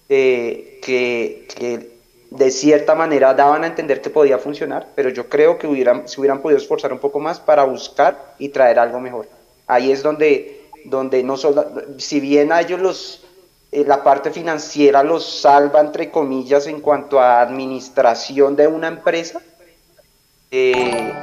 [0.07, 1.97] eh, que,
[2.29, 6.19] de cierta manera daban a entender que podía funcionar, pero yo creo que hubieran, se
[6.19, 9.27] hubieran podido esforzar un poco más para buscar y traer algo mejor.
[9.65, 11.65] Ahí es donde, donde no solo,
[11.97, 13.25] si bien a ellos los,
[13.71, 19.41] eh, la parte financiera los salva, entre comillas, en cuanto a administración de una empresa,
[20.51, 21.13] eh,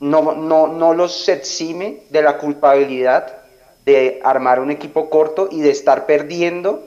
[0.00, 3.38] no, no, no los exime de la culpabilidad
[3.84, 6.84] de armar un equipo corto y de estar perdiendo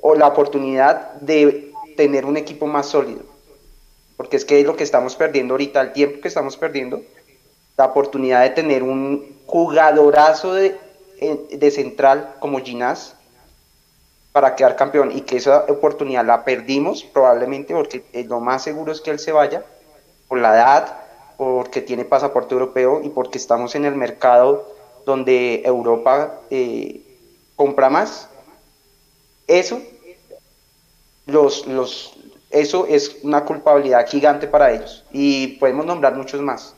[0.00, 3.22] o la oportunidad de tener un equipo más sólido.
[4.16, 7.02] Porque es que es lo que estamos perdiendo ahorita, el tiempo que estamos perdiendo,
[7.76, 10.78] la oportunidad de tener un jugadorazo de,
[11.50, 13.16] de central como Ginás
[14.32, 19.00] para quedar campeón y que esa oportunidad la perdimos probablemente porque lo más seguro es
[19.00, 19.64] que él se vaya
[20.28, 20.96] por la edad,
[21.36, 24.66] porque tiene pasaporte europeo y porque estamos en el mercado
[25.04, 27.00] donde Europa eh,
[27.54, 28.28] compra más.
[29.46, 29.80] Eso,
[31.26, 32.14] los, los,
[32.50, 36.74] eso es una culpabilidad gigante para ellos y podemos nombrar muchos más.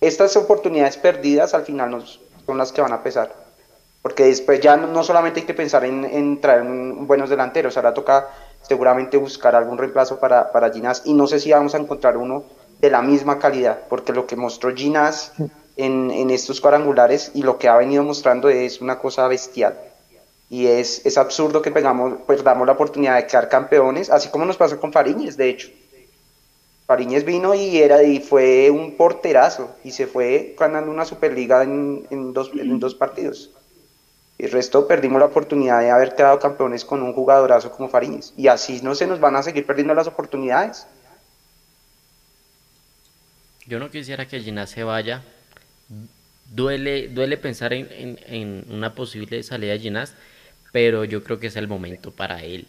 [0.00, 3.34] Estas oportunidades perdidas al final nos, son las que van a pesar,
[4.00, 8.28] porque después ya no, solamente hay que pensar en, traer buenos delanteros, ahora toca
[8.62, 12.44] seguramente buscar algún reemplazo para, para Ginás y no sé si vamos a encontrar uno
[12.80, 15.32] de la misma calidad, porque lo que mostró Ginás
[15.76, 19.78] en, en estos cuadrangulares y lo que ha venido mostrando es una cosa bestial.
[20.50, 24.44] Y es, es absurdo que pegamos, pues damos la oportunidad de quedar campeones, así como
[24.44, 25.68] nos pasó con Fariñez, de hecho.
[26.86, 32.06] Fariñez vino y era y fue un porterazo y se fue ganando una Superliga en,
[32.10, 33.50] en, dos, en dos partidos.
[34.38, 38.32] Y el resto perdimos la oportunidad de haber quedado campeones con un jugadorazo como Fariñez.
[38.36, 40.86] Y así no se nos van a seguir perdiendo las oportunidades.
[43.66, 45.22] Yo no quisiera que Gina se vaya.
[46.54, 50.14] Duele, duele pensar en, una posible salida de Ginás,
[50.72, 52.68] pero yo creo que es el momento para él.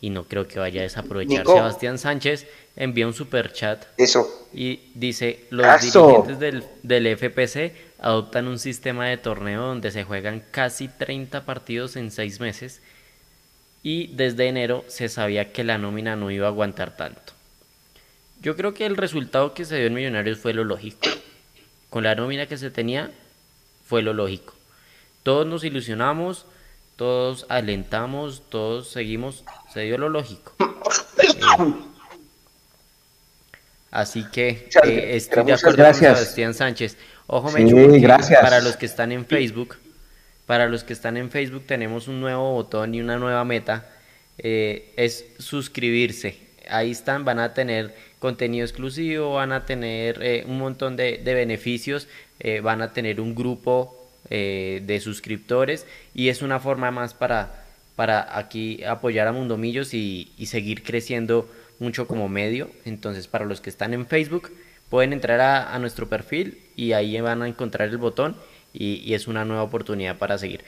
[0.00, 1.46] Y no creo que vaya a desaprovechar.
[1.46, 2.46] Sebastián Sánchez
[2.76, 3.84] envía un super chat.
[3.96, 4.48] Eso.
[4.54, 10.42] Y dice, los dirigentes del, del FPC adoptan un sistema de torneo donde se juegan
[10.50, 12.82] casi 30 partidos en 6 meses.
[13.84, 17.32] Y desde enero se sabía que la nómina no iba a aguantar tanto.
[18.40, 21.08] Yo creo que el resultado que se dio en Millonarios fue lo lógico.
[21.90, 23.12] Con la nómina que se tenía,
[23.86, 24.54] fue lo lógico.
[25.22, 26.46] Todos nos ilusionamos,
[26.96, 30.54] todos alentamos, todos seguimos, se dio lo lógico.
[30.58, 31.74] Eh,
[33.92, 36.96] así que eh, estoy de acuerdo con Sebastián Sánchez.
[37.26, 38.40] Ojo, me gracias.
[38.40, 39.76] para los que están en Facebook,
[40.46, 43.88] para los que están en Facebook tenemos un nuevo botón y una nueva meta.
[44.38, 46.36] Eh, es suscribirse.
[46.68, 52.06] Ahí están, van a tener contenido exclusivo, van a tener eh, un montón de, beneficios,
[52.38, 53.98] eh, van a tener un grupo
[54.30, 57.64] eh, de suscriptores y es una forma más para,
[57.96, 61.48] para aquí apoyar a Mundomillos y, y seguir creciendo
[61.80, 62.70] mucho como medio.
[62.84, 64.52] Entonces, para los que están en Facebook,
[64.92, 68.36] pueden entrar a, nuestro perfil y ahí van a encontrar el botón
[68.72, 70.62] y, es una nueva oportunidad para seguir.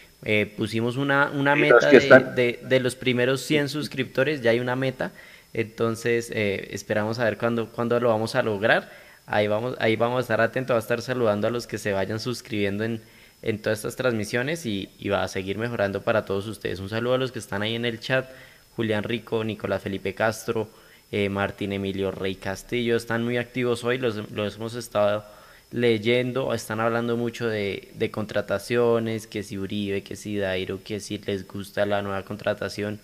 [0.57, 5.12] pusimos una, una meta de, de, los primeros 100 suscriptores, ya hay una meta
[5.55, 8.91] entonces, eh, esperamos a ver cuándo, cuándo lo vamos a lograr.
[9.27, 11.93] Ahí vamos, ahí vamos a estar atentos, va a estar saludando a los que se
[11.93, 13.01] vayan suscribiendo en,
[13.41, 16.81] en todas estas transmisiones y, va a seguir mejorando para todos ustedes.
[16.81, 18.29] Un saludo a los que están ahí en el chat,
[18.75, 20.68] Julián Rico, Nicolás Felipe Castro,
[21.13, 25.25] eh, Martín Emilio Rey Castillo, están muy activos hoy, los, los hemos estado
[25.71, 31.19] leyendo, están hablando mucho de, de, contrataciones, que si Uribe, que si Dairo, que si
[31.19, 33.01] les gusta la nueva contratación.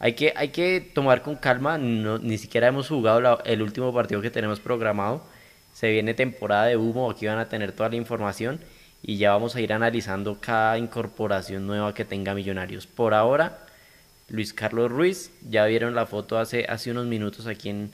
[0.00, 4.20] Hay que, hay que tomar con calma, no, ni siquiera hemos jugado el último partido
[4.20, 5.22] que tenemos programado.
[5.72, 8.60] Se viene temporada de humo, aquí van a tener toda la información.
[9.02, 12.86] Y ya vamos a ir analizando cada incorporación nueva que tenga Millonarios.
[12.86, 13.58] Por ahora,
[14.28, 17.90] Luis Carlos Ruiz, ya vieron la foto hace, hace unos minutos aquí en,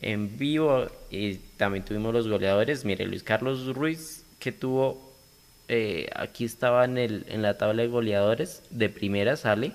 [0.00, 2.84] en vivo y también tuvimos los goleadores.
[2.84, 5.00] Mire, Luis Carlos Ruiz que tuvo,
[5.68, 9.72] eh, aquí estaba en, el, en la tabla de goleadores, de primera sale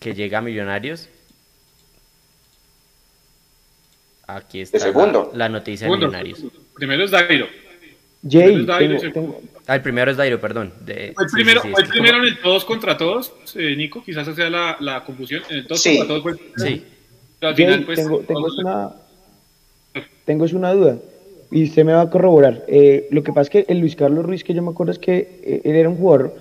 [0.00, 1.08] que llega a Millonarios.
[4.26, 5.30] Aquí está segundo.
[5.34, 6.42] La, noticia de Millonarios.
[6.74, 7.46] Primero es Dairo.
[8.28, 8.66] Jay,
[9.66, 10.72] Ah, el primero es Dairo, perdón.
[10.84, 14.76] fue el primero, fue primero en el todos contra todos, eh, Nico, quizás sea la,
[14.80, 15.42] la, confusión.
[15.50, 16.84] En el todos contra todos fue Sí.
[17.40, 18.90] al final, pues, tengo, tengo, una,
[20.24, 20.98] tengo una duda
[21.52, 22.64] y usted me va a corroborar.
[22.66, 24.98] Eh, lo que pasa es que el Luis Carlos Ruiz, que yo me acuerdo es
[24.98, 26.34] que eh, él era un jugador,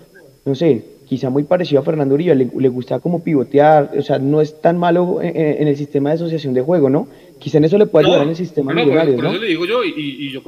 [0.46, 4.18] no sé, quizá muy parecido a Fernando Uribe, le, le gusta como pivotear, o sea,
[4.18, 7.08] no es tan malo en, el sistema de asociación de juego, ¿no?
[7.38, 9.66] Quizá en eso le puede ayudar en el sistema no, no, por, eso le digo
[9.66, 10.42] yo, y, yo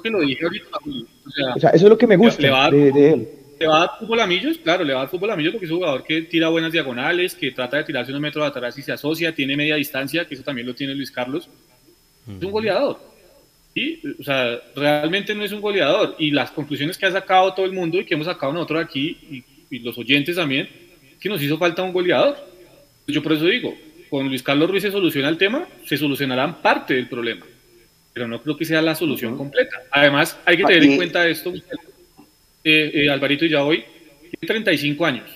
[0.00, 0.66] creo que lo dije ahorita.
[1.54, 3.28] O sea, eso es lo que me gusta de, él.
[3.60, 5.52] Le va a dar fútbol a Millos, claro, le va a dar fútbol a Millos
[5.52, 8.76] porque es un jugador que tira buenas diagonales, que trata de tirarse unos metros atrás
[8.76, 11.48] y se asocia, tiene media distancia, que eso también lo tiene Luis Carlos.
[12.26, 12.98] Es un goleador.
[13.74, 16.16] Y, o sea, realmente no es un goleador.
[16.18, 19.16] Y las conclusiones que ha sacado todo el mundo y que hemos sacado nosotros aquí,
[19.30, 20.68] y y los oyentes también,
[21.18, 22.36] que nos hizo falta un goleador.
[23.06, 23.74] Yo por eso digo,
[24.10, 27.44] con Luis Carlos Ruiz se soluciona el tema, se solucionarán parte del problema,
[28.12, 29.82] pero no creo que sea la solución completa.
[29.90, 31.52] Además, hay que tener en cuenta esto,
[32.64, 33.84] eh, eh, Alvarito ya hoy,
[34.38, 35.30] tiene 35 años,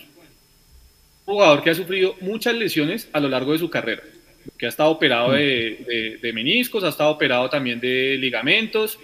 [1.24, 4.03] un jugador que ha sufrido muchas lesiones a lo largo de su carrera.
[4.59, 8.97] que ha estado operado de, de, meniscos, ha estado operado también de ligamentos.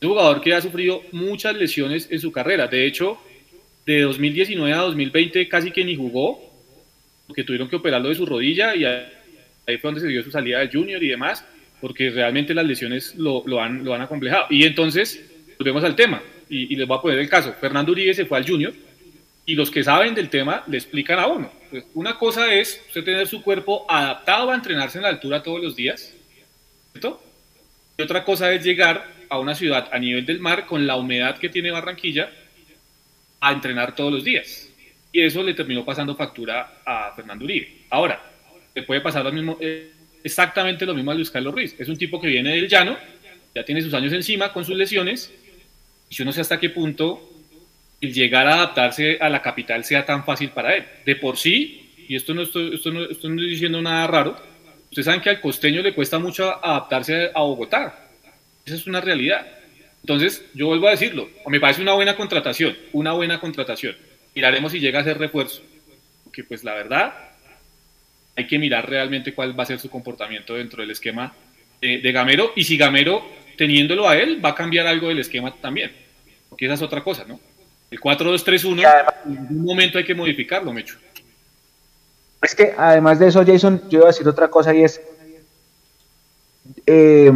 [0.00, 2.66] Es un jugador que ha sufrido muchas lesiones en su carrera.
[2.66, 3.18] De hecho,
[3.84, 6.40] de 2019 a 2020 casi que ni jugó,
[7.26, 10.60] porque tuvieron que operarlo de su rodilla y ahí fue donde se dio su salida
[10.60, 11.44] de junior y demás,
[11.86, 14.46] porque realmente las lesiones lo, lo, han, lo han acomplejado.
[14.50, 15.24] Y entonces,
[15.56, 17.54] volvemos al tema, y, y les voy a poner el caso.
[17.60, 18.74] Fernando Uribe se fue al junior,
[19.44, 21.48] y los que saben del tema le explican a uno.
[21.70, 25.62] Pues, una cosa es usted tener su cuerpo adaptado a entrenarse en la altura todos
[25.62, 26.12] los días,
[26.90, 27.22] ¿cierto?
[27.96, 31.38] Y otra cosa es llegar a una ciudad a nivel del mar con la humedad
[31.38, 32.30] que tiene Barranquilla
[33.38, 34.68] a entrenar todos los días.
[35.12, 37.82] Y eso le terminó pasando factura a Fernando Uribe.
[37.90, 38.20] Ahora,
[38.74, 39.92] le puede pasar lo mismo, eh,
[40.26, 41.74] exactamente lo mismo a Luis Carlos Ruiz.
[41.78, 42.96] Es un tipo que viene del llano,
[43.54, 45.32] ya tiene sus años encima con sus lesiones,
[46.10, 47.32] y yo no sé hasta qué punto
[48.00, 50.84] el llegar a adaptarse a la capital sea tan fácil para él.
[51.04, 52.78] De por sí, y esto no estoy,
[53.48, 54.36] diciendo nada raro,
[54.90, 58.08] ustedes saben que al costeño le cuesta mucho adaptarse a Bogotá.
[58.64, 59.46] Esa es una realidad.
[60.02, 63.96] Entonces, yo vuelvo a decirlo, me parece una buena contratación, una buena contratación.
[64.34, 65.62] Miraremos si llega a ser refuerzo.
[66.24, 67.14] Porque pues la verdad,
[68.36, 71.34] hay que mirar realmente cuál va a ser su comportamiento dentro del esquema
[71.80, 72.52] de, de Gamero.
[72.54, 73.24] Y si Gamero,
[73.56, 75.90] teniéndolo a él, va a cambiar algo del esquema también.
[76.48, 77.40] Porque esa es otra cosa, ¿no?
[77.90, 80.96] El 4-2-3-1, en algún momento hay que modificarlo, Mecho.
[82.42, 85.00] Es que además de eso, Jason, yo iba a decir otra cosa y es,
[86.86, 87.30] eh,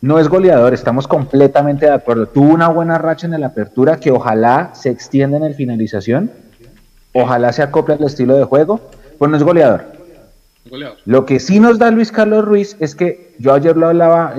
[0.00, 2.26] no es goleador, estamos completamente de acuerdo.
[2.26, 6.30] Tuvo una buena racha en la apertura que ojalá se extienda en el finalización,
[7.12, 9.93] ojalá se acople al estilo de juego, pues no es goleador.
[11.04, 14.34] Lo que sí nos da Luis Carlos Ruiz es que yo ayer lo hablaba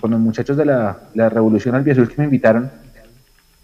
[0.00, 2.70] con los muchachos de la, Revolución Albiazul que me invitaron,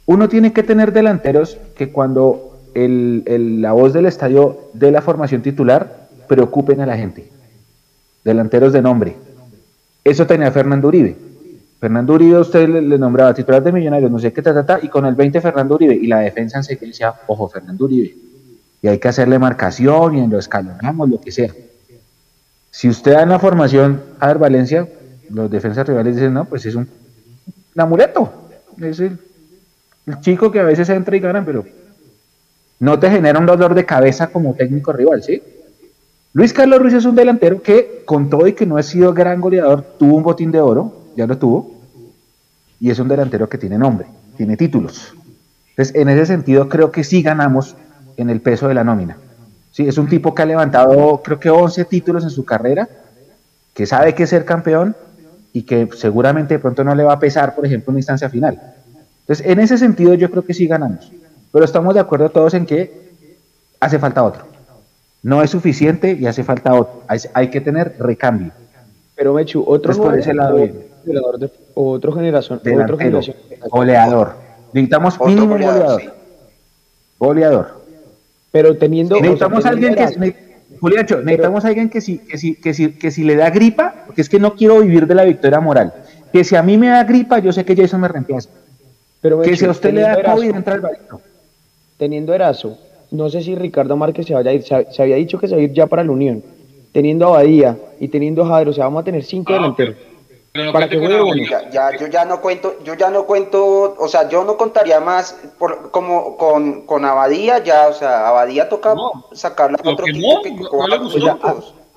[0.07, 6.09] uno tiene que tener delanteros que cuando la voz del estadio de la formación titular
[6.29, 7.29] preocupen a la gente.
[8.25, 9.17] Delanteros de nombre.
[10.05, 11.17] Eso tenía Fernando Uribe.
[11.81, 15.15] Fernando Uribe usted le, nombraba titular de Millonarios, no sé qué, ta, y con el
[15.15, 18.15] 20 Fernando Uribe, y la defensa en secuencia, ojo, Fernando Uribe.
[18.83, 21.53] Y hay que hacerle marcación y en lo escalonamos, lo que sea.
[22.79, 24.87] Si usted da en la formación a ver Valencia,
[25.31, 26.89] los defensas rivales dicen, no, pues es un,
[27.77, 28.33] amuleto.
[28.81, 29.19] Es el,
[30.07, 31.67] el chico que a veces entra y gana, pero
[32.79, 35.43] no te genera un dolor de cabeza como técnico rival, ¿sí?
[36.33, 39.41] Luis Carlos Ruiz es un delantero que, con todo y que no ha sido gran
[39.41, 41.73] goleador, tuvo un botín de oro, ya lo tuvo,
[42.79, 44.07] y es un delantero que tiene nombre,
[44.37, 45.15] tiene títulos.
[45.71, 47.75] Entonces, en ese sentido, creo que sí ganamos
[48.17, 49.17] en el peso de la nómina.
[49.79, 52.89] Sí, es un tipo que ha levantado, creo que 11 títulos en su carrera,
[53.73, 54.97] que sabe que es ser campeón
[55.53, 58.61] y que seguramente de pronto no le va a pesar, por ejemplo, una instancia final.
[59.21, 61.13] Entonces, en ese sentido yo creo que sí ganamos,
[61.53, 63.13] pero estamos de acuerdo todos en que
[63.79, 64.47] hace falta otro.
[65.23, 67.05] No es suficiente y hace falta otro.
[67.33, 68.51] Hay, que tener recambio.
[69.15, 70.91] Pero Mechu, otro por ese lado, de,
[71.75, 73.37] otro generación, otro generación.
[73.71, 74.33] Goleador.
[74.73, 76.03] Necesitamos mínimo goleador.
[77.17, 77.78] Goleador.
[78.51, 79.17] Pero teniendo.
[79.21, 80.35] Necesitamos alguien que.
[81.25, 84.29] necesitamos alguien que si, que, si, que, si, que si le da gripa, porque es
[84.29, 85.93] que no quiero vivir de la victoria moral.
[86.33, 88.51] Que si a mí me da gripa, yo sé que Jason me reemplaza.
[89.21, 91.21] Pero que si a usted le da COVID, entra el barito.
[91.97, 92.79] Teniendo Erazo,
[93.11, 95.61] no sé si Ricardo Márquez se vaya a ir, se, había dicho que se va
[95.61, 96.43] a ir ya para la Unión.
[96.93, 99.97] Teniendo a Badía y teniendo a Jairo, o sea, vamos a tener cinco ah, delanteros.
[100.73, 104.45] Para que juegue ya, yo ya no cuento, yo ya no cuento, o sea, yo
[104.45, 108.95] no contaría más por, como con, con Abadía, ya, o sea, Abadía toca
[109.33, 110.57] sacarla a otro equipo que,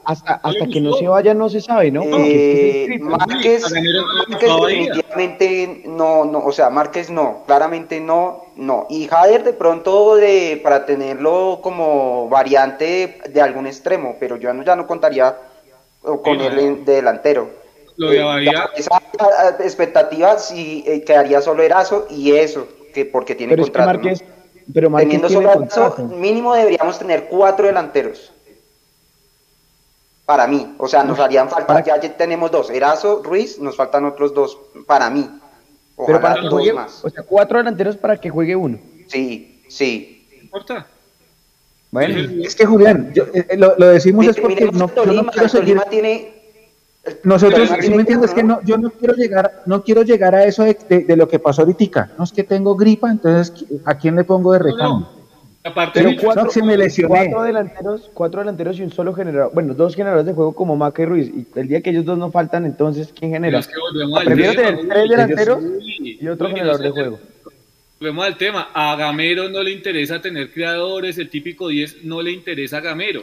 [0.03, 2.01] hasta, hasta que no se vaya no se sabe, ¿no?
[2.03, 8.87] Eh, Márquez, definitivamente no, no, o sea, Márquez no, claramente no, no.
[8.89, 14.63] Y Jader de pronto de, para tenerlo como variante de algún extremo, pero yo no,
[14.63, 15.37] ya no contaría
[16.01, 17.60] con él de delantero.
[17.97, 19.01] Lo de eh, esa
[19.59, 23.99] expectativa sí eh, quedaría solo Erazo y eso, que porque tiene contrato.
[24.73, 28.31] pero Márquez Teniendo solo Erazo, mínimo deberíamos tener cuatro delanteros
[30.25, 30.75] para mí.
[30.77, 35.09] O sea, nos harían falta, ya, tenemos dos, Erazo, Ruiz, nos faltan otros dos para
[35.09, 35.29] mí.
[35.95, 37.03] Ojalá Pero para que juegue, más.
[37.03, 38.79] O sea, cuatro delanteros para que juegue uno.
[39.07, 40.25] Sí, sí.
[40.37, 40.87] ¿No importa?
[41.91, 46.40] Bueno, es que Julián, eh, eh, lo, decimos es porque no, Tolima, no Tolima tiene
[47.23, 50.63] nosotros, si me entiendes, que no, yo no quiero llegar, no quiero llegar a eso
[50.63, 52.11] de, de, lo que pasó ahorita.
[52.17, 55.09] No es que tengo gripa, entonces ¿a quién le pongo de recambio?
[55.63, 56.49] Aparte Pero cuatro,
[57.07, 59.51] cuatro, delanteros, cuatro delanteros y un solo generador.
[59.53, 61.27] Bueno, dos generadores de juego como Maca y Ruiz.
[61.29, 63.59] Y el día que ellos dos no faltan, entonces, ¿quién genera?
[63.59, 63.73] Es que
[64.25, 65.63] Prefiero tener tres delanteros
[65.99, 67.19] y otro generador de juego.
[67.99, 68.69] Volvemos al tema.
[68.73, 73.21] A Gamero no le interesa tener creadores, el típico 10 no le interesa a Gamero.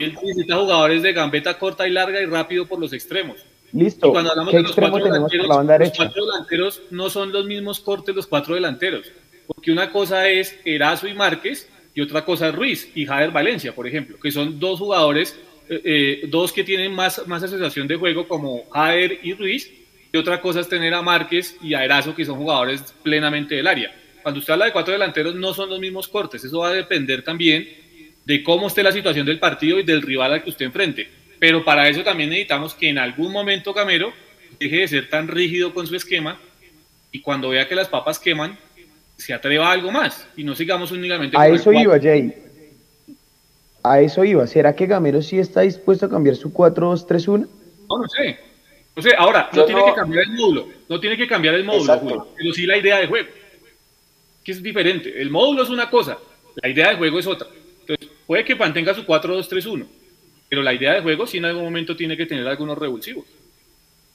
[0.00, 3.44] Él necesita jugadores de gambeta corta y larga y rápido por los extremos.
[3.72, 4.08] Listo.
[4.08, 7.32] Y cuando hablamos ¿Qué de los cuatro delanteros, la banda los cuatro delanteros no son
[7.32, 9.12] los mismos cortes los cuatro delanteros.
[9.46, 13.74] Porque una cosa es Erazo y Márquez y otra cosa es Ruiz y Jader Valencia,
[13.74, 17.96] por ejemplo, que son dos jugadores, eh, eh, dos que tienen más, más asociación de
[17.96, 19.70] juego como Jader y Ruiz.
[20.12, 23.68] Y otra cosa es tener a Márquez y a Erazo, que son jugadores plenamente del
[23.68, 23.94] área.
[24.22, 26.44] Cuando usted habla de cuatro delanteros, no son los mismos cortes.
[26.44, 27.68] Eso va a depender también
[28.24, 31.08] de cómo esté la situación del partido y del rival al que usted enfrente.
[31.38, 34.12] Pero para eso también necesitamos que en algún momento Gamero
[34.58, 36.38] deje de ser tan rígido con su esquema
[37.12, 38.58] y cuando vea que las papas queman,
[39.16, 42.34] se atreva a algo más y no sigamos únicamente A con el eso iba, Jay.
[43.82, 44.46] A eso iba.
[44.46, 47.48] ¿Será que Gamero sí está dispuesto a cambiar su 4-2-3-1?
[47.88, 48.38] No, no sé.
[48.96, 51.98] No sé, ahora, no tiene que cambiar el módulo, no tiene que cambiar el módulo.
[51.98, 53.28] Julio, pero sí la idea de juego,
[54.44, 55.20] que es diferente.
[55.22, 56.18] El módulo es una cosa,
[56.56, 57.46] la idea de juego es otra.
[58.30, 59.86] Puede que mantenga su 4-2-3-1,
[60.48, 63.24] pero la idea de juego sí en algún momento tiene que tener algunos revulsivos.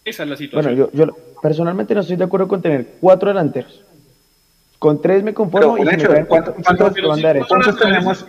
[0.05, 0.73] Esa es la situación.
[0.73, 3.83] Bueno, yo, yo personalmente no estoy de acuerdo con tener cuatro delanteros.
[4.79, 7.27] Con tres me conformo Pero, y si me Nacho, traen ¿cuánto- cuatro cuántos- por banda
[7.27, 7.45] derecha.
[7.49, 8.25] ¿cuántos tenemos?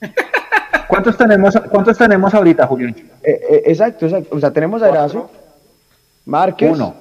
[0.88, 2.96] ¿Cuántos tenemos, ¿Cuántos tenemos ahorita, Julián?
[3.22, 4.34] Eh, eh, exacto, exacto.
[4.34, 5.30] O sea, tenemos a Erazo,
[6.24, 6.94] Márquez, Uno,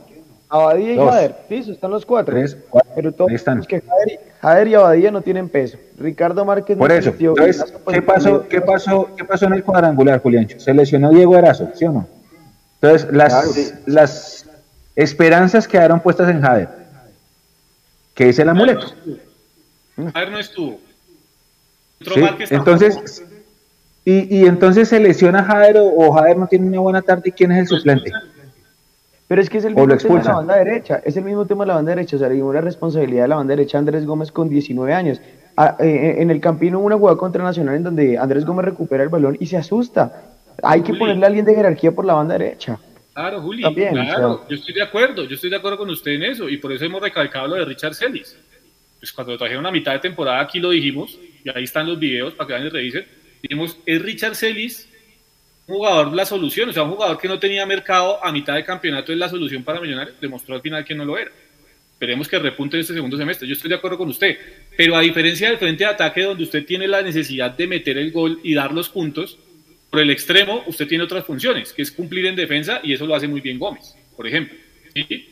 [0.50, 1.36] Abadía y dos, Jader.
[1.50, 2.36] Listo, están los cuatro.
[2.36, 2.92] tres, cuatro.
[2.94, 3.64] Pero todos ahí están.
[3.64, 5.78] que Jader, y- Jader y Abadía no tienen peso.
[5.98, 7.14] Ricardo Márquez Por no eso.
[7.18, 7.62] pues,
[7.92, 10.48] ¿qué pasó, qué, pasó, ¿qué pasó en el cuadrangular, Julián?
[10.58, 12.08] Se lesionó Diego Erazo, ¿sí o no?
[12.82, 13.72] Entonces, las, Claro, sí.
[13.88, 14.46] las
[14.96, 16.70] esperanzas quedaron puestas en Jader,
[18.14, 18.88] que es el amuleto.
[20.14, 20.80] Jader no estuvo.
[22.02, 22.22] ¿sí?
[22.52, 23.24] Entonces,
[24.06, 27.32] y, y entonces se lesiona Jader o, o Jader no tiene una buena tarde, ¿y
[27.32, 28.12] quién es el suplente?
[29.28, 31.02] Pero es que es el O lo mismo tema de la banda derecha.
[31.04, 32.16] Es el mismo tema de la banda derecha.
[32.16, 34.94] O sea, le dimos la responsabilidad de la banda derecha a Andrés Gómez con 19
[34.94, 35.22] años.
[35.58, 39.04] Ah, eh, en el Campino hubo una jugada contra Nacional en donde Andrés Gómez recupera
[39.04, 40.24] el balón y se asusta.
[40.64, 41.00] Hay que Juli.
[41.00, 42.80] ponerle a alguien de jerarquía por la banda derecha.
[43.14, 44.48] Claro, Juli, También, claro, o sea.
[44.48, 46.86] yo estoy de acuerdo, yo estoy de acuerdo con usted en eso, y por eso
[46.86, 48.38] hemos recalcado lo de Richard Celis.
[49.00, 52.00] Pues cuando lo trajeron a mitad de temporada aquí lo dijimos, y ahí están los
[52.00, 53.06] videos para que vayan y revisen,
[53.42, 54.88] dijimos, es Richard Celis
[55.74, 59.11] jugador la solución, o sea, un jugador que no tenía mercado a mitad de campeonato
[59.11, 61.32] es la solución para Millonarios, demostró al final que no lo era.
[61.93, 64.38] Esperemos que repunte en este segundo semestre, yo estoy de acuerdo con usted,
[64.76, 68.11] pero a diferencia del frente de ataque donde usted tiene la necesidad de meter el
[68.11, 69.38] gol y dar los puntos,
[69.89, 73.15] por el extremo, usted tiene otras funciones, que es cumplir en defensa, y eso lo
[73.15, 74.57] hace muy bien Gómez, por ejemplo.
[74.93, 75.30] Y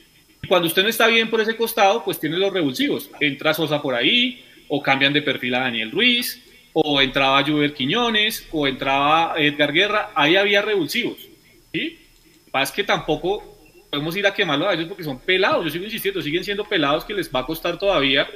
[0.47, 3.09] cuando usted no está bien por ese costado, pues tiene los revulsivos.
[3.19, 6.41] Entra Sosa por ahí, o cambian de perfil a Daniel Ruiz,
[6.77, 11.17] o entraba Juber Quiñones, o entraba Edgar Guerra, ahí había revulsivos.
[11.71, 11.89] ¿sí?
[12.39, 13.41] Lo que pasa es que tampoco
[13.89, 17.05] podemos ir a quemarlos a ellos porque son pelados, yo sigo insistiendo, siguen siendo pelados
[17.05, 18.27] que les va a costar todavía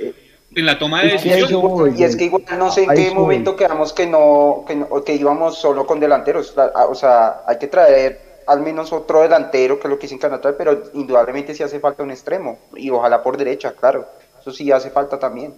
[0.56, 2.00] en la toma de decisiones.
[2.00, 5.16] Y es que igual no sé en qué momento quedamos que no, que no- que
[5.16, 6.54] íbamos solo con delanteros.
[6.56, 10.18] La- O sea, hay que traer al menos otro delantero, que es lo que dicen
[10.18, 12.58] que van a traer, pero indudablemente sí hace falta un extremo.
[12.76, 14.08] Y ojalá por derecha, claro.
[14.42, 15.54] Eso sí hace falta también.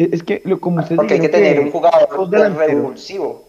[0.00, 2.66] Es es que, lo, como ustedes Porque hay que tener un jugador dos delanteros.
[2.74, 3.44] revulsivo.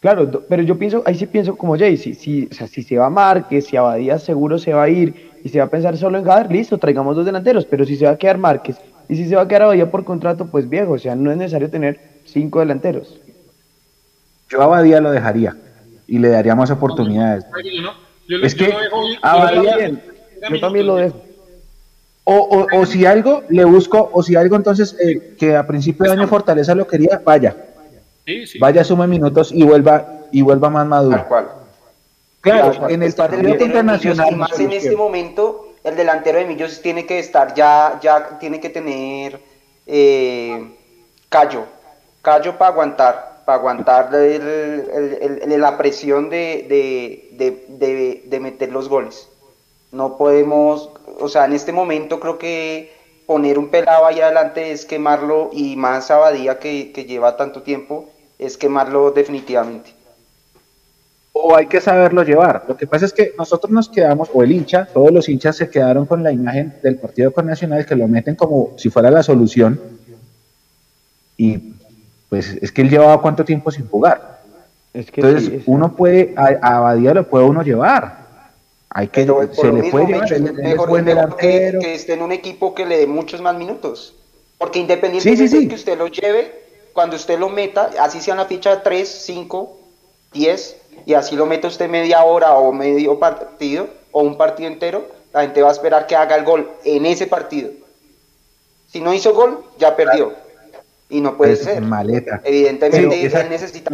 [0.00, 2.96] Claro, pero yo pienso, ahí sí pienso como Jay, si, si, o sea, si se
[2.98, 6.18] va Márquez, si Abadía seguro se va a ir y se va a pensar solo
[6.18, 8.76] en Jader, listo, traigamos dos delanteros, pero si se va a quedar Márquez
[9.08, 11.36] y si se va a quedar Abadía por contrato, pues viejo, o sea, no es
[11.36, 13.20] necesario tener cinco delanteros.
[14.48, 15.56] Yo a Abadía lo dejaría
[16.08, 17.44] y le daría más oportunidades.
[17.64, 17.92] Yo no,
[18.28, 19.90] yo, Es yo que lo dejo- yo Abadía-
[20.50, 21.27] yo también lo dejo.
[22.30, 26.04] O, o, o si algo le busco, o si algo entonces eh, que a principio
[26.04, 27.56] de año Fortaleza lo quería, vaya,
[28.26, 28.58] Sí, sí.
[28.58, 31.24] vaya, sume minutos y vuelva y vuelva más Tal maduro.
[31.26, 31.48] cual.
[32.42, 34.32] Claro, Claro, en el está el partido delantero contra de Millos, Nacional.
[34.34, 38.60] y más en este momento, el delantero de Millos tiene que estar ya, ya tiene
[38.60, 39.40] que tener
[39.86, 40.70] eh,
[41.30, 41.64] callo,
[42.20, 44.42] callo para aguantar, para aguantar el-
[45.22, 49.28] el- el- la presión de, de, de, de- de meter los goles.
[49.92, 50.90] No podemos,
[51.20, 52.92] o sea, en este momento creo que
[53.26, 58.14] poner un pelado ahí adelante es quemarlo y más Abadía que, que lleva tanto tiempo,
[58.38, 59.94] es quemarlo definitivamente.
[61.32, 62.64] o hay que saberlo llevar.
[62.66, 65.68] Lo que pasa es que nosotros nos quedamos, o el hincha, todos los hinchas se
[65.68, 69.22] quedaron con la imagen del partido con Nacional, que lo meten como si fuera la
[69.22, 69.80] solución.
[71.36, 71.58] Y
[72.28, 74.20] pues es que él llevaba cuánto tiempo sin jugar.
[74.92, 78.17] Es que Entonces sí, es- uno puede, a, a Abadía lo puede uno llevar.
[78.90, 82.74] Hay que, Pero se le mismo, puede llevar, es mejor, que, esté en un equipo
[82.74, 84.14] que le dé muchos más minutos.
[84.56, 85.62] Porque independientemente Sí, sí, sí.
[85.64, 86.62] de que usted lo lleve,
[86.94, 89.78] cuando usted lo meta, así sea en la ficha 3, 5,
[90.32, 90.76] 10,
[91.06, 95.42] y así lo meta usted media hora o medio partido, o un partido entero, la
[95.42, 97.70] gente va a esperar que haga el gol en ese partido.
[98.88, 100.32] Si no hizo gol, ya perdió.
[101.10, 101.82] Y no puede Es ser.
[101.82, 102.40] maleta.
[102.44, 103.90] Evidentemente esa- él necesita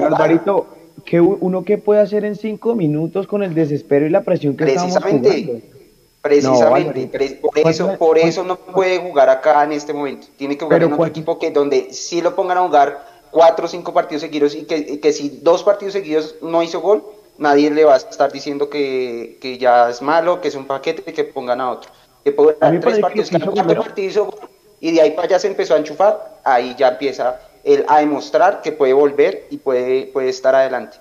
[1.05, 1.11] jugar.
[1.11, 4.23] Alvarito, ¿qué u- uno qué puede hacer en cinco minutos con el desespero y la
[4.23, 5.29] presión que estamos jugando?
[5.29, 5.75] Precisamente.
[6.23, 10.27] Precisamente, pre- por eso, ¿Cuánto- por eso no puede jugar acá en este momento.
[10.39, 13.69] Tiene que jugar en otro equipo que donde sí lo pongan a jugar cuatro o
[13.69, 17.05] cinco partidos seguidos y que, que si dos partidos seguidos no hizo gol,
[17.37, 21.13] nadie le va a estar diciendo que, que ya es malo, que es un paquete,
[21.13, 21.91] que pongan a otro.
[22.25, 24.49] Que puede tres partidos, que que hizo cuatro partidos hizo gol,
[24.81, 28.61] y de ahí para allá se empezó a enchufar, ahí ya empieza él a demostrar
[28.63, 30.97] que puede volver y puede, puede estar adelante.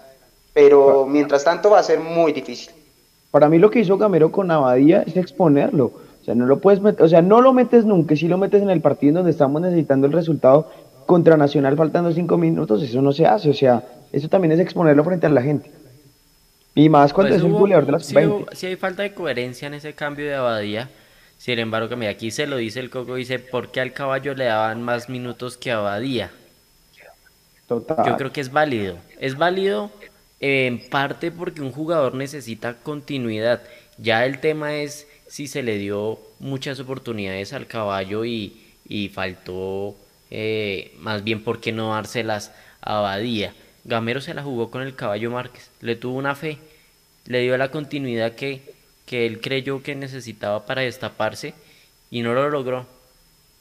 [0.53, 2.71] Pero mientras tanto va a ser muy difícil.
[3.31, 5.85] Para mí lo que hizo Gamero con Abadía es exponerlo.
[6.21, 8.61] O sea, no lo puedes meter, o sea, no lo metes nunca, si lo metes
[8.61, 10.71] en el partido en donde estamos necesitando el resultado
[11.05, 13.83] contra Nacional faltando cinco minutos, eso no se hace, o sea,
[14.13, 15.69] eso también es exponerlo frente a la gente.
[16.75, 18.33] Y más cuando Pues es el hubo- goleador de las sí 20.
[18.35, 20.89] hubo- sí hay falta de coherencia en ese cambio de Abadía.
[21.37, 24.33] Sin embargo, que mira, aquí se lo dice el Coco, dice, ¿por qué al caballo
[24.33, 26.31] le daban más minutos que a Abadía?
[27.79, 28.97] Yo creo que es válido.
[29.19, 29.91] Es válido
[30.39, 33.61] eh, en parte porque un jugador necesita continuidad.
[33.97, 38.59] Ya el tema es si se le dio muchas oportunidades al caballo y,
[39.13, 39.95] faltó
[40.29, 42.51] eh, más bien por qué no dárselas
[42.81, 43.53] a Abadía.
[43.85, 46.57] Gamero se la jugó con el caballo Márquez, le tuvo una fe,
[47.25, 48.61] le dio la continuidad que
[49.11, 51.53] él creyó que necesitaba para destaparse
[52.09, 52.92] y no lo logró.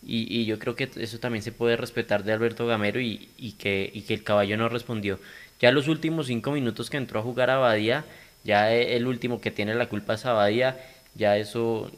[0.05, 3.93] Y, y yo creo que eso también se puede respetar de Alberto Gamero y, que,
[4.09, 5.21] el caballo no respondió.
[5.61, 8.05] Ya los últimos cinco minutos que entró a jugar a Badía,
[8.45, 10.79] ya e- el último que tiene la culpa es Abadía,
[11.15, 11.91] ya eso,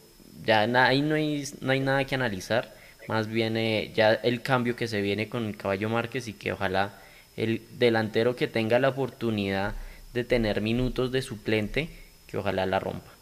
[0.44, 2.74] ya ahí no hay, no hay nada que analizar,
[3.09, 6.52] más bien eh, ya el cambio que se viene con el caballo Márquez y que
[6.52, 6.92] ojalá
[7.36, 9.74] el delantero que tenga la oportunidad
[10.12, 11.88] de tener minutos de suplente,
[12.26, 13.13] que ojalá la rompa.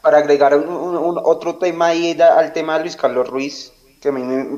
[0.00, 3.74] Para agregar un- un- un- otro tema ahí da- al tema de Luis Carlos Ruiz,
[4.00, 4.10] que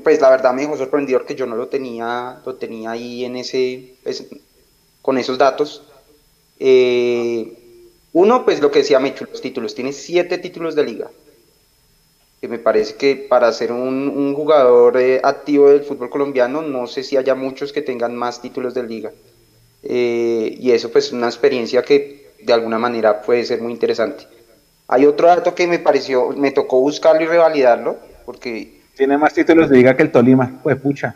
[0.04, 3.36] pues la verdad me dejó sorprendido que yo no lo tenía, lo tenía ahí en
[3.36, 4.28] ese, pues,
[5.02, 5.88] con esos datos.
[6.58, 7.58] Eh,
[8.12, 11.12] uno, pues lo que decía Mechu, los títulos, tiene siete títulos de liga,
[12.40, 16.86] que me parece que para ser un, un jugador eh, activo del fútbol colombiano, no
[16.86, 19.14] sé si haya muchos que tengan más títulos de liga.
[19.82, 24.24] Eh, y eso pues es una experiencia que de alguna manera puede ser muy interesante.
[24.92, 29.70] Hay otro dato que me pareció, me tocó buscarlo y revalidarlo, porque Tiene más títulos
[29.70, 30.60] de liga que el Tolima.
[30.62, 31.14] Pues pucha.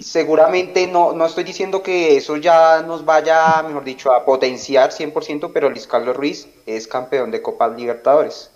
[0.00, 5.52] seguramente no, no estoy diciendo que eso ya nos vaya, mejor dicho, a potenciar 100%,
[5.54, 8.50] pero Luis Carlos Ruiz es campeón de Copa Libertadores.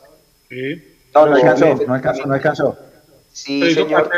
[0.48, 0.82] Sí.
[1.14, 2.78] No, no alcanzó, no alcanzó, no alcanzó.
[3.32, 4.10] Sí, señor,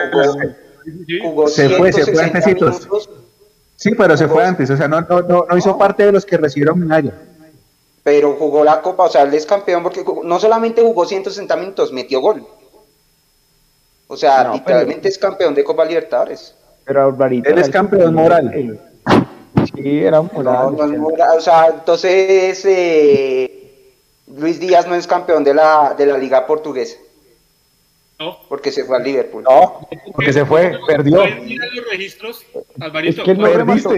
[1.20, 2.80] jugó, jugó Se fue, se fue 160 antecitos.
[2.80, 3.10] minutos,
[3.76, 6.24] Sí, pero se fue antes, o sea, no, no, no, no hizo parte de los
[6.24, 7.12] que recibieron medalla.
[8.06, 11.56] Pero jugó la Copa, o sea, él es campeón porque jugó- no solamente jugó 160
[11.56, 12.46] minutos, metió gol.
[14.06, 16.54] O sea, No, pero- literalmente es campeón de Copa Libertadores.
[16.84, 18.78] Pero Alvarito Él es el- campeón moral.
[19.74, 20.76] Sí, era un moral.
[20.76, 23.96] no es mora- o sea, entonces eh,
[24.36, 26.96] Luis Díaz no es campeón de la, de la liga portuguesa
[28.18, 28.38] No.
[28.48, 29.42] porque se fue al Liverpool.
[29.44, 31.18] No, porque se fue, perdió.
[31.26, 33.24] Los registros, Es Alvarito.
[33.24, 33.90] que él no remató,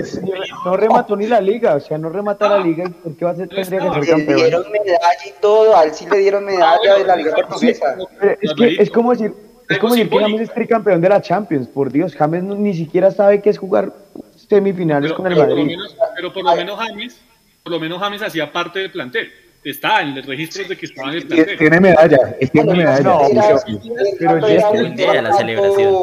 [0.65, 3.31] no remató ni la liga, o sea, no remata la liga y ¿por qué va
[3.31, 4.37] a ser, tendría que ser Le campeón?
[4.41, 7.97] dieron medalla y todo, a él sí le dieron medalla de la liga portuguesa.
[8.41, 9.33] Es que es como decir,
[9.69, 12.75] es como decir que James es tricampeón de la Champions, por Dios, James no- ni
[12.75, 13.93] siquiera sabe qué es jugar
[14.49, 15.77] semifinales pero, con el pero por lo Madrid.
[15.77, 17.21] menos, pero por lo menos James,
[17.63, 19.31] por lo menos James hacía parte del plantel.
[19.65, 21.59] Está en el registro de que estaba en el plantel.
[21.59, 23.01] Tiene medalla, él tiene medalla.
[23.03, 23.21] no,
[24.19, 25.97] pero era- ya era la dato- celebración.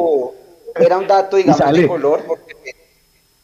[0.78, 2.54] Era un dato, digamos, de color, porque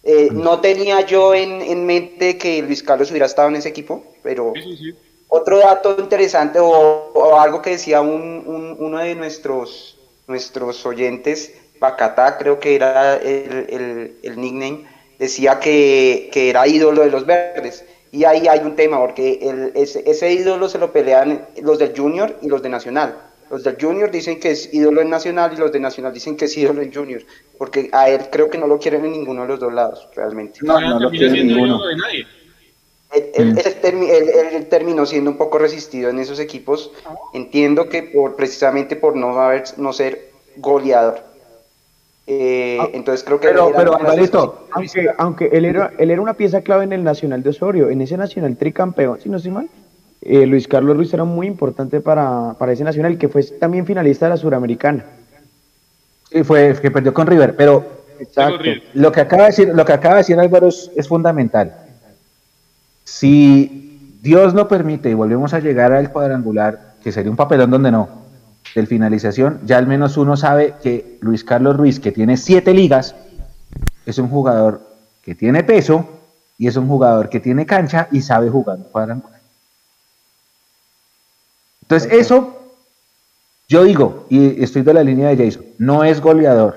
[0.05, 4.05] eh, no tenía yo en, en mente que Luis Carlos hubiera estado en ese equipo,
[4.23, 4.95] pero Sí, sí, sí.
[5.29, 6.69] Otro dato interesante o,
[7.15, 9.99] o algo que decía un, un- uno de nuestros,
[10.29, 14.85] nuestros oyentes, Bacatá creo que era el, el- el nickname,
[15.19, 17.83] decía que, que era ídolo de los verdes.
[18.13, 21.93] Y ahí hay un tema, porque el- ese, ese ídolo se lo pelean los del
[21.97, 23.17] Junior y los de Nacional.
[23.51, 26.45] Los del Junior dicen que es ídolo en Nacional y los de Nacional dicen que
[26.45, 27.23] es ídolo en Junior,
[27.59, 30.61] porque a él creo que no lo quieren en ninguno de los dos lados, realmente.
[30.63, 31.75] No, no lo termina quiere siendo ninguno.
[31.77, 32.27] ídolo de nadie.
[33.15, 36.93] Él, él- él termi- él- él terminó siendo un poco resistido en esos equipos.
[37.35, 41.23] Entiendo que por precisamente por no haber no ser goleador.
[42.27, 46.35] Eh, Ah, entonces creo que pero- pero, Alvarito, Aunque, aunque él era, él era una
[46.35, 49.69] pieza clave en el Nacional de Osorio, en ese Nacional tricampeón, si no estoy mal.
[50.25, 54.27] eh, Luis Carlos Ruiz era muy importante para, para ese Nacional, que fue también finalista
[54.27, 55.05] de la Suramericana.
[56.31, 57.85] Sí, fue que perdió con River, pero
[58.21, 58.63] Exacto.
[58.95, 61.75] Lo que acaba de decir, lo que acaba de decir Álvaro es, es fundamental.
[63.05, 67.91] Si Dios lo permite y volvemos a llegar al cuadrangular, que sería un papelón donde
[67.91, 68.09] no,
[68.75, 73.15] del finalización, ya al menos uno sabe que Luis Carlos Ruiz, que tiene siete ligas,
[74.07, 74.81] es un jugador
[75.23, 76.09] que tiene peso
[76.59, 79.41] y es un jugador que tiene cancha y sabe jugar cuadrangular.
[81.83, 82.73] Entonces, eso,
[83.69, 86.77] yo digo, y estoy de la línea de Jason, no es goleador.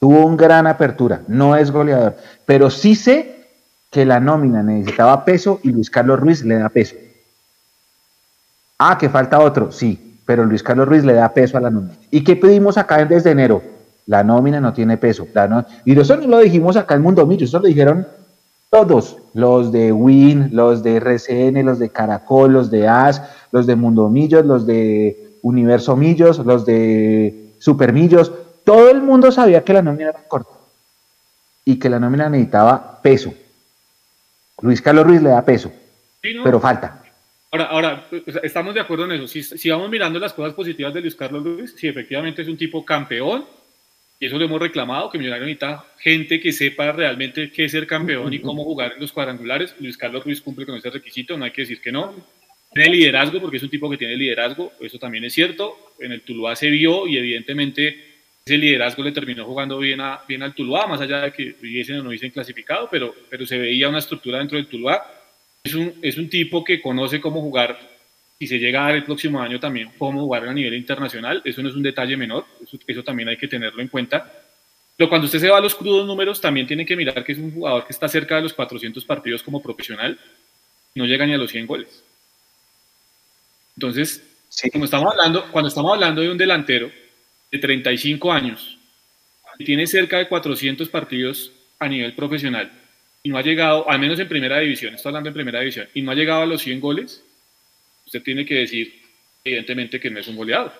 [0.00, 2.16] Tuvo un gran apertura, no es goleador.
[2.44, 3.46] Pero sí sé
[3.90, 6.96] que la nómina necesitaba peso y Luis Carlos Ruiz le da peso.
[8.78, 11.92] Ah, que falta otro, sí, pero Luis Carlos Ruiz le da peso a la nómina.
[12.10, 13.62] ¿Y qué pedimos acá desde enero?
[14.06, 15.28] La nómina no tiene peso.
[15.84, 18.08] Y eso no lo dijimos acá en Mundo Millo, eso lo dijeron
[18.70, 23.20] todos, los de Win, los de RCN, los de Caracol, los de AS,
[23.50, 28.32] los de Mundo Millos, los de Universo Millos, los de Super Millos,
[28.64, 30.54] todo el mundo sabía que la nómina era corta
[31.66, 33.34] y que la nómina necesitaba peso.
[34.62, 35.70] Luis Carlos Ruiz le da peso,
[36.42, 37.01] pero falta.
[37.54, 38.08] Ahora, ahora,
[38.42, 39.26] estamos de acuerdo en eso.
[39.28, 42.56] Si, si, vamos mirando las cosas positivas de Luis Carlos Ruiz, si efectivamente es un
[42.56, 43.44] tipo campeón,
[44.18, 47.86] y eso lo hemos reclamado, que Millonario necesita gente que sepa realmente qué es ser
[47.86, 49.74] campeón y cómo jugar en los cuadrangulares.
[49.80, 52.14] Luis Carlos Ruiz cumple con ese requisito, no hay que decir que no.
[52.72, 55.92] Tiene liderazgo, porque es un tipo que tiene liderazgo, eso también es cierto.
[56.00, 58.12] En el Tuluá se vio y evidentemente
[58.46, 61.98] ese liderazgo le terminó jugando bien, a, bien al Tuluá, más allá de que hubiesen
[61.98, 65.04] o no hubiesen clasificado, pero, pero se veía una estructura dentro del Tuluá.
[65.64, 67.78] Es un, es un tipo que conoce cómo jugar
[68.42, 71.62] y se llega a dar el próximo año también cómo jugar a nivel internacional, eso
[71.62, 72.44] no es un detalle menor,
[72.88, 74.32] eso, también hay que tenerlo en cuenta.
[74.96, 77.38] Pero cuando usted se va a los crudos números, también tiene que mirar que es
[77.38, 80.18] un jugador que está cerca de los 400 partidos como profesional,
[80.96, 82.02] no llega ni a los 100 goles.
[83.76, 84.24] Entonces,
[84.72, 86.90] como estamos hablando, cuando estamos hablando de un delantero
[87.52, 88.76] de 35 años,
[89.56, 92.72] que tiene cerca de 400 partidos a nivel profesional,
[93.22, 96.02] y no ha llegado, al menos en primera división, estoy hablando en primera división, y
[96.02, 97.24] no ha llegado a los 100 goles,
[98.04, 99.00] usted tiene que decir,
[99.44, 100.72] evidentemente, que no es un goleador.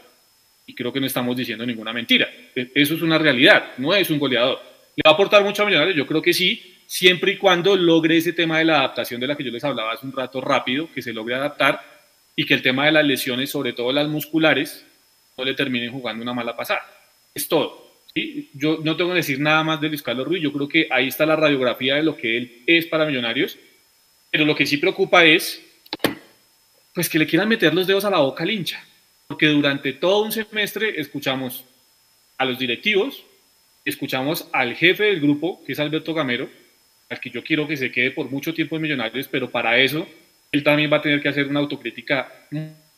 [0.66, 2.28] Y creo que no estamos diciendo ninguna mentira.
[2.55, 4.61] E, eso es una realidad, no es un goleador.
[4.97, 5.97] ¿Le va a aportar mucho a Millonarios?
[5.97, 9.36] Yo creo que sí, siempre y cuando logre ese tema de la adaptación de la
[9.36, 11.80] que yo les hablaba hace un rato rápido, que se logre adaptar
[12.36, 14.86] y que el tema de las lesiones, sobre todo las musculares,
[15.36, 16.82] no le terminen jugando una mala pasada.
[17.34, 17.82] Es todo.
[18.15, 21.09] Yo no tengo que decir nada más de Luis Carlos Ruiz, yo creo que ahí
[21.09, 23.59] está la radiografía de lo que él es para Millonarios,
[24.31, 25.63] pero lo que sí preocupa es
[26.95, 28.85] pues que le quieran meter los dedos a la boca al hincha,
[29.27, 31.65] porque durante todo un semestre escuchamos
[32.37, 33.25] a los directivos,
[33.83, 36.51] escuchamos al jefe del grupo, que es Alberto Gamero,
[37.09, 40.07] al que yo quiero que se quede por mucho tiempo en Millonarios, pero para eso
[40.51, 42.31] él también va a tener que hacer una autocrítica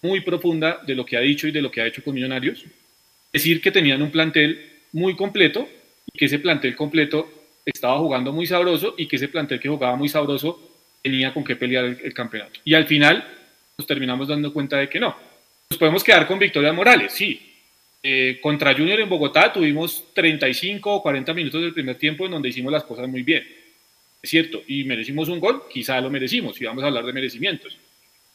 [0.02, 2.64] muy profunda de lo que ha dicho y de lo que ha hecho con Millonarios.
[3.32, 5.68] Decir que tenían un plantel muy completo
[6.12, 7.28] y que ese plantel completo
[7.64, 10.60] estaba jugando muy sabroso y que ese plantel que jugaba muy sabroso
[11.02, 12.60] tenía con qué pelear el, campeonato.
[12.64, 13.26] Y al final
[13.76, 15.14] nos terminamos dando cuenta de que no.
[15.68, 17.52] Nos podemos quedar con Victoria Morales, sí.
[18.02, 22.50] Eh, contra Junior en Bogotá tuvimos 35 o 40 minutos del primer tiempo en donde
[22.50, 23.44] hicimos las cosas muy bien.
[24.22, 27.76] Es cierto, y merecimos un gol, quizá lo merecimos, y vamos a hablar de merecimientos.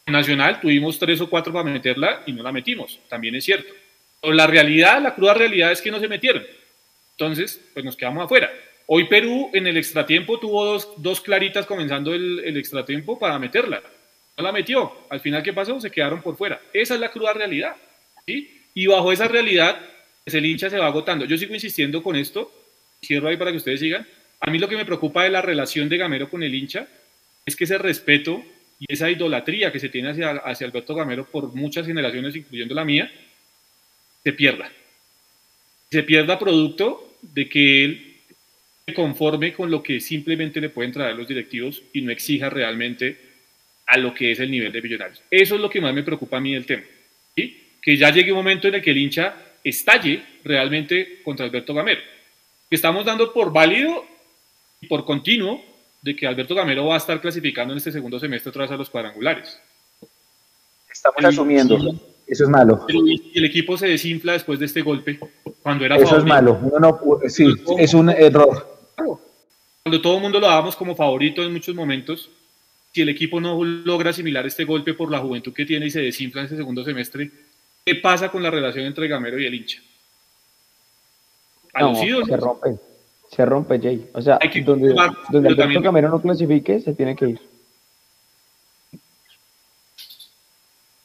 [0.05, 3.73] En Nacional tuvimos tres o cuatro para meterla y no la metimos, también es cierto.
[4.21, 6.43] Pero la realidad, la cruda realidad es que no se metieron.
[7.11, 8.51] Entonces, pues nos quedamos afuera.
[8.87, 13.81] Hoy Perú en el extratiempo tuvo dos, dos claritas comenzando el, el extratiempo para meterla
[14.39, 14.91] no la metió.
[15.09, 15.79] Al final, ¿qué pasó?
[15.81, 16.61] Se quedaron por fuera.
[16.73, 17.75] Esa es la cruda realidad.
[18.25, 18.61] ¿sí?
[18.73, 19.77] Y bajo esa realidad,
[20.23, 21.25] pues el hincha se va agotando.
[21.25, 22.49] Yo sigo insistiendo con esto,
[23.03, 24.07] cierro ahí para que ustedes sigan.
[24.39, 26.87] A mí lo que me preocupa de la relación de Gamero con el hincha
[27.45, 28.41] es que ese respeto
[28.79, 32.85] y esa idolatría que se tiene hacia, hacia Alberto Gamero por muchas generaciones, incluyendo la
[32.85, 33.11] mía,
[34.23, 34.71] se pierda.
[35.91, 38.15] Se pierda producto de que él
[38.85, 43.17] se conforme con lo que simplemente le pueden traer los directivos y no exija realmente
[43.87, 45.21] a lo que es el nivel de millonarios.
[45.31, 46.83] Eso es lo que más me preocupa a mí del tema.
[47.81, 52.01] Que ya llegue un momento en el que el hincha estalle realmente contra Alberto Gamero.
[52.69, 54.05] Que estamos dando por válido
[54.81, 55.63] y por continuo
[56.01, 58.77] de que Alberto Gamero va a estar clasificando en este segundo semestre otra vez a
[58.77, 59.59] los cuadrangulares.
[60.91, 61.77] Estamos asumiendo.
[62.29, 62.83] Eso es malo.
[62.85, 62.99] Pero
[63.33, 65.19] el equipo se desinfla después de este golpe.
[65.63, 66.59] Cuando era Eso es malo.
[67.27, 67.47] sí,
[67.79, 68.77] es un error.
[68.95, 72.29] Cuando todo el mundo lo dábamos como favorito en muchos momentos,
[72.93, 76.01] si el equipo no logra asimilar este golpe por la juventud que tiene y se
[76.01, 77.31] desinfla en ese segundo semestre,
[77.83, 79.81] ¿qué pasa con la relación entre Gamero y el hincha?
[81.79, 82.75] No, se rompe,
[83.31, 84.07] se rompe, Jay.
[84.13, 84.95] O sea, donde,
[85.31, 87.48] donde Alberto Gamero no clasifique, se tiene que ir.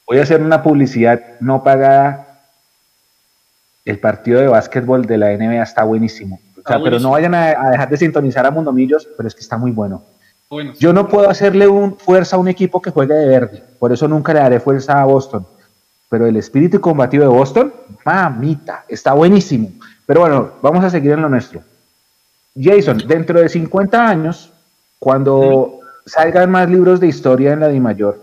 [0.07, 2.27] Voy a hacer una publicidad no pagada.
[3.85, 6.41] El partido de básquetbol de la NBA está buenísimo.
[6.57, 9.43] O sea, pero no vayan a, a, dejar de sintonizar a Mundomillos, pero es que
[9.43, 10.03] está muy bueno.
[10.79, 14.07] Yo no puedo hacerle un, fuerza a un equipo que juegue de verde, por eso
[14.07, 15.47] nunca le daré fuerza a Boston.
[16.09, 17.73] Pero el espíritu combativo de Boston,
[18.05, 19.71] mamita, está buenísimo.
[20.07, 21.61] Pero bueno, vamos a seguir en lo nuestro.
[22.57, 24.53] Jason, dentro de 50 años,
[24.99, 28.21] cuando salgan más libros de historia en la Di Mayor,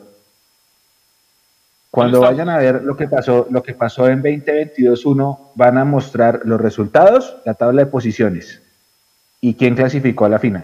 [1.91, 6.41] cuando vayan a ver lo que pasó, lo que pasó en 2022-1, van a mostrar
[6.45, 8.61] los resultados, la tabla de posiciones
[9.41, 10.63] y quién clasificó a la final.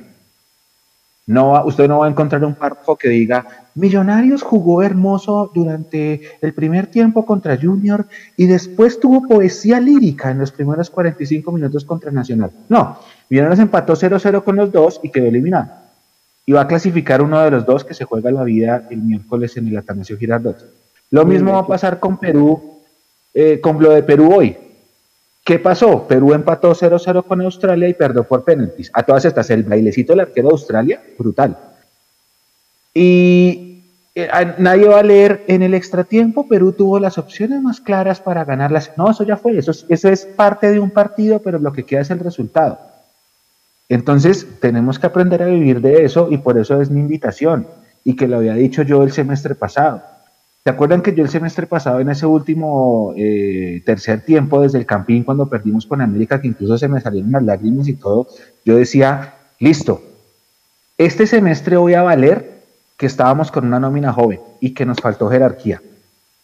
[1.25, 6.53] No usted no va a encontrar un párrafo que diga, Millonarios jugó hermoso durante el
[6.53, 8.07] primer tiempo contra Junior
[8.37, 12.51] y después tuvo poesía lírica en los primeros 45 minutos contra Nacional.
[12.69, 12.99] No,
[13.29, 15.67] Millonarios empató 0-0 con los dos y quedó eliminado.
[16.45, 19.57] Y va a clasificar uno de los dos que se juega la vida el miércoles
[19.57, 20.86] en el Atanasio Girardot.
[21.09, 22.81] Lo mismo va a pasar con Perú,
[23.33, 24.57] eh, con lo de Perú hoy.
[25.43, 26.05] ¿Qué pasó?
[26.05, 28.91] Perú empató 0-0 con Australia y perdió por penaltis.
[28.93, 31.57] A todas estas, el bailecito del arquero de Australia, brutal.
[32.93, 33.83] Y
[34.13, 34.27] eh,
[34.57, 38.91] nadie va a leer en el extratiempo, Perú tuvo las opciones más claras para ganarlas.
[38.97, 42.01] No, eso ya fue, eso eso es parte de un partido, pero lo que queda
[42.01, 42.79] es el resultado.
[43.87, 47.67] Entonces, tenemos que aprender a vivir de eso y por eso es mi invitación
[48.03, 50.16] y que lo había dicho yo el semestre pasado
[50.67, 54.85] ¿Se acuerdan que yo el semestre pasado, en ese último eh, tercer tiempo, desde el
[54.85, 58.27] Campín, cuando perdimos con América, que incluso se me salieron las lágrimas y todo,
[58.65, 60.01] yo decía, listo,
[60.97, 62.63] este semestre voy a valer
[62.97, 65.81] que estábamos con una nómina joven y que nos faltó jerarquía.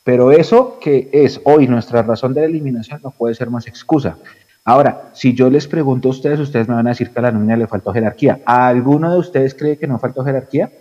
[0.05, 4.15] Pero eso que es hoy nuestra razón de la eliminación no puede ser más excusa.
[4.63, 7.31] Ahora, si yo les pregunto a ustedes, ustedes me van a decir que a la
[7.33, 8.39] nómina le faltó jerarquía.
[8.45, 10.71] ¿A alguno de ustedes cree que no faltó jerarquía?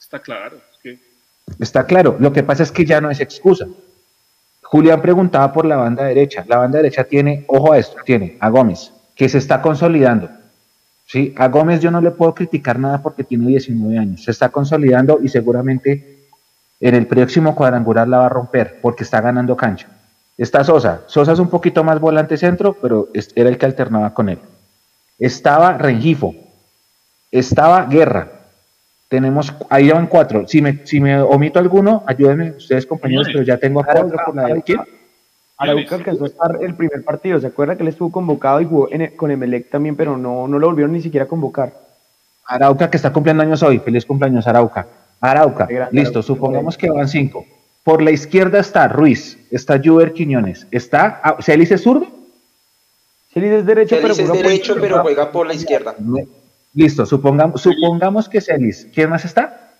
[0.00, 0.65] Está claro.
[1.58, 3.66] Está claro, lo que pasa es que ya no es excusa.
[4.62, 6.44] Julián preguntaba por la banda derecha.
[6.48, 10.28] La banda derecha tiene, ojo a esto, tiene a Gómez, que se está consolidando.
[11.06, 11.32] ¿sí?
[11.36, 14.24] A Gómez yo no le puedo criticar nada porque tiene 19 años.
[14.24, 16.16] Se está consolidando y seguramente
[16.80, 19.88] en el próximo cuadrangular la va a romper porque está ganando cancha.
[20.36, 21.02] Está Sosa.
[21.06, 24.38] Sosa es un poquito más volante centro, pero era el que alternaba con él.
[25.18, 26.34] Estaba Rengifo.
[27.30, 28.35] Estaba Guerra.
[29.08, 30.48] Tenemos, ahí van cuatro.
[30.48, 34.34] Si me, si me omito alguno, ayúdenme ustedes compañeros, pero ya tengo a cuatro por
[34.34, 34.62] la de
[35.58, 38.88] Arauca alcanzó a estar el primer partido, ¿se acuerda que él estuvo convocado y jugó
[38.92, 41.72] en, con Emelec también, pero no, no lo volvieron ni siquiera a convocar?
[42.44, 44.86] Arauca que está cumpliendo años hoy, feliz cumpleaños Arauca.
[45.20, 47.46] Arauca, listo, supongamos que van cinco.
[47.82, 52.06] Por la izquierda está Ruiz, está Juber Quiñones, está, ah, ¿Celis es zurdo?
[53.32, 55.94] Celis es derecho, Celis es derecho, pero juega por la izquierda.
[56.76, 58.86] Listo, supongamos, supongamos que Celis.
[58.94, 59.72] ¿Quién más está?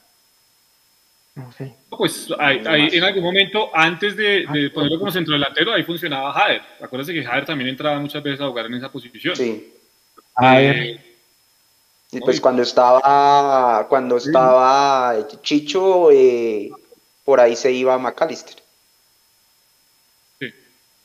[1.34, 1.74] No sé.
[1.90, 6.62] Pues ahí, en algún momento, antes de, de ponerlo como centro delantero, ahí funcionaba Jader.
[6.80, 9.36] Acuérdense que Jader también entraba muchas veces a jugar en esa posición.
[9.36, 9.74] Sí.
[10.42, 10.98] Eh,
[12.12, 16.70] y pues cuando estaba, cuando estaba Chicho, eh,
[17.26, 18.56] por ahí se iba McAllister.
[20.38, 20.50] Sí.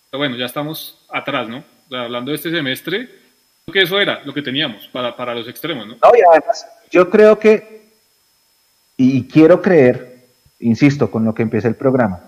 [0.10, 1.66] Pero bueno, ya estamos atrás, ¿no?
[1.92, 3.21] Hablando de este semestre,
[3.72, 5.94] que eso era lo que teníamos para, para los extremos, ¿no?
[5.94, 7.82] No, y además, yo creo que,
[8.98, 10.26] y quiero creer,
[10.60, 12.22] insisto, con lo que empieza el programa,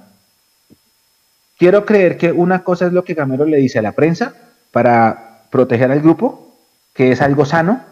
[1.58, 4.34] quiero creer que una cosa es lo que Gamero le dice a la prensa
[4.72, 6.58] para proteger al grupo,
[6.94, 7.84] que es algo sano.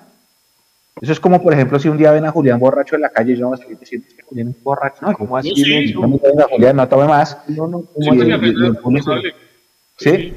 [1.02, 3.36] Eso es como, por ejemplo, si un día ven a Julián borracho en la calle,
[3.36, 5.06] yo no sé qué sientes que Julián es borracho.
[5.06, 5.56] No, ¿cómo así?
[5.56, 5.94] Sí.
[5.94, 7.38] No, Julián, no tome más.
[7.48, 7.84] No, no,
[9.98, 10.34] sí.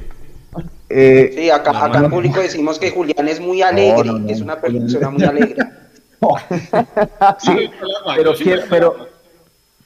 [0.89, 5.09] Eh, sí, acá, acá en público decimos que Julián es muy alegre, es una persona
[5.09, 5.55] muy alegre.
[7.39, 7.69] sí,
[8.15, 8.95] pero, quiero, pero,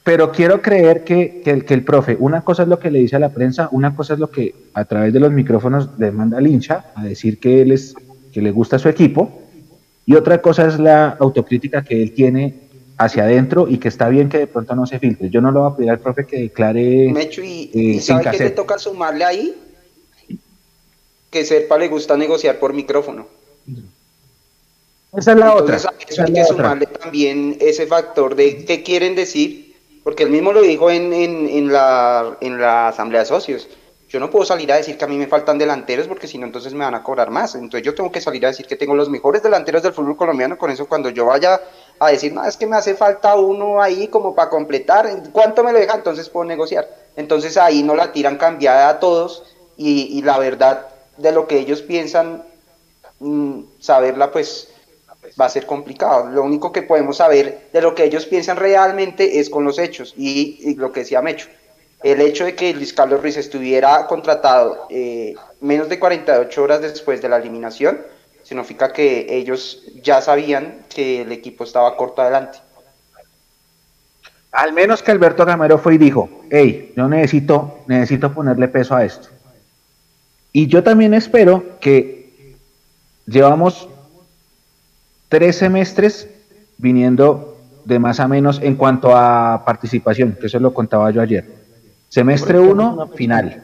[0.02, 3.00] pero quiero creer que, que, el, que el profe, una cosa es lo que le
[3.00, 6.10] dice a la prensa, una cosa es lo que a través de los micrófonos le
[6.10, 7.94] manda al hincha a decir que él es,
[8.32, 9.42] que le gusta su equipo,
[10.06, 12.54] y otra cosa es la autocrítica que él tiene
[12.98, 15.30] hacia adentro y que está bien que de pronto no se filtre.
[15.30, 17.10] Yo no lo voy a pedir al profe que declare.
[17.12, 19.54] Mecho, ¿y, eh, ¿y sabe qué te toca sumarle ahí?
[21.30, 23.26] Que Serpa le gusta negociar por micrófono.
[25.16, 25.76] Esa es la otra.
[25.76, 25.90] Eso
[26.22, 30.90] hay que sumarle también ese factor de qué quieren decir, porque él mismo lo dijo
[30.90, 33.68] en, en, la, en la asamblea de socios.
[34.08, 36.44] Yo no puedo salir a decir que a mí me faltan delanteros porque si no
[36.44, 37.54] entonces me van a cobrar más.
[37.54, 40.58] Entonces yo tengo que salir a decir que tengo los mejores delanteros del fútbol colombiano.
[40.58, 41.60] Con eso cuando yo vaya
[42.00, 45.72] a decir, no, es que me hace falta uno ahí como para completar, ¿cuánto me
[45.72, 45.94] lo deja?
[45.94, 46.88] Entonces puedo negociar.
[47.14, 49.44] Entonces ahí no la tiran cambiada a todos
[49.76, 50.88] y, y la verdad
[51.20, 52.42] de lo que ellos piensan,
[53.18, 54.68] mm, saberla pues
[55.40, 56.30] va a ser complicado.
[56.30, 60.14] Lo único que podemos saber de lo que ellos piensan realmente es con los hechos
[60.16, 61.48] y, lo que decía Mecho.
[62.02, 67.20] El hecho de que Luis Carlos Ruiz estuviera contratado eh, menos de 48 horas después
[67.20, 68.00] de la eliminación,
[68.42, 72.58] significa que ellos ya sabían que el equipo estaba corto adelante.
[74.52, 79.04] Al menos que Alberto Gamero fue y dijo, hey, yo necesito, necesito ponerle peso a
[79.04, 79.28] esto.
[80.52, 82.56] Y yo también espero que
[83.26, 83.88] llevamos
[85.28, 86.28] tres semestres
[86.78, 91.60] viniendo de más a menos en cuanto a participación, que eso lo contaba yo ayer.
[92.08, 93.62] Semestre 1, final.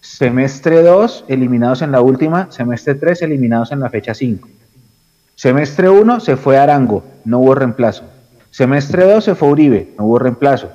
[0.00, 2.50] Semestre 2, eliminados en la última.
[2.50, 4.48] Semestre 3, eliminados en la fecha 5.
[5.34, 8.04] Semestre 1 se fue Arango, no hubo reemplazo.
[8.50, 10.70] Semestre 2 se fue Uribe, no hubo reemplazo.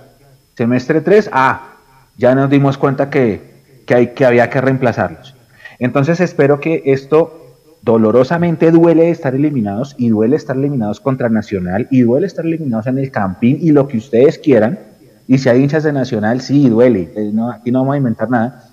[0.55, 1.73] Semestre 3, ah,
[2.17, 3.52] ya nos dimos cuenta que,
[3.85, 5.35] que, hay, que había que reemplazarlos.
[5.79, 7.43] Entonces espero que esto
[7.81, 12.97] dolorosamente duele estar eliminados y duele estar eliminados contra Nacional y duele estar eliminados en
[12.97, 14.79] el Campín y lo que ustedes quieran.
[15.27, 17.11] Y si hay hinchas de Nacional, sí, duele.
[17.15, 18.69] Eh, aquí no vamos a inventar nada.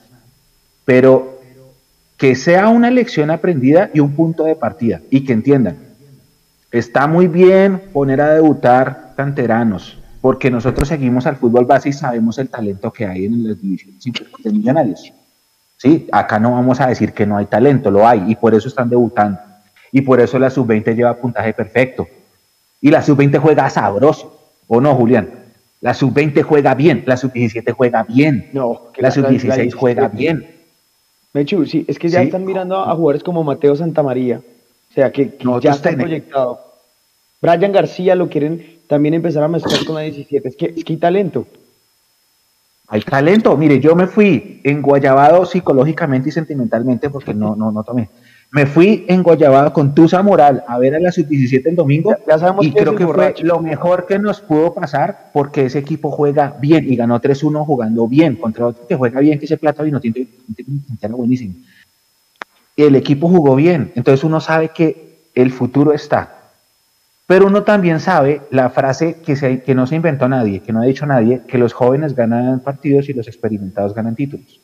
[0.85, 1.41] Pero
[2.17, 5.79] que sea una lección aprendida y un punto de partida y que entiendan.
[6.71, 12.39] Está muy bien poner a debutar canteranos, porque nosotros seguimos al fútbol base y sabemos
[12.39, 14.05] el talento que hay en las divisiones
[14.45, 15.13] de millonarios.
[15.77, 16.07] ¿sí?
[16.13, 18.91] Acá no vamos a decir que no hay talento, lo hay, y por eso están
[18.91, 19.39] debutando.
[19.93, 22.07] Y por eso la sub-20 lleva puntaje perfecto.
[22.81, 24.39] Y la sub-20 juega sabroso,
[24.69, 25.31] ¿o no, Julián?
[25.81, 30.55] La sub-20 juega bien, la sub-17 juega bien, no, la, sub-16 juega bien.
[31.33, 35.39] Mechu, sí, es que ya están mirando a jugadores como Mateo Santamaría, o sea, que,
[35.63, 36.70] ya está proyectado.
[37.41, 40.93] Brian García lo quieren también empezar a mezclar con la 17, es que, es que
[40.93, 41.47] hay talento.
[42.89, 43.57] Hay talento.
[43.57, 48.11] Mire, yo me fui enguayabado psicológicamente y sentimentalmente porque no, no, no tomé.
[48.53, 52.67] Me fui enguayabado con Tusa Moral a ver a la sub-17 el domingo ya, sabemos
[52.67, 56.93] y creo que fue lo mejor que nos pudo pasar porque ese equipo juega bien
[56.93, 60.27] y ganó 3-1 jugando bien contra otro que juega bien que ese Plata Vino tiene
[61.11, 61.55] buenísimo.
[62.77, 66.40] El equipo jugó bien, entonces uno sabe que el futuro está.
[67.31, 71.07] Pero uno también sabe la frase que, no se inventó nadie, que no ha dicho
[71.07, 74.61] nadie, que los jóvenes ganan partidos y los experimentados ganan títulos.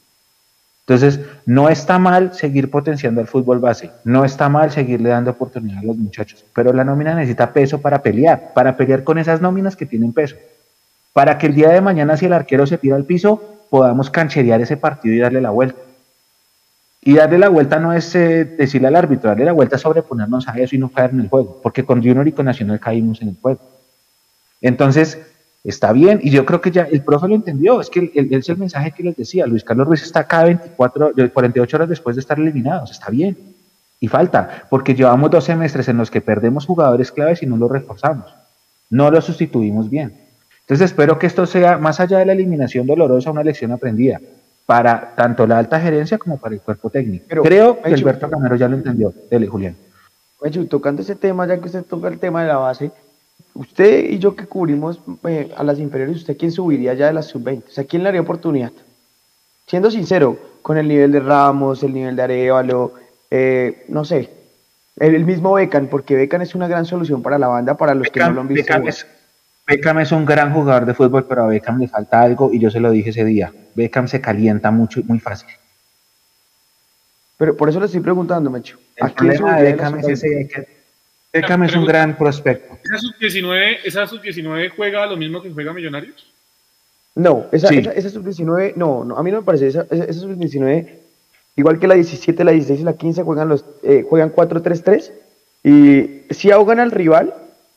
[0.80, 5.78] Entonces, no está mal seguir potenciando el fútbol base, no está mal seguirle dando oportunidad
[5.78, 9.76] a los muchachos, pero la nómina necesita peso para pelear, para pelear con esas nóminas
[9.76, 10.34] que tienen peso,
[11.12, 14.60] para que el día de mañana si el arquero se tira al piso, podamos cancherear
[14.60, 15.85] ese partido y darle la vuelta.
[17.06, 20.48] Y darle la vuelta no es eh, decirle al árbitro, darle la vuelta es sobreponernos
[20.48, 23.22] a eso y no caer en el juego, porque con Junior y con Nacional caímos
[23.22, 23.60] en el juego.
[24.60, 25.16] Entonces,
[25.62, 28.48] está bien, y yo creo que ya el profe lo entendió, es que el, es
[28.48, 32.20] el mensaje que les decía, Luis Carlos Ruiz está acá 24, 48 horas después de
[32.22, 33.38] estar eliminados, está bien,
[34.00, 37.70] y falta, porque llevamos dos semestres en los que perdemos jugadores claves y no los
[37.70, 38.34] reforzamos,
[38.90, 40.12] no los sustituimos bien.
[40.62, 44.20] Entonces espero que esto sea, más allá de la eliminación dolorosa, una lección aprendida
[44.66, 47.24] para tanto la alta gerencia como para el cuerpo técnico.
[47.42, 49.14] Creo que Alberto Camero ya lo entendió.
[49.30, 49.76] Dele, Julián.
[50.68, 52.90] tocando ese tema, ya que usted toca el tema de la base,
[53.54, 57.26] usted y yo que cubrimos eh, a las inferiores, ¿usted quién subiría ya de las
[57.26, 57.62] sub-20?
[57.68, 58.72] O sea, ¿quién le haría oportunidad?
[59.66, 62.94] Siendo sincero, con el nivel de Ramos, el nivel de Arevalo,
[63.30, 64.30] eh, no sé,
[64.96, 68.20] el, mismo Becan, porque Becan es una gran solución para la banda, para los que
[68.20, 68.72] no lo han visto.
[68.72, 69.06] Beckham es
[70.12, 72.90] un gran jugador de fútbol, pero a Beckham le falta algo y yo se lo
[72.90, 73.52] dije ese día.
[73.74, 75.48] Beckham se calienta mucho y muy fácil.
[77.36, 78.78] Pero por eso le estoy preguntando, Mecho.
[78.96, 80.48] El problema de Beckham es ese
[81.32, 82.78] Beckham es un gran prospecto.
[83.84, 86.32] ¿Esa sub-19 juega lo mismo que juega Millonarios?
[87.14, 89.68] No, esa, sub-19, no, no, a mí no me parece.
[89.68, 90.88] Esa, sub-19,
[91.56, 95.10] igual que la 17, la 16 y la 15, juegan, los, eh, juegan 4-3-3
[95.64, 97.34] y si ahogan al rival,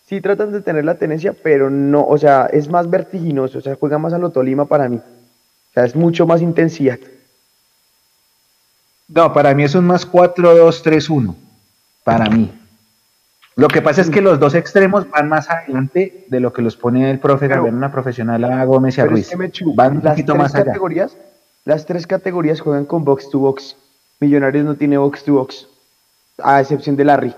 [0.09, 3.75] sí tratan de tener la tenencia, pero no, o sea, es más vertiginoso, o sea,
[3.79, 4.97] juega más a lo Tolima para mí.
[4.97, 6.97] O sea, es mucho más intensidad.
[9.07, 11.35] No, para mí es un más 4-2-3-1.
[12.03, 12.51] Para mí.
[13.55, 16.75] Lo que pasa es que los dos extremos van más adelante de lo que los
[16.75, 19.29] pone el profe Gabriel, una profesional a Gómez y a Ruiz.
[19.75, 20.65] van un poquito más allá.
[20.65, 21.17] Categorías,
[21.65, 23.75] las tres categorías juegan con box to box.
[24.19, 25.67] Millonarios no tiene box to box,
[26.41, 27.35] a excepción de Larry.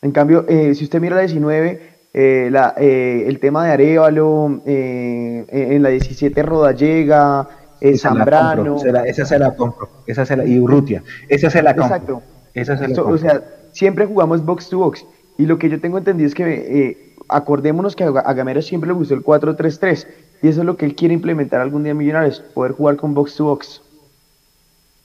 [0.00, 4.60] En cambio, eh, si usted mira la 19, eh, la, eh, el tema de Arevalo,
[4.66, 7.48] eh, en la 17 Rodallega,
[7.96, 8.76] Zambrano.
[9.06, 11.96] esa se la compro, esa se la, y Urrutia, esa se la compro.
[11.96, 12.22] Exacto.
[12.54, 13.14] Esa se la compro.
[13.14, 15.06] O sea, siempre jugamos box to box.
[15.38, 19.14] Y lo que yo tengo entendido es que acordémonos que a Gamero siempre le gustó
[19.14, 20.06] el 4-3-3.
[20.42, 23.14] Y eso es lo que él quiere implementar algún día en Millonarios, poder jugar con
[23.14, 23.80] box to box.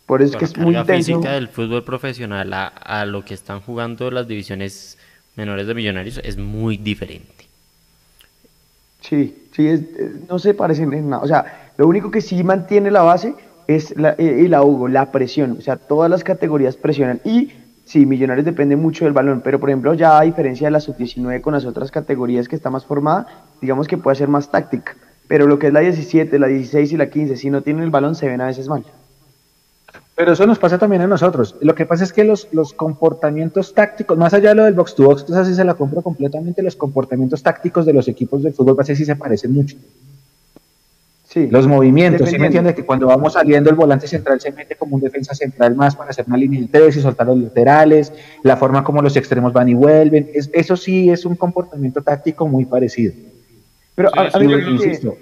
[0.05, 1.13] Por eso es que es muy intenso.
[1.13, 4.96] física del fútbol profesional a, a lo que están jugando las divisiones
[5.37, 7.47] menores de Millonarios es muy diferente.
[9.01, 9.81] Sí, sí, es,
[10.27, 11.23] no se parecen en nada.
[11.23, 13.35] O sea, lo único que sí mantiene la base
[13.67, 15.55] es la, eh, el ahogo, la presión.
[15.57, 17.21] O sea, todas las categorías presionan.
[17.23, 17.51] Y
[17.85, 21.41] sí, Millonarios depende mucho del balón, pero por ejemplo ya a diferencia de la sub-19
[21.41, 24.95] con las otras categorías que está más formada, digamos que puede ser más táctica,
[25.27, 27.89] pero lo que es la 17, la 16 y la 15, si no tienen el
[27.89, 28.83] balón se ven a veces mal.
[30.17, 31.55] Pero eso nos pasa también a nosotros.
[31.61, 34.95] Lo que pasa es que los, los comportamientos tácticos, más allá de lo del box
[34.95, 38.51] to box, entonces así se la compro completamente, los comportamientos tácticos de los equipos del
[38.51, 39.77] fútbol base sí se parecen mucho.
[41.23, 41.47] Sí.
[41.51, 42.73] Los movimientos, ¿sí me entiende?
[42.73, 46.09] Que cuando vamos saliendo el volante central se mete como un defensa central más para
[46.09, 48.11] hacer una línea de tres y soltar los laterales,
[48.41, 52.65] la forma como los extremos van y vuelven, eso sí es un comportamiento táctico muy
[52.65, 53.13] parecido.
[53.93, 55.15] Pero a, mí me insisto,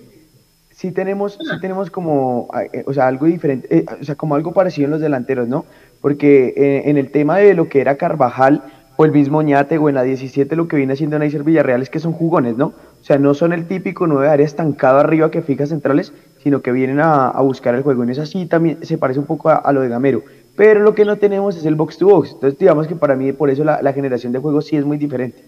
[0.86, 4.54] sí tenemos, sí tenemos como, eh, o sea, algo diferente, eh, o sea, como algo
[4.54, 5.66] parecido en los delanteros, ¿no?
[6.00, 8.62] Porque eh, en el tema de lo que era Carvajal
[8.98, 11.90] o el mismo Ñate o en la 17 lo que viene haciendo Neiser Villarreal es
[11.90, 12.68] que son jugones, ¿no?
[12.68, 16.14] O sea, no son el típico nueve área estancado arriba que fija centrales,
[16.44, 18.04] sino que vienen a, buscar el juego.
[18.04, 20.24] En eso así también se parece un poco a, lo de Gamero.
[20.56, 22.32] Pero lo que no tenemos es el box to box.
[22.34, 25.44] Entonces, digamos que para mí, por eso la, generación de juegos sí es muy diferente.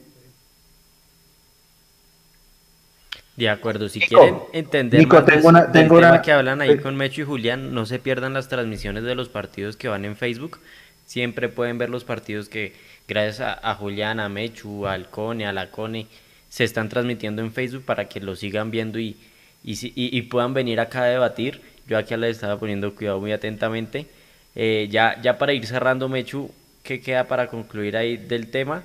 [3.37, 7.23] De acuerdo, si quieren entender más tengo una, tema que hablan ahí con Mecho y
[7.23, 10.59] Julián, no se pierdan las transmisiones de los partidos que van en Facebook.
[11.05, 12.73] Siempre pueden ver los partidos que,
[13.07, 16.07] gracias a, a Julián, a Mechu, al Cone, a la Cone,
[16.49, 19.15] se están transmitiendo en Facebook para que lo sigan viendo y,
[19.63, 21.61] y, puedan venir acá a debatir.
[21.87, 24.07] Yo aquí les estaba poniendo cuidado muy atentamente.
[24.55, 26.49] Eh, ya, ya para ir cerrando, Mechu,
[26.81, 28.81] ¿qué queda para concluir ahí del tema?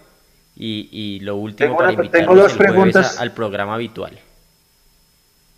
[0.54, 4.18] Y, y lo último para invitarlos al programa habitual.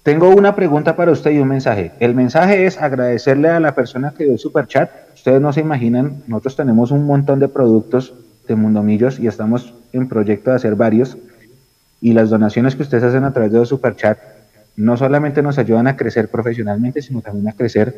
[0.05, 1.93] Tengo una pregunta para usted y un mensaje.
[1.98, 4.90] El mensaje es agradecerle a la persona que dio el super chat.
[5.14, 8.12] Ustedes no se imaginan, nosotros tenemos un montón de productos
[8.47, 11.16] de Mundomillos y estamos en proyecto de hacer varios
[12.02, 14.18] y las donaciones que ustedes hacen a través de los Chat
[14.76, 17.94] no solamente nos ayudan a crecer profesionalmente, sino también a crecer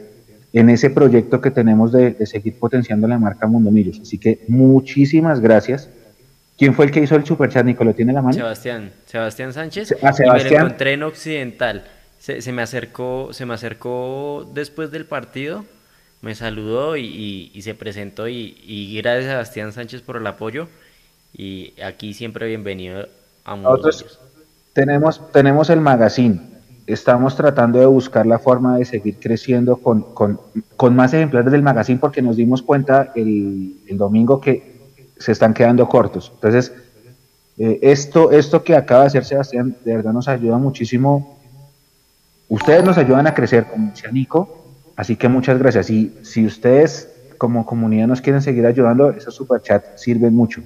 [0.53, 3.99] en ese proyecto que tenemos de, seguir potenciando la marca Mundo Millos.
[4.01, 5.91] Así que muchísimas gracias.
[6.57, 7.83] ¿Quién fue el que hizo el superchat, Nico?
[7.83, 8.35] ¿Lo tiene la mano?
[8.35, 9.97] Sebastián, Sebastián Sánchez.
[10.03, 10.37] Ah, Sebastián.
[10.37, 11.85] me lo encontré en Occidental.
[12.27, 15.65] Se, me acercó, se me acercó después del partido,
[16.23, 20.67] me saludó y, se presentó y, y gracias a Sebastián Sánchez por el apoyo
[21.33, 23.07] y aquí siempre bienvenido
[23.55, 24.19] nosotros
[24.73, 26.41] tenemos, tenemos el magazine.
[26.87, 30.41] Estamos tratando de buscar la forma de seguir creciendo con, con,
[30.77, 34.77] con más ejemplares del magazine porque nos dimos cuenta el, el domingo que
[35.19, 36.31] se están quedando cortos.
[36.35, 36.73] Entonces,
[37.59, 41.36] eh, esto, esto que acaba de hacer Sebastián, de verdad nos ayuda muchísimo.
[42.49, 44.65] Ustedes nos ayudan a crecer, como decía Nico,
[44.95, 45.91] así que muchas gracias.
[45.91, 50.63] Y si ustedes como comunidad nos quieren seguir ayudando, esos superchats sirven mucho.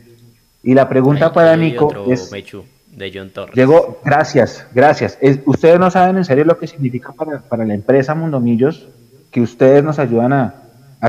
[0.63, 2.31] Y la pregunta para Nico es...
[2.31, 3.55] de John Torres.
[3.55, 5.19] Llegó, gracias, gracias.
[5.47, 8.89] ustedes no saben en serio lo que significa para, la empresa Mundomillos
[9.31, 10.55] que ustedes nos ayudan a,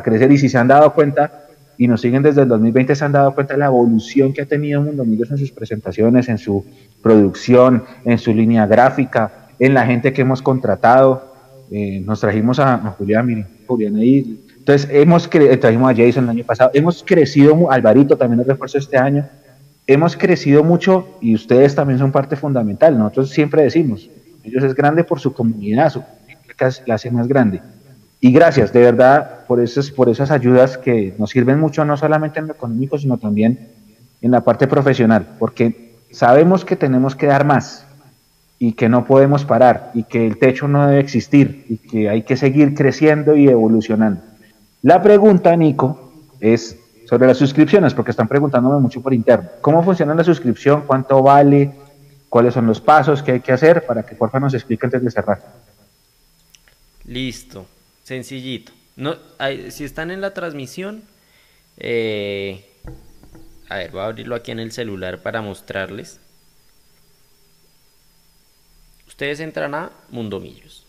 [0.03, 3.11] crecer y si se han dado cuenta y nos siguen desde el 2020 se han
[3.11, 6.63] dado cuenta de la evolución que ha tenido Mundomillos en sus presentaciones, en su
[7.01, 11.33] producción, en su línea gráfica, en la gente que hemos contratado.
[11.69, 14.43] Eh, nos trajimos a, Julián, miren, Julián ahí.
[14.57, 18.97] Entonces, hemos trajimos a Jason el año pasado, hemos crecido, Alvarito también nos refuerzo este
[18.97, 19.27] año,
[19.87, 22.97] hemos crecido mucho y ustedes también son parte fundamental.
[22.97, 24.09] Nosotros siempre decimos,
[24.43, 27.61] ellos es grande por su comunidad, su comunidad la hace más grande.
[28.19, 32.39] Y gracias, de verdad, por esas, por esas ayudas que nos sirven mucho, no solamente
[32.39, 33.69] en lo económico, sino también
[34.21, 37.85] en la parte profesional, porque sabemos que tenemos que dar más
[38.61, 42.21] y que no podemos parar y que el techo no debe existir y que hay
[42.21, 44.21] que seguir creciendo y evolucionando.
[44.83, 46.77] La pregunta, Nico, es
[47.07, 49.49] sobre las suscripciones, porque están preguntándome mucho por interno.
[49.61, 50.83] ¿Cómo funciona la suscripción?
[50.85, 51.71] ¿Cuánto vale?
[52.29, 53.83] ¿Cuáles son los pasos que hay que hacer?
[53.83, 55.41] Para que porfa nos explique antes de cerrar.
[57.05, 57.65] Listo,
[58.03, 58.73] sencillito.
[58.95, 59.15] No,
[59.69, 61.01] si están en la transmisión,
[61.77, 62.63] eh,
[63.69, 66.19] a ver, voy a abrirlo aquí en el celular para mostrarles.
[69.21, 70.83] Ustedes entran a Mundomillos.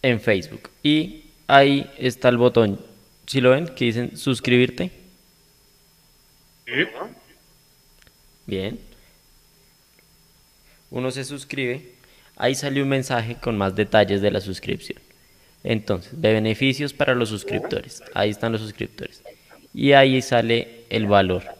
[0.00, 0.70] en Facebook.
[0.84, 2.78] Y ahí está el botón,
[3.26, 4.92] si lo ven, que dicen suscribirte.
[8.46, 8.78] Bien.
[10.92, 11.94] Uno se suscribe.
[12.36, 15.00] Ahí sale un mensaje con más detalles de la suscripción.
[15.64, 18.04] Entonces, de beneficios para los suscriptores.
[18.14, 19.24] Ahí están los suscriptores.
[19.74, 21.56] Y ahí sale el valor.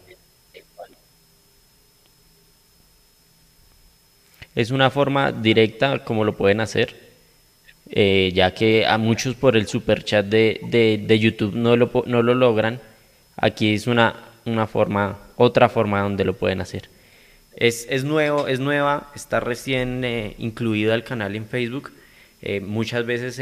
[4.56, 7.06] Es una forma directa como lo pueden hacer
[7.90, 10.60] eh, ya que a muchos por el super chat de,
[11.06, 12.80] de, YouTube no lo, no lo logran,
[13.36, 16.88] aquí es una, una forma, otra forma donde lo pueden hacer.
[17.54, 21.92] Es, es nuevo, es nueva, está recién eh, incluido al canal en Facebook.
[22.42, 23.40] Eh, muchas veces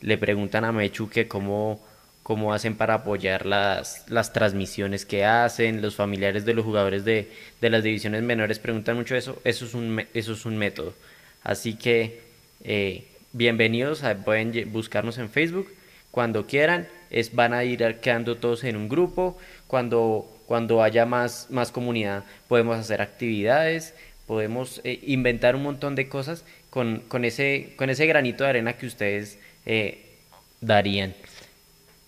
[0.00, 1.84] le preguntan a Mechu que cómo,
[2.24, 7.30] cómo hacen para apoyar las, las transmisiones que hacen, los familiares de los jugadores de,
[7.60, 10.94] de las divisiones menores preguntan mucho eso, eso es un, eso es un método.
[11.44, 12.22] Así que
[12.64, 15.68] eh, bienvenidos, pueden buscarnos en Facebook
[16.10, 19.36] cuando quieran, es, van a ir quedando todos en un grupo,
[19.66, 23.92] cuando, cuando haya más, más comunidad podemos hacer actividades,
[24.26, 28.72] podemos eh, inventar un montón de cosas con, con, ese, con ese granito de arena
[28.78, 30.06] que ustedes eh,
[30.62, 31.14] darían.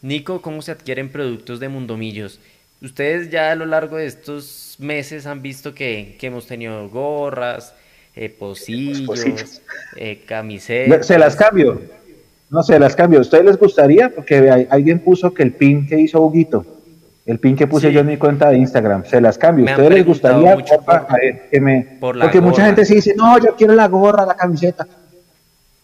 [0.06, 2.38] Nico, ¿cómo se adquieren productos de Mundomillos?
[2.80, 7.74] Ustedes ya a lo largo de estos meses han visto que, hemos tenido gorras,
[8.14, 9.62] eh, pocillos,
[9.96, 11.08] eh, camisetas.
[11.08, 11.80] Se las cambio.
[12.50, 13.18] No se las cambio.
[13.18, 14.14] ¿A ustedes les gustaría?
[14.14, 16.64] Porque alguien puso que el pin que hizo Huguito,
[17.26, 19.66] el pin que puse yo en mi cuenta de Instagram, se las cambio.
[19.66, 20.56] ¿A ustedes les gustaría?
[21.50, 21.98] que me...
[21.98, 24.86] porque mucha gente sí dice, no, yo quiero la gorra, la camiseta.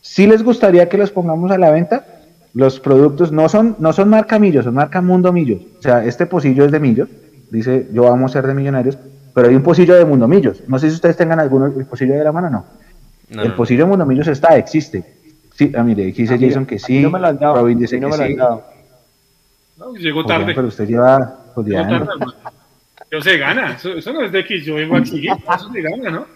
[0.00, 2.21] ¿Sí les gustaría que los pongamos a la venta?
[2.54, 5.62] Los productos no son, no son marca Millos, son marca Mundo Millos.
[5.78, 7.08] O sea, este pocillo es de Millos.
[7.50, 8.96] Dice, yo vamos a ser de millonarios,
[9.34, 10.62] pero hay un pocillo de Mundo Millos.
[10.68, 12.64] No sé si ustedes tengan alguno, el pocillo de la mano, no.
[13.30, 15.04] no el pocillo de Mundo Millos está, existe.
[15.54, 17.00] Sí, ah, mire, dice ah, Jason que sí.
[17.00, 17.56] No me lo han dado.
[17.56, 18.36] Robin dice no que me lo sí.
[18.36, 18.64] Dado.
[19.78, 20.54] No, llegó tarde.
[20.54, 21.38] pero usted lleva.
[21.54, 22.06] Pues, tarde,
[23.10, 23.76] Yo se gana.
[23.76, 25.26] Eso, no es de que yo vengo aquí.
[25.28, 26.26] Eso se gana, ¿no?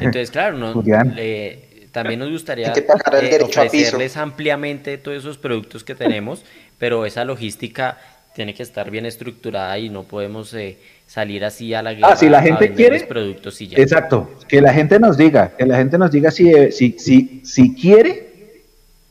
[0.00, 6.44] Entonces, claro, no, le, también nos gustaría eh, ofrecerles ampliamente todos esos productos que tenemos,
[6.78, 7.98] pero esa logística
[8.34, 12.08] tiene que estar bien estructurada y no podemos eh, salir así a la guerra.
[12.12, 13.00] Ah, si la gente quiere.
[13.00, 13.78] Productos y ya.
[13.78, 17.42] Exacto, que la gente nos diga, que la gente nos diga si, eh, si, si,
[17.44, 18.30] si quiere.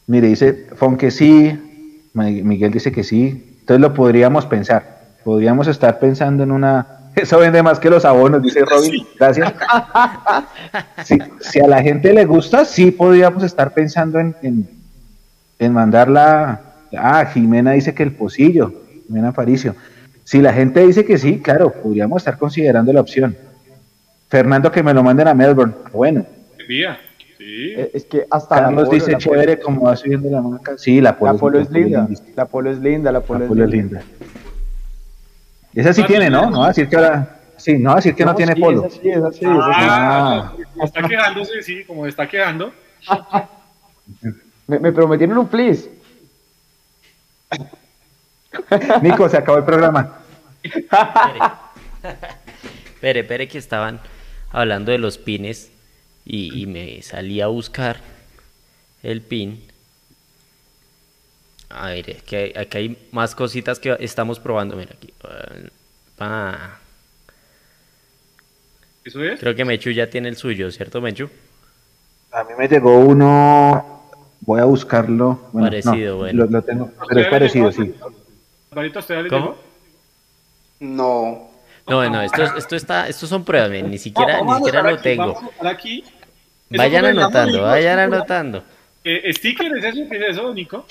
[0.07, 1.57] Mire, dice Fon que sí,
[2.13, 5.01] Miguel dice que sí, entonces lo podríamos pensar.
[5.23, 9.05] Podríamos estar pensando en una eso vende más que los abonos, dice Robin.
[9.19, 9.53] Gracias.
[11.39, 14.35] si a la gente le gusta, sí podríamos estar pensando en,
[15.59, 16.61] en, mandarla.
[16.97, 18.73] Ah, Jimena dice que el pocillo,
[19.07, 19.75] Jimena Faricio.
[20.23, 23.35] Si la gente dice que sí, claro, podríamos estar considerando la opción.
[24.29, 25.73] Fernando, que me lo manden a Melbourne.
[25.91, 26.25] Bueno.
[26.67, 26.83] Sí.
[27.43, 30.77] Eh, es que hasta Carlos dice chévere como va subiendo la marca.
[30.77, 32.07] Sí, la polo, es, linda.
[32.35, 34.01] La polo es linda, la polo, es linda.
[35.73, 36.49] Esa sí tiene, ¿no?
[36.49, 37.37] No decir que ahora.
[37.57, 38.89] Sí, no decir que no, tiene polo.
[38.89, 40.51] sí, esa sí, ah,
[40.83, 42.73] Está quejándose, sí, como está quejando.
[44.67, 45.89] me, me prometieron un please.
[49.01, 50.17] Nico, se acabó el programa.
[52.95, 53.99] Espere, espere que estaban
[54.51, 55.71] hablando de los pines
[56.25, 57.97] y, y me salí a buscar
[59.03, 59.70] el pin
[61.73, 64.75] a ver, que aquí hay más cositas que estamos probando.
[64.75, 65.13] Mira aquí.
[66.19, 66.77] Ah.
[69.03, 69.39] ¿Eso es?
[69.39, 71.29] Creo que Mechu ya tiene el suyo, ¿cierto, Mechu?
[72.31, 74.03] A mí me llegó uno.
[74.41, 75.39] Voy a buscarlo.
[75.53, 76.45] parecido, bueno.
[76.45, 77.93] Lo, tengo, pero es parecido, sí.
[79.29, 79.55] ¿Cómo?
[80.79, 81.51] No.
[81.87, 85.39] No, no, esto, esto, está, estos son pruebas, ni siquiera, ni siquiera lo tengo.
[86.69, 88.63] Vayan anotando, vayan anotando.
[89.03, 90.09] Eh, ¿Sticker es eso?
[90.09, 90.85] ¿Qué es eso, Nico?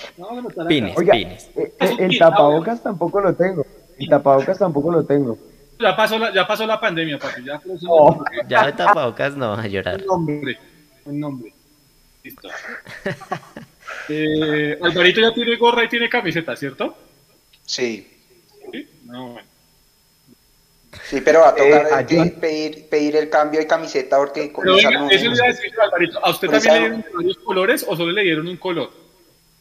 [0.67, 1.49] pines, pines.
[1.55, 3.65] Eh, eh, el tapabocas tampoco lo tengo.
[3.97, 5.37] El tapabocas tampoco lo tengo.
[5.79, 7.43] Ya pasó la, ya pasó la pandemia, papi.
[7.43, 8.23] Ya, oh.
[8.47, 10.01] ya de tapabocas no, a llorar.
[10.01, 10.59] Un nombre.
[11.05, 11.53] Un nombre.
[12.23, 12.49] Listo.
[14.09, 16.95] eh, Alvarito ya tiene gorra y tiene camiseta, ¿cierto?
[17.65, 18.07] Sí.
[18.71, 18.89] ¿Sí?
[19.05, 19.50] No, bueno.
[21.03, 24.89] Sí, pero va a tocar eh, pedir, pedir el cambio de camiseta porque pero eso
[24.89, 28.23] le iba a decir, Alvarito, ¿a usted también le dieron varios colores o solo le
[28.23, 28.89] dieron un color?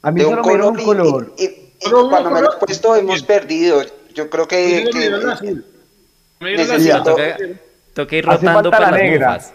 [0.03, 1.35] A mí solo me dieron un color.
[1.39, 1.49] Y, y,
[1.87, 3.83] y cuando me lo he puesto hemos perdido.
[4.13, 4.89] Yo creo que...
[4.93, 5.65] que, me azul.
[6.41, 7.05] Me dieron sí, azul.
[7.05, 7.37] Toca,
[7.95, 9.55] toca ir rotando para las bufas.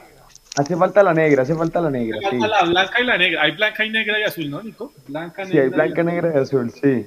[0.58, 2.18] Hace falta la negra, hace falta la negra.
[2.20, 2.64] Hace falta sí.
[2.64, 3.42] la blanca y la negra.
[3.44, 4.94] Hay blanca y negra y azul, ¿no, Nico?
[5.08, 5.52] Blanca, negra.
[5.52, 7.06] Sí, hay blanca, negra y azul, sí.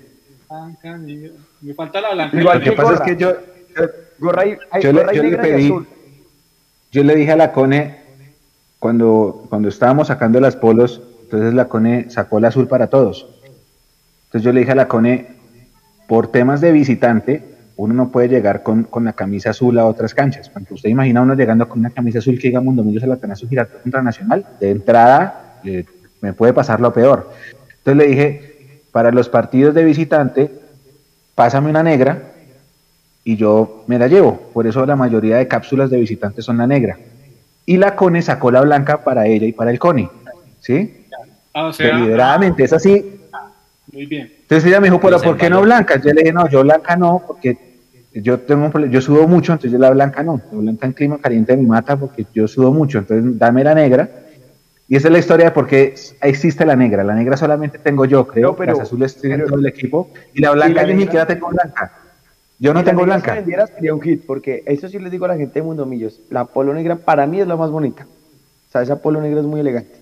[0.51, 1.33] Blanca, negra.
[1.63, 2.39] Me falta la blanca.
[2.39, 3.35] Igual, lo que pasa es que yo
[3.75, 3.85] yo,
[4.93, 5.73] le, pedí,
[6.91, 7.99] yo le dije a la Cone,
[8.79, 13.29] cuando, cuando estábamos sacando las polos, entonces la Cone sacó el azul para todos.
[14.27, 15.29] Entonces yo le dije a la Cone,
[16.07, 17.45] por temas de visitante,
[17.77, 20.51] uno no puede llegar con, con la camisa azul a otras canchas.
[20.51, 23.17] Cuando usted imagina uno llegando con una camisa azul que diga Mundo Millos a la
[23.17, 25.85] Tanazo Girardot contra Nacional, de entrada eh,
[26.21, 27.31] me puede pasar lo peor.
[27.79, 30.51] Entonces le dije, para los partidos de visitante,
[31.35, 32.33] pásame una negra
[33.29, 34.41] y yo me la llevo.
[34.55, 36.97] Por eso la mayoría de cápsulas de visitantes son la negra.
[37.67, 40.09] Y la Cone sacó la blanca para ella y para el Cone.
[40.61, 41.05] ¿Sí?
[41.53, 43.21] Ah, Deliberadamente, es así.
[43.93, 44.33] Muy bien.
[44.41, 45.97] Entonces ella me dijo, pero ¿por qué no blanca?
[46.01, 47.59] Yo le dije, no, yo blanca no, porque
[48.15, 50.41] yo tengo yo sudo mucho, entonces yo la blanca no.
[50.51, 54.09] La blanca en clima caliente me mata porque yo sudo mucho, entonces dame la negra.
[54.89, 57.05] Y esa es la historia de por qué existe la negra.
[57.05, 58.53] La negra solamente tengo yo, creo.
[58.53, 60.09] No, pero- las azules tienen pero- todo el equipo.
[60.33, 61.93] Y la blanca la ni siquiera tengo blanca.
[62.59, 63.33] Yo no Si la tengo blanca.
[63.33, 65.87] Se vendiera sería un hit, porque eso sí les digo a la gente de Mundo
[65.87, 66.21] Millos.
[66.31, 68.07] La polo negra para mí es la más bonita.
[68.69, 69.95] O sea, esa polo negra es muy elegante.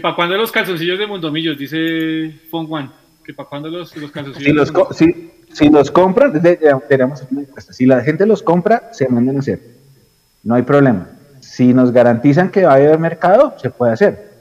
[0.00, 1.58] ¿Para cuándo los calzoncillos de Mundomillos?
[1.58, 2.92] Dice Fon Juan.
[3.24, 6.56] ¿Que para cuándo los, los calzoncillos Si los, co- si, si los compran, de- de-
[6.56, 7.72] deberíamos hacer una encuesta.
[7.72, 9.60] si la gente los compra, se mandan a hacer.
[10.42, 11.08] No hay problema.
[11.40, 14.32] Si nos garantizan que va a haber mercado, se puede hacer.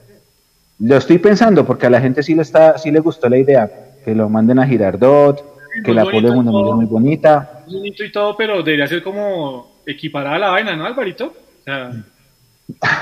[0.80, 3.72] Lo estoy pensando porque a la gente sí le, está, sí le gustó la idea.
[4.04, 5.53] Que lo manden a Girardot,
[5.84, 6.76] que Muy la pole es todo.
[6.76, 7.64] muy bonita.
[7.68, 11.26] bonito y todo, pero debería ser como equiparada la vaina, ¿no, Alvarito?
[11.28, 11.92] O sea,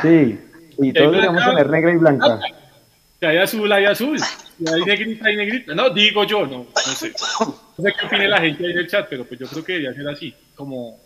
[0.01, 0.39] Sí,
[0.79, 2.39] y todos deberíamos tener negra y blanca.
[3.19, 4.19] si hay azul, hay azul.
[4.19, 5.75] Si hay negrita, hay negrita.
[5.75, 7.11] No, digo yo, no, no sé.
[7.77, 9.73] No sé qué opine la gente ahí en el chat, pero pues yo creo que
[9.73, 10.97] debería ser así, como...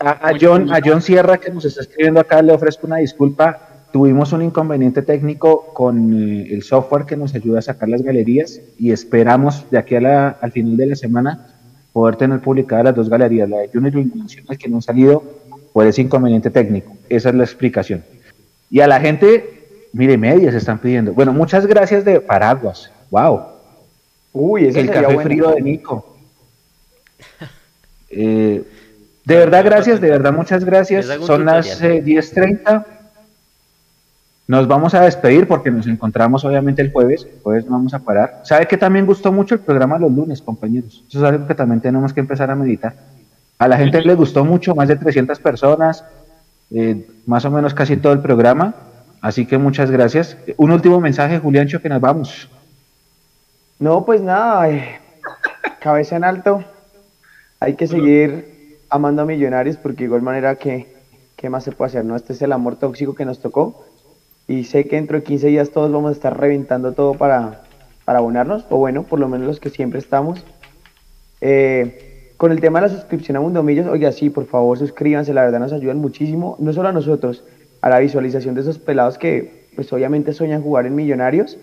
[0.00, 3.67] A, a John, a John Sierra, que nos está escribiendo acá, le ofrezco una disculpa.
[3.92, 8.60] Tuvimos un inconveniente técnico con eh, el software que nos ayuda a sacar las galerías
[8.78, 11.46] y esperamos de aquí a la- al final de la semana
[11.92, 15.22] poder tener publicadas las dos galerías, la de Junior y Iluminaciones, que no han salido
[15.72, 16.92] por ese inconveniente técnico.
[17.08, 18.04] Esa es la explicación.
[18.70, 21.12] Y a la gente, mire, medias están pidiendo.
[21.14, 22.90] Bueno, muchas gracias de Paraguas.
[23.10, 23.40] Wow.
[24.34, 25.22] Uy, ese El café bueno.
[25.22, 26.16] frío de Nico.
[28.10, 28.62] Eh,
[29.26, 31.04] de verdad, gracias, de verdad, muchas gracias.
[31.26, 32.84] Son las eh, 10.30.
[34.48, 37.28] Nos vamos a despedir porque nos encontramos obviamente el jueves.
[37.30, 38.40] El jueves no vamos a parar.
[38.44, 41.04] ¿Sabe que también gustó mucho el programa los lunes, compañeros?
[41.06, 42.94] Eso es algo que también tenemos que empezar a meditar.
[43.58, 46.02] A la gente le gustó mucho, más de 300 personas,
[46.70, 48.74] eh, más o menos casi todo el programa.
[49.20, 50.38] Así que muchas gracias.
[50.56, 52.48] Un último mensaje, Juliancho, que nos vamos.
[53.78, 54.98] No, pues nada, eh,
[55.78, 56.64] cabeza en alto.
[57.60, 60.96] Hay que seguir amando a Millonarios porque de igual manera que
[61.36, 62.16] qué más se puede hacer, ¿no?
[62.16, 63.87] Este es el amor tóxico que nos tocó
[64.48, 67.62] y sé que dentro de 15 días todos vamos a estar reventando todo para,
[68.04, 70.44] para abonarnos, o bueno, por lo menos los que siempre estamos.
[71.42, 75.34] Eh, con el tema de la suscripción a Mundo Millos, oiga, sí, por favor suscríbanse,
[75.34, 77.44] la verdad nos ayudan muchísimo, no solo a nosotros,
[77.82, 81.58] a la visualización de esos pelados que pues obviamente sueñan jugar en Millonarios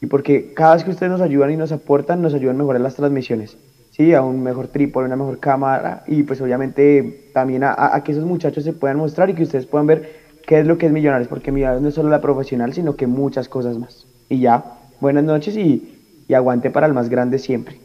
[0.00, 2.80] y porque cada vez que ustedes nos ayudan y nos aportan, nos ayudan a mejorar
[2.80, 3.58] las transmisiones,
[3.90, 8.24] sí, a un mejor trípode, una mejor cámara y pues obviamente también a, que esos
[8.24, 11.28] muchachos se puedan mostrar y que ustedes puedan ver qué es lo que es Millonarios,
[11.28, 14.06] porque Millonarios no es solo la profesional, sino que muchas cosas más.
[14.28, 14.64] Y ya,
[15.00, 15.98] buenas noches y,
[16.28, 17.78] y aguante para el más grande siempre.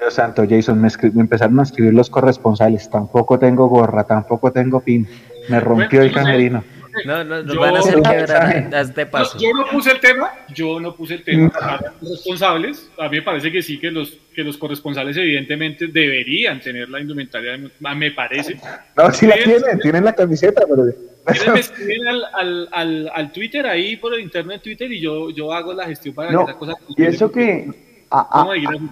[0.00, 0.88] Dios santo, Jason, me,
[1.20, 2.88] empezaron a escribir los corresponsales.
[2.88, 5.06] Tampoco tengo gorra, tampoco tengo pin.
[5.50, 6.64] Me rompió el camerino.
[7.04, 8.76] No, no, nos Yo- van a hacer Un quebrar mensaje.
[8.76, 9.38] a este No, paso.
[9.38, 11.50] yo no puse el tema, yo no puse el tema.
[11.60, 15.86] A los responsables, a mí me parece que sí, que los, que los corresponsales evidentemente
[15.88, 17.58] deberían tener la indumentaria,
[17.96, 18.58] me parece.
[18.96, 20.84] No, sí la tienen, tienen la camiseta, pero...
[21.52, 25.52] Me escriben al, al, al, al Twitter, ahí por el internet Twitter, y yo, yo
[25.52, 26.72] hago la gestión para No, que esa cosa...
[26.96, 27.70] y eso que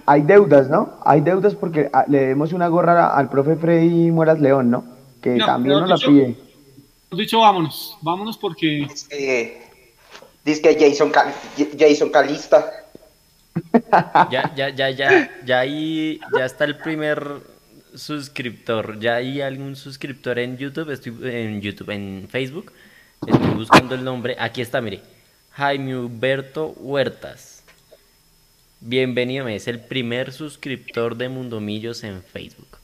[0.05, 0.99] hay deudas, ¿no?
[1.05, 4.85] Hay deudas porque a- le debemos una gorra al profe Freddy Mueras León, ¿no?
[5.21, 6.35] Que No, también no, nos la pide.
[7.11, 8.87] Dicho, vámonos, vámonos porque...
[9.09, 9.61] Eh,
[10.45, 11.33] dice que Jason, Cal-
[11.77, 12.71] Jason Calista.
[14.31, 17.41] Ya, ya, ya, ya, ya ahí, ya está el primer
[17.93, 18.99] suscriptor.
[18.99, 22.71] Ya hay algún suscriptor en YouTube, estoy en YouTube, en Facebook.
[23.27, 24.35] Estoy buscando el nombre.
[24.39, 25.01] Aquí está, mire.
[25.51, 27.63] Jaime Humberto Huertas.
[28.79, 32.77] Bienvenido, es el primer suscriptor de Mundomillos en Facebook.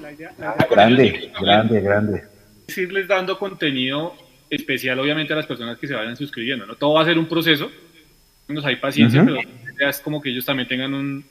[0.00, 2.24] La idea- la idea con ellos Grande, grande, grande.
[2.66, 4.14] Es irles dando contenido
[4.50, 6.66] especial, obviamente, a las personas que se vayan suscribiendo.
[6.66, 6.76] ¿no?
[6.76, 7.70] Todo va a ser un proceso.
[8.48, 11.24] Nos hay paciencia, pero la idea es como que ellos también tengan un,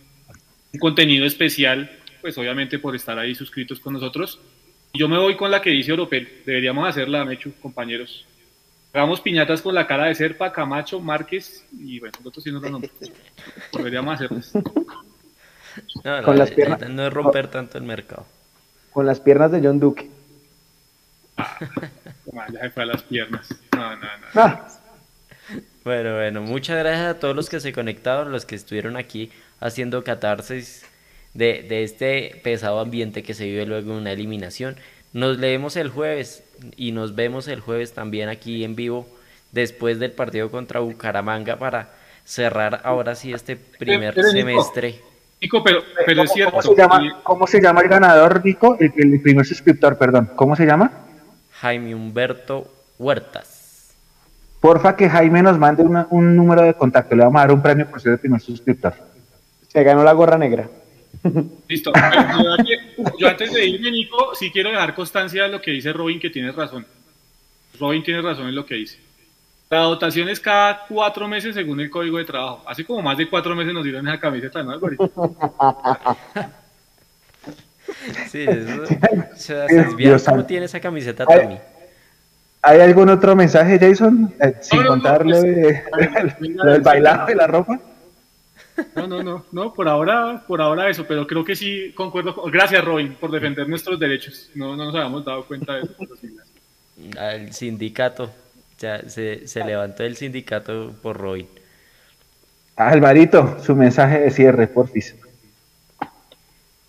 [0.74, 1.90] un contenido especial,
[2.22, 4.40] pues obviamente por estar ahí suscritos con nosotros.
[4.94, 6.28] Yo me voy con la que dice Oropel.
[6.46, 8.26] Deberíamos hacerla, Mechu, compañeros.
[8.94, 12.92] Hagamos piñatas con la cara de Serpa, Camacho, Márquez y bueno, nosotros sí nos nombres.
[13.76, 14.54] Deberíamos hacerlas.
[16.04, 18.28] No, no, Con las piernas- no es romper tanto el mercado.
[18.92, 20.10] Con las piernas de John Duque.
[21.38, 21.58] Ah,
[22.52, 23.50] ya se fue a las piernas.
[23.76, 24.28] No, no, no.
[24.36, 24.68] Ah,
[25.84, 30.04] Bueno, bueno, muchas gracias a todos los que se conectaron, los que estuvieron aquí haciendo
[30.04, 30.86] catarsis
[31.34, 34.78] de, de este pesado ambiente que se vive luego de una eliminación.
[35.12, 36.44] Nos leemos el jueves
[36.78, 39.08] y nos vemos el jueves también aquí en vivo
[39.52, 41.92] después del partido contra Bucaramanga para
[42.24, 45.02] cerrar ahora sí este primer pero, semestre.
[45.42, 46.52] Nico, pero, pero es ¿Cómo, cierto.
[46.52, 48.78] cómo se llama, ¿Cómo se llama el ganador, Nico?
[48.80, 50.32] El, el primer suscriptor, perdón.
[50.36, 50.92] ¿Cómo se llama?
[51.64, 52.68] Jaime Humberto
[53.00, 53.96] Huertas.
[54.60, 57.16] Porfa que Jaime nos mande una- un número de contacto.
[57.16, 58.94] Le vamos a dar un premio por ser el primer suscriptor.
[59.70, 60.68] se ganó la gorra negra.
[61.70, 61.92] Listo.
[63.18, 66.30] Yo, antes de irme, Nico, sí quiero dejar constancia de lo que dice Robin, que
[66.30, 66.86] tiene razón.
[67.80, 69.00] Robin tiene razón en lo que dice.
[69.70, 72.62] La dotación es cada cuatro meses según el código de trabajo.
[72.68, 75.10] Así como más de cuatro meses nos dieron esa camiseta, ¿no, Alvarito?
[78.30, 79.66] Sí, eso, o sea,
[79.98, 81.60] Dios ¿cómo tiene esa camiseta Tommy?
[82.62, 84.34] ¿Hay algún otro mensaje, Jason?
[84.40, 85.84] Eh, sin no, no, contarle
[86.40, 87.80] no, pues, bailado de la ropa.
[88.96, 92.34] No, no, no, no, por ahora, por ahora eso, pero creo que sí concuerdo.
[92.50, 94.50] Gracias, Robin, por defender nuestros derechos.
[94.56, 95.96] No, no nos habíamos dado cuenta de eso.
[97.20, 98.32] Al sindicato,
[98.80, 101.48] ya se, se levantó el sindicato por Robin.
[102.78, 105.16] Alvarito, su mensaje de cierre, porfis.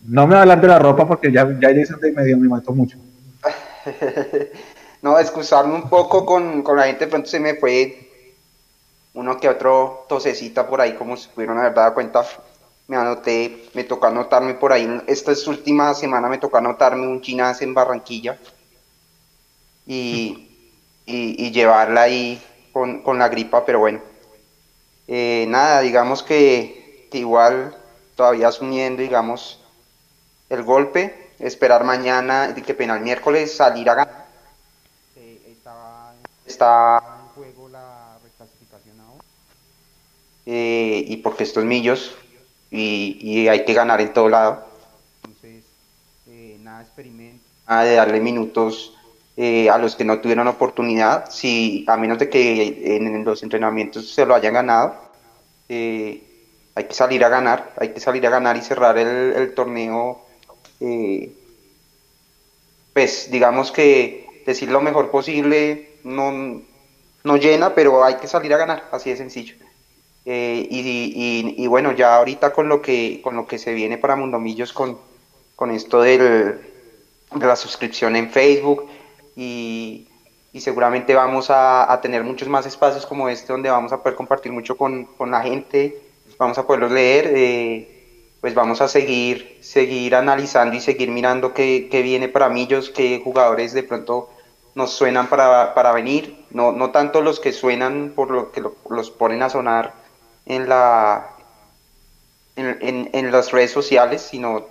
[0.07, 2.49] No me va a hablar de la ropa porque ya, ya Jason de medio me
[2.49, 2.99] mató mucho.
[5.03, 8.11] no, excusarme un poco con, con la gente, pronto se me fue
[9.15, 12.25] uno que otro tosecita por ahí, como se pudieron haber dado cuenta.
[12.87, 15.03] Me anoté, me tocó anotarme por ahí.
[15.07, 18.39] Esta es última semana me tocó anotarme un chinas en Barranquilla
[19.87, 20.49] y,
[21.07, 24.01] y, llevarla ahí con, con, la gripa, pero bueno.
[25.09, 27.75] Eh, nada, digamos que, que igual
[28.17, 29.64] todavía asumiendo, digamos,
[30.49, 34.27] el golpe, esperar mañana, que pena, el miércoles salir a ganar.
[35.17, 35.57] Eh,
[36.47, 39.25] está, en juego la reclasificación ahora.
[40.47, 42.15] Eh, y porque estos millos
[42.71, 44.65] y, y, hay que ganar en todo lado.
[45.25, 45.65] Entonces,
[46.29, 48.93] eh, nada experimento, nada de darle minutos
[49.37, 54.25] a los que no tuvieron oportunidad, si a menos de que en, los entrenamientos se
[54.25, 54.95] lo hayan ganado,
[55.69, 60.24] hay que salir a ganar, hay que salir a ganar y cerrar el, el torneo
[60.81, 61.33] eh,
[62.93, 66.63] pues digamos que decir lo mejor posible no,
[67.25, 69.57] no llena, pero hay que salir a ganar, así de sencillo.
[70.27, 74.73] Eh, y, bueno, ya ahorita con lo que, con lo que se viene para Mundomillos
[74.73, 74.99] con,
[75.55, 76.61] con esto del,
[77.35, 78.89] de la suscripción en Facebook
[79.37, 80.09] y,
[80.61, 84.77] seguramente vamos a, tener muchos más espacios como este donde vamos a poder compartir mucho
[84.77, 86.01] con, con la gente,
[86.39, 87.33] vamos a poderlos leer.
[87.35, 87.94] Eh,
[88.45, 93.23] pues vamos a seguir, seguir analizando y seguir mirando qué, qué viene para Millos, qué
[93.25, 94.29] jugadores de pronto
[94.75, 99.11] nos suenan para, para venir, no, no tanto los que suenan por lo que los
[99.11, 99.95] ponen a sonar
[100.45, 101.31] en, la,
[102.57, 104.67] en, en, las redes sociales, sino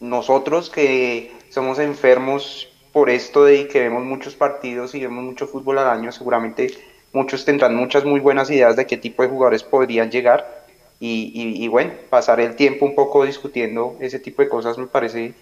[0.00, 5.78] nosotros que somos enfermos por esto de que vemos muchos partidos y vemos mucho fútbol
[5.78, 6.74] al año, seguramente
[7.14, 10.63] muchos tendrán muchas muy buenas ideas de qué tipo de jugadores podrían llegar
[11.00, 15.34] y, bueno, pasar el tiempo un poco discutiendo ese tipo de cosas me parece,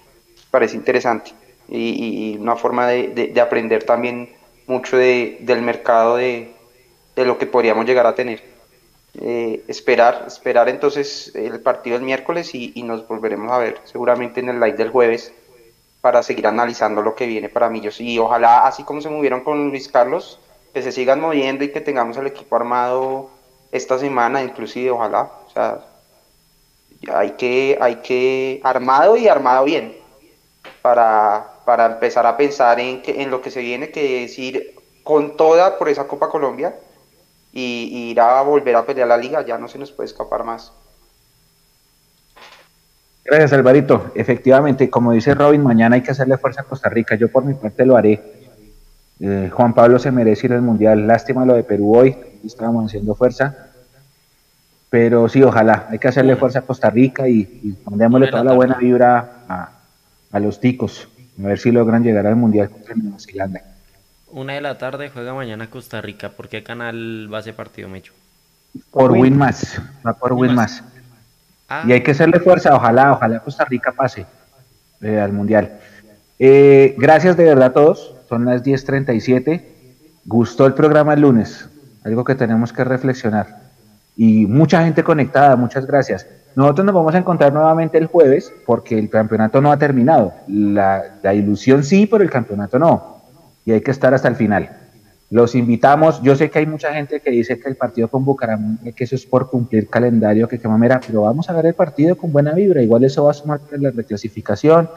[0.51, 1.33] parece interesante.
[1.69, 4.31] Y, una forma de, aprender también
[4.67, 6.53] mucho del mercado de,
[7.17, 8.43] lo que podríamos llegar a tener.
[9.21, 14.49] Eh, esperar, esperar entonces el partido el miércoles y, nos volveremos a ver seguramente en
[14.49, 15.33] el live del jueves
[16.01, 18.01] para seguir analizando lo que viene para Millos.
[18.01, 20.41] Y ojalá así como se movieron con Luis Carlos
[20.75, 23.31] que se sigan moviendo y que tengamos el equipo armado
[23.71, 25.79] esta semana inclusive ojalá o sea,
[27.15, 29.95] hay que, hay que, armado y armado bien,
[30.81, 34.75] para, para empezar a pensar en, que, en lo que se viene, que es ir
[35.03, 36.75] con toda por esa Copa Colombia
[37.53, 40.73] y, ir a volver a pelear la liga, ya no se nos puede escapar más.
[43.25, 44.11] Gracias, Alvarito.
[44.15, 47.15] Efectivamente, como dice Robin, mañana hay que hacerle fuerza a Costa Rica.
[47.15, 48.21] Yo por mi parte lo haré.
[49.21, 51.07] Eh, Juan Pablo se merece ir al Mundial.
[51.07, 52.17] Lástima lo de Perú hoy.
[52.45, 53.72] Estábamos haciendo fuerza.
[54.93, 58.53] Pero sí, ojalá, hay que hacerle fuerza a Costa Rica y, y mandémosle toda la
[58.53, 59.71] buena vibra
[60.31, 61.09] a, los ticos,
[61.43, 63.63] a ver si logran llegar al Mundial contra Nueva Zelanda.
[64.33, 66.29] Una de la tarde juega mañana Costa Rica.
[66.29, 68.13] ¿Por qué canal va a ese partido, Mecho?
[68.91, 70.85] Por Winmas, va por Winmas.
[71.71, 71.85] Ah.
[71.87, 74.27] Y hay que hacerle fuerza, ojalá, ojalá Costa Rica pase
[75.01, 75.73] eh, al Mundial.
[76.39, 79.65] Eh, gracias de verdad a todos, son las 10.37.
[80.27, 81.67] Gustó el programa el lunes,
[82.05, 83.72] algo que tenemos que reflexionar
[84.17, 86.27] y mucha gente conectada, muchas gracias.
[86.55, 90.35] Nosotros nos vamos a encontrar nuevamente el jueves porque el campeonato no ha terminado.
[90.49, 93.23] La, ilusión sí, pero el campeonato no.
[93.65, 94.71] Y hay que estar hasta el final.
[95.31, 98.93] Los invitamos, yo sé que hay mucha gente que dice que el partido con Bucaramanga,
[98.93, 102.17] que eso es por cumplir calendario, que qué mamera, pero vamos a ver el partido
[102.17, 104.91] con buena vibra, igual eso va a sumar para la reclasificación.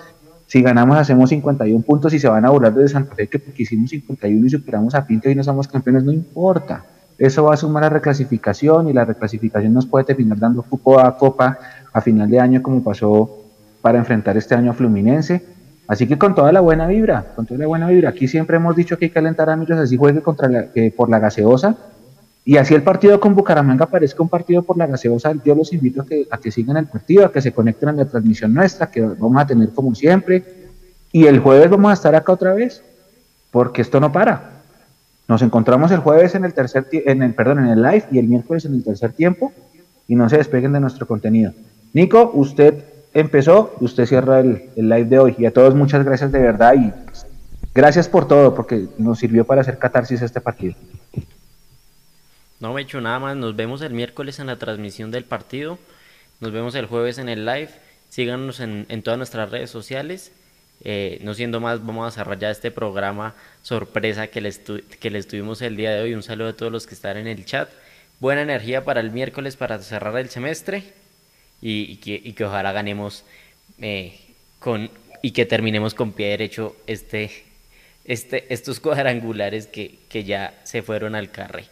[0.45, 3.63] Si ganamos hacemos 51 puntos y se van a burlar de Santa Fe que porque
[3.63, 6.83] hicimos 51 y superamos a Pinto y no somos campeones, no importa
[7.17, 11.17] eso va a sumar a reclasificación y la reclasificación nos puede terminar dando cupo a
[11.17, 11.57] Copa
[11.93, 13.29] a final de año como pasó
[13.81, 15.43] para enfrentar este año a Fluminense.
[15.87, 18.09] Así que con toda la buena vibra, con toda la buena vibra.
[18.09, 20.65] Aquí siempre hemos dicho que hay que alentar a así juegue contra la,
[20.95, 21.77] por la gaseosa.
[22.43, 25.33] Y así el partido con Bucaramanga parezca un partido por la gaseosa.
[25.43, 27.91] Yo los invito a que, a que sigan el partido, a que se conecten a
[27.93, 30.43] la transmisión nuestra, que vamos a tener como siempre.
[31.11, 32.83] Y el jueves vamos a estar acá otra vez,
[33.51, 34.55] porque esto no para
[35.27, 38.27] Nos encontramos el jueves en el tercer en el perdón, en el live y el
[38.27, 39.53] miércoles en el tercer tiempo
[40.07, 41.53] y no se despeguen de nuestro contenido.
[41.93, 42.84] Nico, usted
[43.14, 45.35] empezó, usted cierra el, el live de hoy.
[45.39, 46.93] Y a todos muchas gracias de verdad y
[47.73, 50.76] gracias por todo porque nos sirvió para hacer catarsis este partido.
[52.60, 55.77] No me he hecho nada más, nos vemos el miércoles en la transmisión del partido,
[56.39, 57.69] nos vemos el jueves en el live,
[58.10, 60.31] síganos en, en todas nuestras redes sociales
[60.84, 64.60] eh, no siendo más, vamos a cerrar ya este programa sorpresa que les,
[64.99, 66.14] que les tuvimos el día de hoy.
[66.14, 67.69] Un saludo a todos los que están en el chat.
[68.19, 70.84] Buena energía para el miércoles para cerrar el semestre
[71.61, 73.26] y, que, ojalá ganemos
[73.80, 74.19] eh,
[74.60, 74.89] con,
[75.22, 77.31] y que terminemos con pie derecho este,
[78.06, 81.65] este, estos cuadrangulares que, que ya se fueron al carre.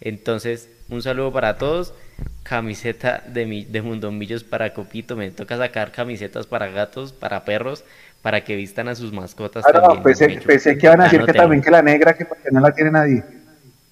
[0.00, 1.94] Entonces, un saludo para todos.
[2.42, 5.16] Camiseta de, mi, de Mundomillos para Copito.
[5.16, 7.84] Me toca sacar camisetas para gatos, para perros
[8.22, 9.64] para que vistan a sus mascotas.
[9.66, 12.50] Ah, también, pensé, pensé, que iban a decir que también que la negra, que porque
[12.50, 13.22] no la tiene nadie.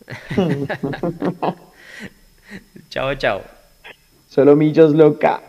[2.89, 3.43] chao, chao.
[4.29, 5.43] Solo Millos loca.